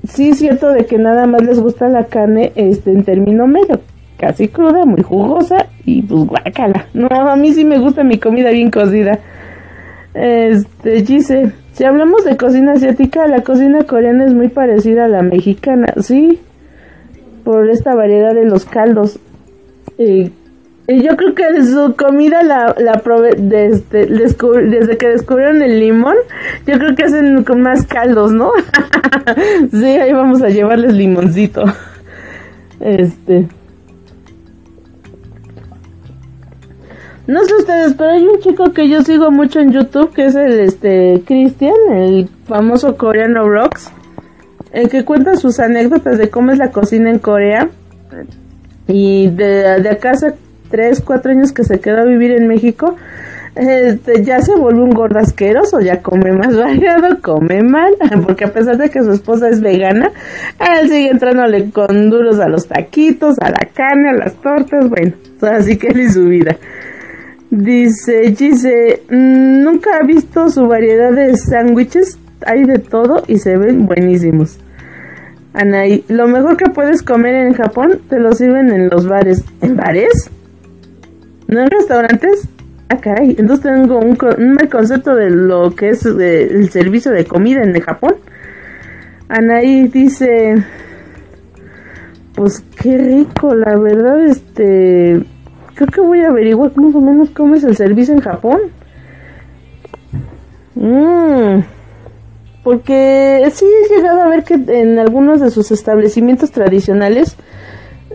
[0.08, 3.80] sí es cierto de que nada más les gusta la carne este, en término medio,
[4.18, 6.86] casi cruda, muy jugosa y pues guácala.
[6.94, 9.20] No, a mí sí me gusta mi comida bien cocida.
[10.20, 15.22] Este, dice, si hablamos de cocina asiática, la cocina coreana es muy parecida a la
[15.22, 16.42] mexicana, sí,
[17.46, 19.18] por esta variedad de los caldos.
[19.98, 20.34] y
[20.88, 26.18] yo creo que su comida la, la probé desde, desde que descubrieron el limón,
[26.68, 28.52] yo creo que hacen con más caldos, ¿no?
[29.72, 31.64] sí, ahí vamos a llevarles limoncito.
[32.82, 33.48] Este.
[37.30, 40.36] No sé ustedes, pero hay un chico que yo sigo mucho en YouTube que es
[40.36, 43.92] el este Christian, el famoso coreano Rocks,
[44.72, 47.70] el que cuenta sus anécdotas de cómo es la cocina en Corea.
[48.88, 50.34] Y de, de acá hace
[50.72, 52.96] 3, 4 años que se quedó a vivir en México,
[53.54, 57.94] este, ya se vuelve un gordo asqueroso, ya come más variado, come mal,
[58.26, 60.10] porque a pesar de que su esposa es vegana,
[60.82, 65.14] él sigue entrándole con duros a los taquitos, a la carne, a las tortas, bueno,
[65.44, 66.58] así que él y su vida.
[67.52, 73.58] Dice, dice, mm, nunca ha visto su variedad de sándwiches, hay de todo y se
[73.58, 74.60] ven buenísimos.
[75.54, 79.44] Anaí, lo mejor que puedes comer en Japón te lo sirven en los bares.
[79.62, 80.30] ¿En bares?
[81.48, 82.48] ¿No en restaurantes?
[82.90, 87.64] Ah, caray, entonces tengo un, un concepto de lo que es el servicio de comida
[87.64, 88.16] en Japón.
[89.28, 90.56] Anaí dice,
[92.36, 95.24] pues qué rico, la verdad, este
[95.80, 98.60] Creo que voy a averiguar más o menos cómo es el servicio en Japón.
[100.76, 101.62] Mm.
[102.64, 107.38] porque sí he llegado a ver que en algunos de sus establecimientos tradicionales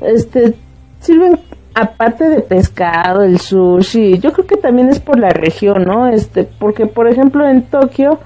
[0.03, 0.55] este
[1.01, 1.39] sirven
[1.75, 6.07] aparte de pescado, el sushi, yo creo que también es por la región, ¿no?
[6.07, 8.19] Este, porque por ejemplo en Tokio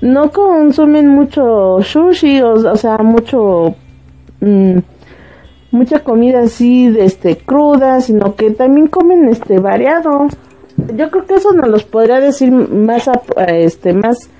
[0.00, 3.76] no consumen mucho sushi, o, o sea, mucho
[4.40, 4.78] mm,
[5.70, 10.26] mucha comida así de este cruda, sino que también comen este variado.
[10.96, 14.30] Yo creo que eso nos los podría decir más a, este más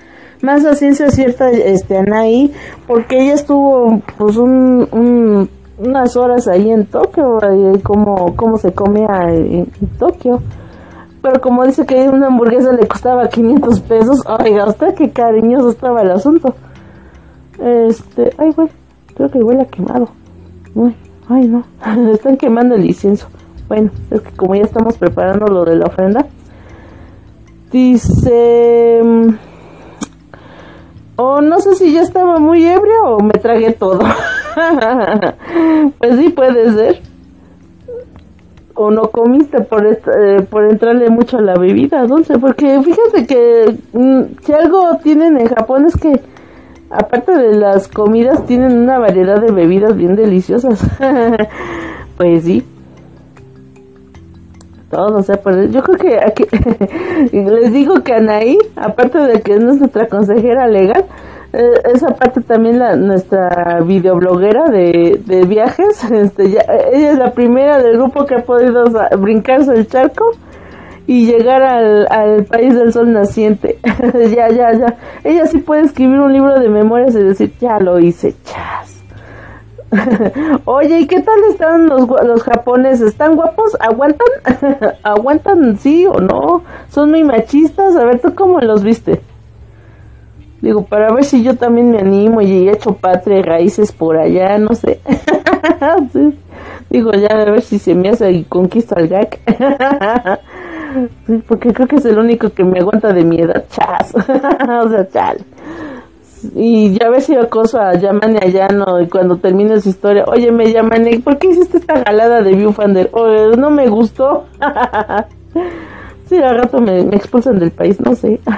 [0.42, 2.52] más a ciencia cierta este Anaí,
[2.86, 5.48] porque ella estuvo pues un,
[5.78, 7.38] unas horas ahí en Tokio,
[7.74, 9.66] y como cómo se come en,
[9.98, 10.40] Tokio.
[11.20, 16.00] Pero como dice que una hamburguesa le costaba 500 pesos, oiga, usted qué cariñoso estaba
[16.00, 16.54] el asunto.
[17.58, 18.68] Este, ay, güey,
[19.14, 20.08] creo que huele a quemado.
[21.30, 21.64] Ay, no,
[22.12, 23.28] están quemando el incienso.
[23.68, 26.26] Bueno, es que como ya estamos preparando lo de la ofrenda,
[27.70, 29.00] dice,
[31.16, 34.00] o no sé si ya estaba muy ebrio o me tragué todo.
[35.98, 37.00] pues sí puede ser.
[38.74, 43.76] O no comiste por, eh, por entrarle mucho a la bebida dulce, porque fíjate que
[43.92, 46.20] mm, si algo tienen en Japón es que
[46.90, 50.84] aparte de las comidas tienen una variedad de bebidas bien deliciosas.
[52.16, 52.64] pues sí.
[54.90, 56.44] Todo, o sea, pues yo creo que aquí
[57.32, 61.04] les digo que Anaí, aparte de que es nuestra consejera legal,
[61.52, 66.62] eh, esa parte también la nuestra videobloguera de, de viajes, este, ya,
[66.92, 68.84] ella es la primera del grupo que ha podido
[69.18, 70.32] brincarse el charco
[71.06, 73.78] y llegar al, al país del sol naciente.
[74.34, 74.96] ya, ya, ya.
[75.24, 79.00] Ella sí puede escribir un libro de memorias y decir, ya lo hice, chas.
[80.64, 83.08] Oye, ¿y qué tal están los, los japoneses?
[83.08, 83.76] ¿Están guapos?
[83.80, 84.28] ¿Aguantan?
[85.02, 86.62] ¿Aguantan sí o no?
[86.90, 87.96] ¿Son muy machistas?
[87.96, 89.20] A ver, ¿tú cómo los viste?
[90.60, 94.18] Digo, para ver si yo también me animo y he hecho patria y raíces por
[94.18, 95.00] allá, no sé.
[96.90, 99.08] Digo, ya a ver si se me hace y conquista al
[100.92, 101.42] GAC.
[101.46, 104.14] porque creo que es el único que me aguanta de mi edad, chas.
[104.84, 105.38] o sea, chal.
[106.54, 110.72] Y ya ves si acoso a Yamane Ayano y cuando termine su historia, oye, me
[110.72, 113.10] llaman, ¿por qué hiciste esta galada de Viewfinder?
[113.12, 114.44] Oye, no me gustó.
[116.26, 118.40] sí, al rato me, me expulsan del país, no sé.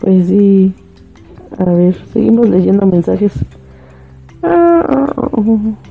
[0.00, 0.72] Pues sí.
[1.58, 3.34] A ver, seguimos leyendo mensajes.
[4.42, 5.12] Ah,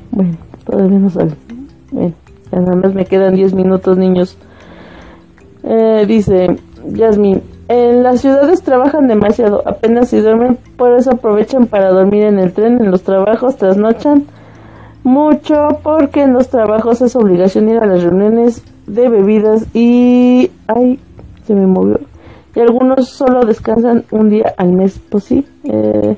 [0.09, 0.35] bueno,
[0.65, 1.35] todavía no sale.
[1.91, 2.13] Bueno,
[2.51, 4.35] ya nada más me quedan 10 minutos, niños.
[5.64, 6.56] Eh, dice
[6.86, 12.40] Yasmin, en las ciudades trabajan demasiado, apenas si duermen, por eso aprovechan para dormir en
[12.40, 14.26] el tren, en los trabajos, trasnochan
[15.03, 20.52] mucho, porque en los trabajos es obligación ir a las reuniones de bebidas y...
[20.68, 20.99] Ay,
[21.45, 21.99] se me movió.
[22.56, 25.45] Y algunos solo descansan un día al mes, pues sí.
[25.64, 26.18] Eh,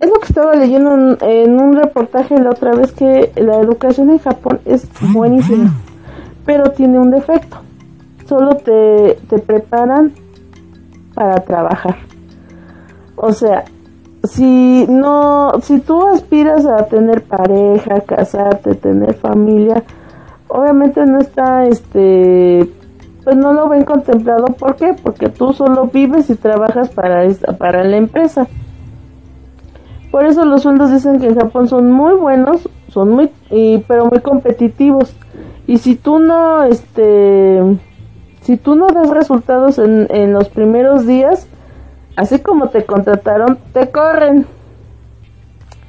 [0.00, 4.18] es lo que estaba leyendo en, un reportaje la otra vez que la educación en
[4.18, 5.72] Japón es buenísima,
[6.44, 7.58] pero tiene un defecto.
[8.26, 10.12] Solo te, te preparan
[11.14, 11.96] para trabajar.
[13.16, 13.64] O sea,
[14.24, 19.82] si no, si tú aspiras a tener pareja, casarte, tener familia,
[20.48, 22.68] obviamente no está este
[23.24, 24.44] pues no lo ven contemplado.
[24.46, 24.94] ¿Por qué?
[25.02, 28.46] Porque tú solo vives y trabajas para, esta, para la empresa.
[30.10, 34.06] Por eso los sueldos dicen que en Japón son muy buenos, son muy, y, pero
[34.06, 35.16] muy competitivos.
[35.66, 37.60] Y si tú no, este,
[38.42, 41.46] si tú no das resultados en, en los primeros días,
[42.16, 44.46] así como te contrataron, te corren.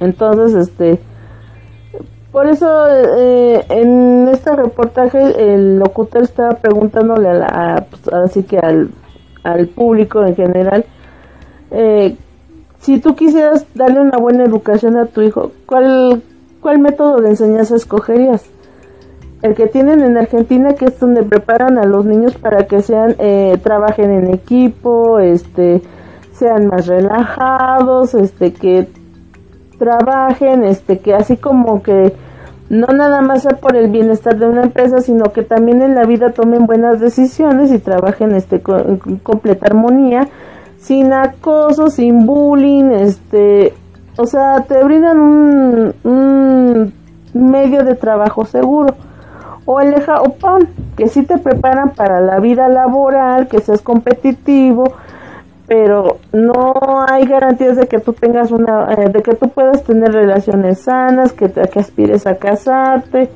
[0.00, 0.98] Entonces, este,
[2.36, 8.58] por eso, eh, en este reportaje, el locutor estaba preguntándole a la, pues, así que
[8.58, 8.90] al,
[9.42, 10.84] al, público en general,
[11.70, 12.14] eh,
[12.78, 16.22] si tú quisieras darle una buena educación a tu hijo, ¿cuál,
[16.60, 18.50] cuál método de enseñanza escogerías?
[19.46, 23.14] El que tienen en Argentina, que es donde preparan a los niños para que sean,
[23.20, 25.82] eh, trabajen en equipo, este,
[26.32, 28.88] sean más relajados, este, que
[29.78, 32.12] trabajen, este, que así como que
[32.70, 36.06] no nada más sea por el bienestar de una empresa, sino que también en la
[36.06, 40.26] vida tomen buenas decisiones y trabajen este con, completa armonía,
[40.80, 43.74] sin acoso, sin bullying, este,
[44.16, 46.92] o sea, te brindan un, un
[47.32, 48.96] medio de trabajo seguro.
[49.66, 49.94] O el
[50.40, 54.84] pan que sí te preparan para la vida laboral, que seas competitivo,
[55.66, 56.74] pero no
[57.08, 61.32] hay garantías de que tú tengas una, eh, de que tú puedas tener relaciones sanas,
[61.32, 63.28] que, que aspires a casarte.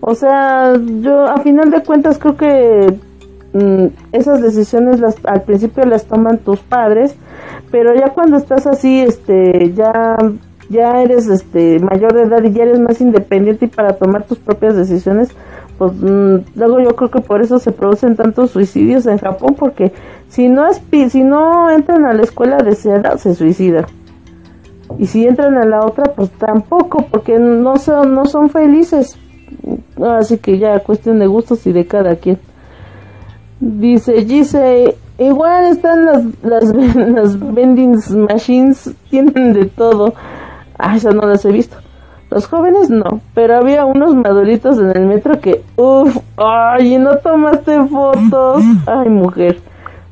[0.00, 2.98] O sea, yo a final de cuentas creo que
[3.52, 7.16] mm, esas decisiones las, al principio las toman tus padres,
[7.72, 10.16] pero ya cuando estás así, este, ya
[10.68, 14.38] ya eres este mayor de edad y ya eres más independiente y para tomar tus
[14.38, 15.28] propias decisiones,
[15.78, 19.92] pues mm, luego yo creo que por eso se producen tantos suicidios en Japón porque
[20.28, 23.86] si no si no entran a la escuela de seda se suicidan
[24.98, 29.18] Y si entran a la otra, pues tampoco, porque no son, no son felices.
[30.00, 32.38] Así que ya cuestión de gustos y de cada quien.
[33.60, 36.64] Dice dice igual están las, las,
[36.96, 37.96] las vending
[38.28, 40.14] machines, tienen de todo.
[40.78, 41.76] Ah, esas no las he visto.
[42.34, 47.86] Los jóvenes no, pero había unos maduritos en el metro que, uff, ay, no tomaste
[47.86, 48.64] fotos.
[48.86, 49.60] Ay, mujer.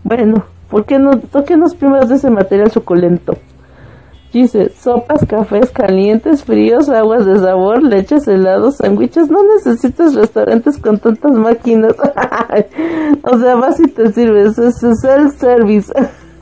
[0.05, 3.33] Bueno, ¿por qué no, toquenos primero de ese material suculento?
[4.33, 9.29] Dice, sopas, cafés calientes, fríos, aguas de sabor, leches, helados, sándwiches.
[9.29, 11.97] No necesitas restaurantes con tantas máquinas.
[13.25, 14.57] o sea, vas y te sirves.
[14.59, 15.93] Es el service.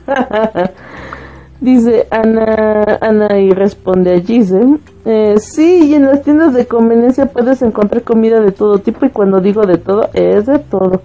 [1.61, 4.79] Dice Ana, Ana y responde a Giselle.
[5.05, 9.09] Eh, sí, y en las tiendas de conveniencia puedes encontrar comida de todo tipo y
[9.09, 11.01] cuando digo de todo, es de todo.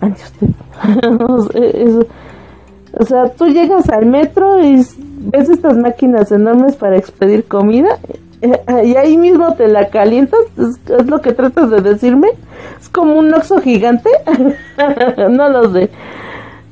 [0.00, 0.48] Ay, usted.
[2.98, 7.98] o sea, tú llegas al metro y ves estas máquinas enormes para expedir comida
[8.40, 12.28] eh, y ahí mismo te la calientas, es, lo que tratas de decirme.
[12.80, 14.08] Es como un oxo gigante.
[15.30, 15.90] no lo sé.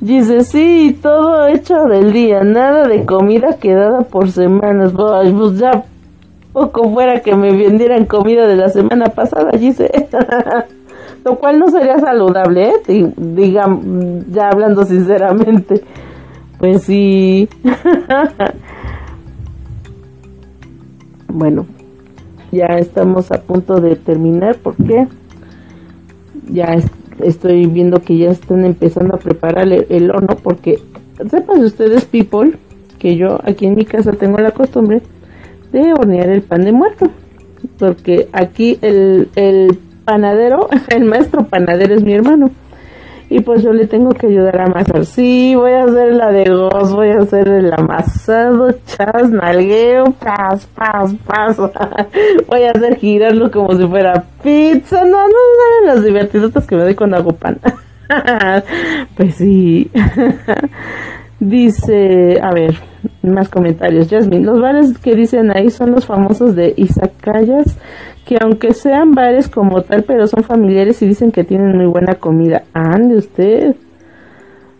[0.00, 4.92] Dice, sí, todo hecho del día, nada de comida quedada por semanas.
[4.94, 5.84] Pues ya
[6.52, 9.90] poco fuera que me vendieran comida de la semana pasada, dice.
[11.26, 13.12] lo cual no sería saludable, ¿eh?
[13.16, 13.84] Digamos,
[14.30, 15.82] ya hablando sinceramente.
[16.58, 17.48] Pues sí.
[21.28, 21.66] bueno,
[22.52, 25.08] ya estamos a punto de terminar porque
[26.48, 26.76] ya
[27.22, 30.78] estoy viendo que ya están empezando a preparar el, horno porque
[31.30, 32.52] sepan ustedes people
[32.98, 35.02] que yo aquí en mi casa tengo la costumbre
[35.72, 37.10] de hornear el pan de muerto
[37.78, 42.50] porque aquí el, el panadero el maestro panadero es mi hermano
[43.28, 45.04] y pues yo le tengo que ayudar a amasar.
[45.04, 50.66] Sí, voy a hacer la de gos, voy a hacer el amasado, chas, nalgueo, pas,
[50.66, 51.56] pas, pas.
[52.48, 55.04] voy a hacer girarlo como si fuera pizza.
[55.04, 57.58] No, no saben las divertidotas que me doy cuando hago pan.
[59.16, 59.90] pues sí.
[61.40, 62.76] Dice, a ver,
[63.32, 64.08] más comentarios.
[64.08, 67.76] Jasmine, los bares que dicen ahí son los famosos de Izakayas
[68.26, 72.16] que aunque sean bares como tal, pero son familiares y dicen que tienen muy buena
[72.16, 72.64] comida.
[72.74, 73.76] Ande usted.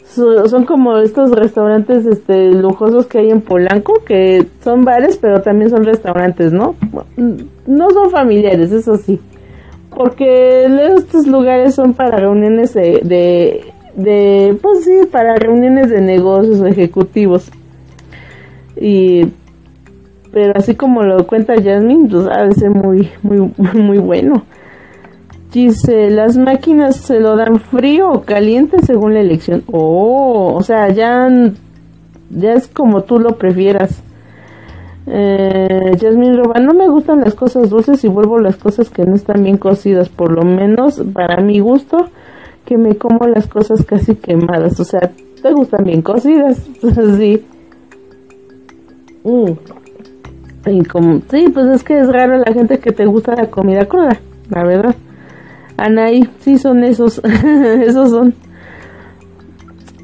[0.04, 5.70] son como estos restaurantes este lujosos que hay en Polanco, que son bares, pero también
[5.70, 6.74] son restaurantes, ¿no?
[7.66, 9.20] No son familiares, eso sí.
[9.94, 10.64] Porque
[10.96, 13.64] estos lugares son para reuniones de, de,
[13.94, 17.48] de pues sí, para reuniones de negocios ejecutivos.
[18.80, 19.26] Y
[20.36, 24.44] pero así como lo cuenta Jasmine, pues ha de ser muy, muy, muy bueno.
[25.50, 29.62] Dice, las máquinas se lo dan frío o caliente según la elección.
[29.72, 31.26] Oh, o sea, ya,
[32.28, 34.02] ya es como tú lo prefieras.
[35.06, 39.14] Eh, Jasmine Roba, no me gustan las cosas dulces y vuelvo las cosas que no
[39.14, 42.10] están bien cocidas, por lo menos para mi gusto,
[42.66, 44.78] que me como las cosas casi quemadas.
[44.80, 46.58] O sea, te gustan bien cocidas,
[47.16, 47.42] sí.
[49.26, 49.52] Mm.
[50.70, 50.82] Y
[51.30, 54.20] sí, pues es que es raro la gente que te gusta la comida cruda,
[54.50, 54.94] la verdad.
[55.76, 58.34] Anaí, sí son esos, esos son.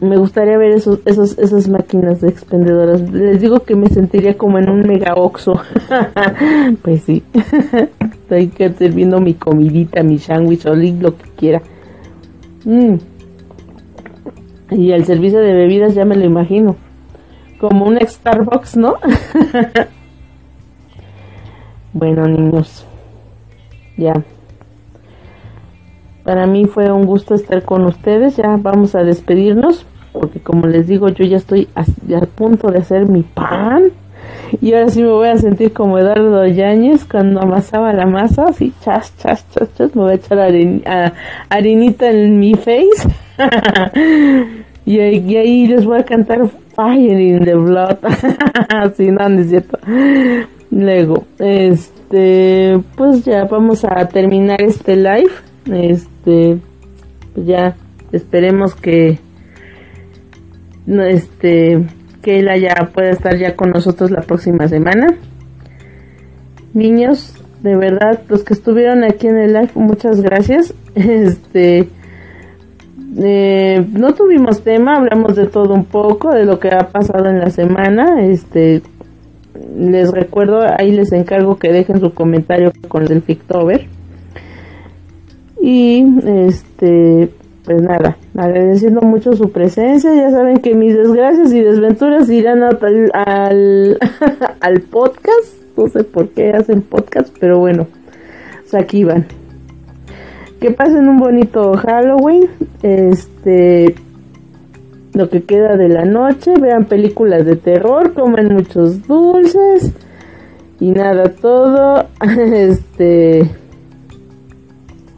[0.00, 3.08] Me gustaría ver esos, esos, esas máquinas de expendedoras.
[3.12, 5.52] Les digo que me sentiría como en un mega oxo.
[6.82, 7.22] pues sí.
[8.28, 11.62] Estoy sirviendo mi comidita, mi sándwich o lo que quiera.
[12.64, 12.94] Mm.
[14.72, 16.76] Y el servicio de bebidas ya me lo imagino.
[17.62, 18.96] Como un Starbucks, ¿no?
[21.94, 22.86] Bueno, niños,
[23.98, 24.14] ya.
[26.24, 28.38] Para mí fue un gusto estar con ustedes.
[28.38, 31.84] Ya vamos a despedirnos, porque como les digo, yo ya estoy a,
[32.26, 33.90] punto de hacer mi pan.
[34.62, 38.72] Y ahora sí me voy a sentir como Eduardo Yáñez cuando amasaba la masa, así
[38.80, 41.12] chas, chas, chas, chas, me voy a echar
[41.50, 43.08] harinita en mi face.
[44.86, 47.98] y, y, ahí les voy a cantar Fire in the Blood.
[48.68, 49.78] así, no, no es cierto.
[50.70, 55.32] Luego, este, pues ya vamos a terminar este live.
[55.70, 56.58] Este,
[57.34, 57.76] pues ya
[58.10, 59.18] esperemos que,
[60.86, 61.84] no, este,
[62.22, 65.14] que él ya pueda estar ya con nosotros la próxima semana.
[66.72, 70.74] Niños, de verdad, los que estuvieron aquí en el live, muchas gracias.
[70.94, 71.88] Este,
[73.18, 77.40] eh, no tuvimos tema, hablamos de todo un poco, de lo que ha pasado en
[77.40, 78.24] la semana.
[78.24, 78.82] Este,
[79.78, 83.86] les recuerdo, ahí les encargo que dejen su comentario con el Fictober.
[85.60, 87.30] Y este
[87.64, 90.12] pues nada, agradeciendo mucho su presencia.
[90.14, 93.98] Ya saben que mis desgracias y desventuras irán al,
[94.60, 95.62] al, podcast.
[95.76, 97.86] No sé por qué hacen podcast, pero bueno,
[98.62, 99.26] pues aquí van.
[100.62, 102.48] Que pasen un bonito Halloween.
[102.84, 103.96] Este,
[105.12, 106.54] lo que queda de la noche.
[106.60, 109.92] Vean películas de terror, comen muchos dulces.
[110.78, 112.06] Y nada, todo
[112.52, 113.50] este,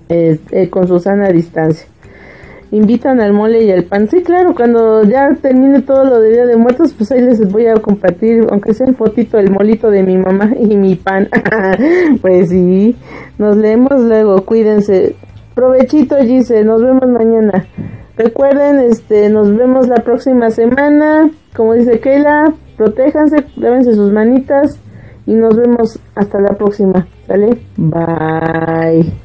[0.08, 1.88] este con su sana distancia
[2.74, 4.08] invitan al mole y al pan.
[4.08, 7.66] Sí, claro, cuando ya termine todo lo de Día de Muertos, pues ahí les voy
[7.66, 11.28] a compartir, aunque sea en fotito, el molito de mi mamá y mi pan.
[12.20, 12.96] pues sí,
[13.38, 15.14] nos leemos luego, cuídense.
[15.54, 17.66] Provechito, Gise, nos vemos mañana.
[18.16, 21.30] Recuerden, este, nos vemos la próxima semana.
[21.56, 24.78] Como dice Keila, protéjanse, lávense sus manitas
[25.26, 27.06] y nos vemos hasta la próxima.
[27.26, 27.58] ¿Sale?
[27.76, 29.23] Bye.